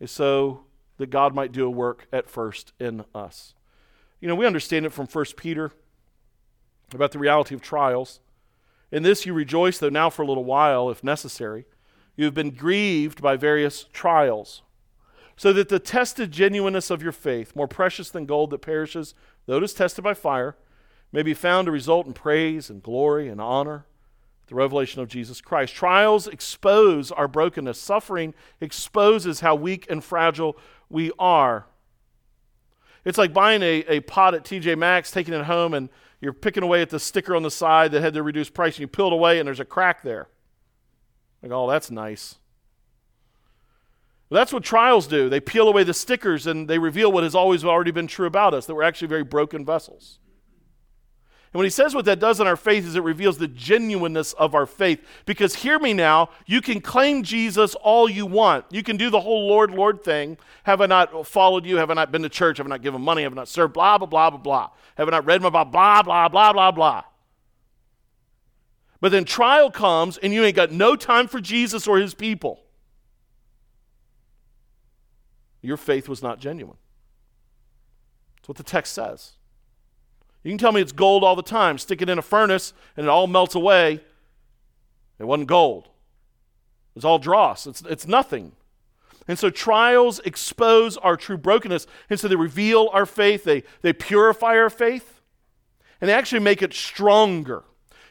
is 0.00 0.10
so 0.10 0.64
that 0.96 1.10
God 1.10 1.34
might 1.34 1.52
do 1.52 1.66
a 1.66 1.70
work 1.70 2.06
at 2.12 2.28
first 2.28 2.72
in 2.80 3.04
us. 3.14 3.54
You 4.20 4.28
know, 4.28 4.34
we 4.34 4.46
understand 4.46 4.86
it 4.86 4.92
from 4.92 5.06
1 5.06 5.24
Peter 5.36 5.72
about 6.94 7.12
the 7.12 7.18
reality 7.18 7.54
of 7.54 7.60
trials. 7.60 8.20
In 8.90 9.02
this 9.02 9.26
you 9.26 9.32
rejoice, 9.32 9.78
though 9.78 9.88
now 9.88 10.10
for 10.10 10.22
a 10.22 10.26
little 10.26 10.44
while, 10.44 10.90
if 10.90 11.02
necessary. 11.02 11.66
You 12.16 12.26
have 12.26 12.34
been 12.34 12.50
grieved 12.50 13.22
by 13.22 13.36
various 13.36 13.84
trials, 13.92 14.62
so 15.42 15.52
that 15.52 15.68
the 15.68 15.80
tested 15.80 16.30
genuineness 16.30 16.88
of 16.88 17.02
your 17.02 17.10
faith, 17.10 17.56
more 17.56 17.66
precious 17.66 18.10
than 18.10 18.26
gold 18.26 18.50
that 18.50 18.60
perishes, 18.60 19.12
though 19.46 19.56
it 19.56 19.64
is 19.64 19.74
tested 19.74 20.04
by 20.04 20.14
fire, 20.14 20.54
may 21.10 21.20
be 21.20 21.34
found 21.34 21.66
to 21.66 21.72
result 21.72 22.06
in 22.06 22.12
praise 22.12 22.70
and 22.70 22.80
glory 22.80 23.26
and 23.26 23.40
honor 23.40 23.84
the 24.46 24.54
revelation 24.54 25.02
of 25.02 25.08
Jesus 25.08 25.40
Christ. 25.40 25.74
Trials 25.74 26.28
expose 26.28 27.10
our 27.10 27.26
brokenness. 27.26 27.76
Suffering 27.76 28.34
exposes 28.60 29.40
how 29.40 29.56
weak 29.56 29.84
and 29.90 30.04
fragile 30.04 30.56
we 30.88 31.10
are. 31.18 31.66
It's 33.04 33.18
like 33.18 33.32
buying 33.32 33.62
a, 33.62 33.84
a 33.88 33.98
pot 33.98 34.34
at 34.34 34.44
TJ 34.44 34.78
Maxx, 34.78 35.10
taking 35.10 35.34
it 35.34 35.46
home, 35.46 35.74
and 35.74 35.88
you're 36.20 36.32
picking 36.32 36.62
away 36.62 36.82
at 36.82 36.90
the 36.90 37.00
sticker 37.00 37.34
on 37.34 37.42
the 37.42 37.50
side 37.50 37.90
that 37.90 38.00
had 38.00 38.14
the 38.14 38.22
reduced 38.22 38.54
price, 38.54 38.74
and 38.74 38.82
you 38.82 38.86
peel 38.86 39.08
it 39.08 39.12
away, 39.12 39.40
and 39.40 39.48
there's 39.48 39.58
a 39.58 39.64
crack 39.64 40.04
there. 40.04 40.28
Like, 41.42 41.50
oh, 41.50 41.68
that's 41.68 41.90
nice. 41.90 42.36
Well, 44.32 44.40
that's 44.40 44.52
what 44.54 44.64
trials 44.64 45.06
do. 45.08 45.28
They 45.28 45.40
peel 45.40 45.68
away 45.68 45.84
the 45.84 45.92
stickers 45.92 46.46
and 46.46 46.66
they 46.66 46.78
reveal 46.78 47.12
what 47.12 47.22
has 47.22 47.34
always 47.34 47.66
already 47.66 47.90
been 47.90 48.06
true 48.06 48.26
about 48.26 48.54
us 48.54 48.64
that 48.64 48.74
we're 48.74 48.82
actually 48.82 49.08
very 49.08 49.24
broken 49.24 49.62
vessels. 49.62 50.20
And 51.52 51.58
when 51.58 51.66
he 51.66 51.70
says 51.70 51.94
what 51.94 52.06
that 52.06 52.18
does 52.18 52.40
in 52.40 52.46
our 52.46 52.56
faith 52.56 52.86
is 52.86 52.96
it 52.96 53.02
reveals 53.02 53.36
the 53.36 53.46
genuineness 53.46 54.32
of 54.32 54.54
our 54.54 54.64
faith. 54.64 55.04
Because 55.26 55.56
hear 55.56 55.78
me 55.78 55.92
now, 55.92 56.30
you 56.46 56.62
can 56.62 56.80
claim 56.80 57.24
Jesus 57.24 57.74
all 57.74 58.08
you 58.08 58.24
want. 58.24 58.64
You 58.70 58.82
can 58.82 58.96
do 58.96 59.10
the 59.10 59.20
whole 59.20 59.48
Lord, 59.48 59.70
Lord 59.70 60.02
thing. 60.02 60.38
Have 60.62 60.80
I 60.80 60.86
not 60.86 61.26
followed 61.26 61.66
you? 61.66 61.76
Have 61.76 61.90
I 61.90 61.94
not 61.94 62.10
been 62.10 62.22
to 62.22 62.30
church? 62.30 62.56
Have 62.56 62.66
I 62.66 62.70
not 62.70 62.80
given 62.80 63.02
money? 63.02 63.24
Have 63.24 63.32
I 63.32 63.36
not 63.36 63.48
served? 63.48 63.74
Blah, 63.74 63.98
blah, 63.98 64.06
blah, 64.06 64.30
blah, 64.30 64.38
blah. 64.38 64.70
Have 64.94 65.08
I 65.08 65.10
not 65.10 65.26
read 65.26 65.42
my 65.42 65.50
Bible? 65.50 65.72
Blah, 65.72 66.02
blah, 66.04 66.28
blah, 66.30 66.54
blah, 66.54 66.70
blah. 66.70 67.02
But 68.98 69.12
then 69.12 69.26
trial 69.26 69.70
comes 69.70 70.16
and 70.16 70.32
you 70.32 70.42
ain't 70.42 70.56
got 70.56 70.72
no 70.72 70.96
time 70.96 71.28
for 71.28 71.38
Jesus 71.38 71.86
or 71.86 71.98
his 71.98 72.14
people. 72.14 72.62
Your 75.62 75.76
faith 75.76 76.08
was 76.08 76.22
not 76.22 76.40
genuine. 76.40 76.76
That's 78.36 78.48
what 78.48 78.56
the 78.56 78.64
text 78.64 78.92
says. 78.92 79.32
You 80.42 80.50
can 80.50 80.58
tell 80.58 80.72
me 80.72 80.80
it's 80.80 80.92
gold 80.92 81.22
all 81.22 81.36
the 81.36 81.42
time. 81.42 81.78
Stick 81.78 82.02
it 82.02 82.08
in 82.08 82.18
a 82.18 82.22
furnace 82.22 82.72
and 82.96 83.06
it 83.06 83.08
all 83.08 83.28
melts 83.28 83.54
away. 83.54 84.00
It 85.20 85.24
wasn't 85.24 85.48
gold. 85.48 85.88
It's 86.96 87.04
all 87.04 87.20
dross. 87.20 87.66
It's, 87.66 87.82
it's 87.82 88.06
nothing. 88.06 88.52
And 89.28 89.38
so 89.38 89.50
trials 89.50 90.18
expose 90.20 90.96
our 90.96 91.16
true 91.16 91.38
brokenness. 91.38 91.86
And 92.10 92.18
so 92.18 92.26
they 92.26 92.34
reveal 92.34 92.90
our 92.92 93.06
faith, 93.06 93.44
they, 93.44 93.62
they 93.82 93.92
purify 93.92 94.58
our 94.58 94.70
faith, 94.70 95.20
and 96.00 96.08
they 96.08 96.14
actually 96.14 96.40
make 96.40 96.60
it 96.60 96.74
stronger. 96.74 97.62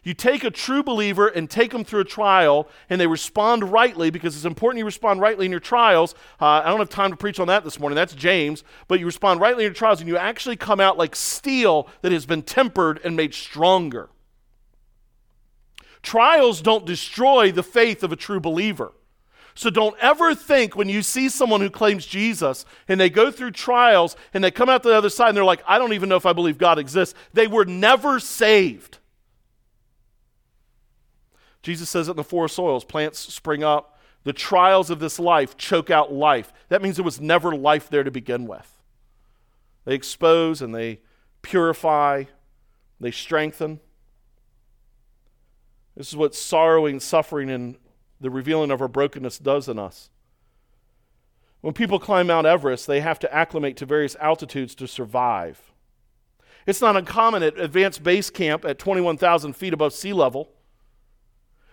You 0.04 0.16
take 0.16 0.43
a 0.43 0.49
true 0.49 0.82
believer 0.82 1.28
and 1.28 1.47
take 1.47 1.72
them 1.72 1.84
through 1.84 1.99
a 1.99 2.06
trial, 2.06 2.68
and 2.89 2.99
they 2.99 3.06
respond 3.06 3.72
rightly 3.72 4.10
because 4.10 4.36
it's 4.36 4.45
important 4.45 4.80
you 4.80 4.86
respond 4.86 5.22
rightly 5.22 5.45
in 5.45 5.52
your 5.52 5.60
trials. 5.60 6.16
Uh, 6.39 6.45
I 6.45 6.70
don't 6.70 6.80
have 6.80 6.89
time 6.89 7.12
to 7.12 7.18
preach 7.18 7.39
on 7.39 7.47
that 7.49 7.64
this 7.64 7.80
morning. 7.80 7.95
That's 7.95 8.16
James. 8.16 8.64
But 8.88 8.99
you 8.99 9.06
respond 9.06 9.39
rightly 9.39 9.64
in 9.64 9.68
your 9.68 9.76
trials, 9.76 9.99
and 9.99 10.08
you 10.08 10.18
actually 10.18 10.56
come 10.56 10.80
out 10.80 10.97
like 10.97 11.16
steel 11.16 11.88
that 12.02 12.12
has 12.12 12.26
been 12.26 12.41
tempered 12.41 12.99
and 13.04 13.16
made 13.16 13.36
stronger. 13.36 14.10
Trials 16.02 16.64
don't 16.64 16.86
destroy 16.86 17.52
the 17.52 17.62
faith 17.62 18.02
of 18.02 18.12
a 18.12 18.16
true 18.16 18.39
believer. 18.39 18.93
So 19.54 19.70
don't 19.70 19.95
ever 19.99 20.34
think 20.34 20.76
when 20.76 20.89
you 20.89 21.04
see 21.04 21.30
someone 21.30 21.62
who 21.62 21.70
claims 21.70 22.08
Jesus 22.08 22.66
and 22.88 22.99
they 22.99 23.10
go 23.10 23.30
through 23.30 23.52
trials 23.52 24.16
and 24.34 24.43
they 24.43 24.49
come 24.49 24.70
out 24.70 24.82
the 24.82 24.95
other 24.95 25.10
side 25.10 25.28
and 25.28 25.38
they're 25.38 25.43
like, 25.43 25.62
I 25.68 25.78
don't 25.78 25.93
even 25.93 26.10
know 26.10 26.16
if 26.16 26.26
I 26.26 26.34
believe 26.34 26.58
God 26.58 26.80
exists. 26.80 27.14
They 27.34 27.45
were 27.47 27.66
never 27.66 28.20
saved. 28.20 28.97
Jesus 31.62 31.89
says 31.89 32.07
it 32.07 32.12
in 32.12 32.18
the 32.18 32.24
four 32.24 32.47
soils 32.47 32.84
plants 32.84 33.20
spring 33.20 33.64
up. 33.64 33.99
The 34.24 34.34
trials 34.34 34.89
of 34.89 34.99
this 34.99 35.20
life 35.20 35.57
choke 35.57 35.89
out 35.89 36.14
life. 36.14 36.53
That 36.70 36.82
means 36.82 36.95
there 36.95 37.05
was 37.05 37.20
never 37.20 37.55
life 37.55 37.89
there 37.89 38.03
to 38.03 38.12
begin 38.12 38.47
with. 38.47 38.80
They 39.86 39.95
expose 39.95 40.62
and 40.62 40.76
they 40.76 40.99
purify, 41.41 42.26
they 42.99 43.12
strengthen. 43.12 43.80
This 45.95 46.09
is 46.09 46.16
what 46.16 46.36
sorrowing, 46.36 46.99
suffering, 46.99 47.49
and 47.49 47.78
the 48.20 48.30
revealing 48.30 48.72
of 48.72 48.82
our 48.82 48.88
brokenness 48.88 49.39
does 49.39 49.68
in 49.68 49.80
us. 49.80 50.09
When 51.62 51.74
people 51.74 51.99
climb 51.99 52.28
Mount 52.28 52.47
Everest, 52.47 52.88
they 52.88 53.01
have 53.01 53.20
to 53.20 53.34
acclimate 53.34 53.78
to 53.78 53.86
various 53.86 54.16
altitudes 54.16 54.74
to 54.76 54.88
survive. 54.88 55.72
It's 56.66 56.82
not 56.82 56.95
uncommon 56.95 57.43
at 57.43 57.59
advanced 57.59 58.03
base 58.03 58.30
camp 58.30 58.66
at 58.66 58.80
21,000 58.80 59.53
feet 59.53 59.74
above 59.74 59.93
sea 59.93 60.14
level 60.14 60.51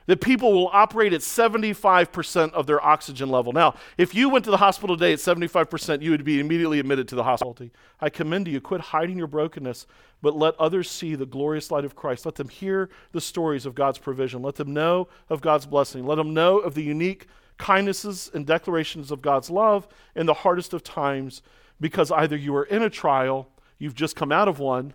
that 0.08 0.22
people 0.22 0.54
will 0.54 0.70
operate 0.72 1.12
at 1.12 1.20
75% 1.20 2.52
of 2.52 2.66
their 2.66 2.82
oxygen 2.82 3.28
level. 3.28 3.52
Now, 3.52 3.74
if 3.98 4.14
you 4.14 4.30
went 4.30 4.46
to 4.46 4.50
the 4.50 4.56
hospital 4.56 4.96
today 4.96 5.12
at 5.12 5.18
75%, 5.18 6.00
you 6.00 6.10
would 6.10 6.24
be 6.24 6.40
immediately 6.40 6.80
admitted 6.80 7.08
to 7.08 7.14
the 7.14 7.24
hospital. 7.24 7.54
I 8.00 8.08
commend 8.08 8.46
to 8.46 8.50
you. 8.50 8.58
Quit 8.58 8.80
hiding 8.80 9.18
your 9.18 9.26
brokenness, 9.26 9.86
but 10.22 10.34
let 10.34 10.58
others 10.58 10.90
see 10.90 11.14
the 11.14 11.26
glorious 11.26 11.70
light 11.70 11.84
of 11.84 11.94
Christ. 11.94 12.24
Let 12.24 12.36
them 12.36 12.48
hear 12.48 12.88
the 13.12 13.20
stories 13.20 13.66
of 13.66 13.74
God's 13.74 13.98
provision. 13.98 14.40
Let 14.40 14.54
them 14.54 14.72
know 14.72 15.08
of 15.28 15.42
God's 15.42 15.66
blessing. 15.66 16.06
Let 16.06 16.16
them 16.16 16.32
know 16.32 16.58
of 16.58 16.74
the 16.74 16.82
unique 16.82 17.26
kindnesses 17.58 18.30
and 18.32 18.46
declarations 18.46 19.10
of 19.10 19.20
God's 19.20 19.50
love 19.50 19.86
in 20.16 20.24
the 20.24 20.32
hardest 20.32 20.72
of 20.72 20.82
times, 20.82 21.42
because 21.82 22.10
either 22.10 22.34
you 22.34 22.56
are 22.56 22.64
in 22.64 22.82
a 22.82 22.88
trial, 22.88 23.50
you've 23.78 23.94
just 23.94 24.16
come 24.16 24.32
out 24.32 24.48
of 24.48 24.58
one, 24.58 24.94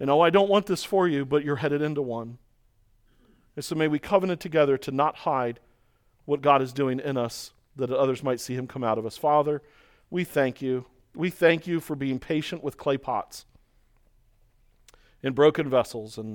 and 0.00 0.08
oh, 0.08 0.20
I 0.22 0.30
don't 0.30 0.48
want 0.48 0.64
this 0.64 0.82
for 0.82 1.06
you, 1.06 1.26
but 1.26 1.44
you're 1.44 1.56
headed 1.56 1.82
into 1.82 2.00
one 2.00 2.38
and 3.58 3.64
so 3.64 3.74
may 3.74 3.88
we 3.88 3.98
covenant 3.98 4.38
together 4.38 4.78
to 4.78 4.92
not 4.92 5.16
hide 5.16 5.58
what 6.26 6.40
God 6.40 6.62
is 6.62 6.72
doing 6.72 7.00
in 7.00 7.16
us, 7.16 7.50
that 7.74 7.90
others 7.90 8.22
might 8.22 8.38
see 8.38 8.54
him 8.54 8.68
come 8.68 8.84
out 8.84 8.98
of 8.98 9.04
us. 9.04 9.16
Father, 9.16 9.62
we 10.10 10.22
thank 10.22 10.62
you. 10.62 10.86
We 11.12 11.28
thank 11.30 11.66
you 11.66 11.80
for 11.80 11.96
being 11.96 12.20
patient 12.20 12.62
with 12.62 12.76
clay 12.76 12.98
pots 12.98 13.46
and 15.24 15.34
broken 15.34 15.68
vessels 15.68 16.16
and 16.18 16.26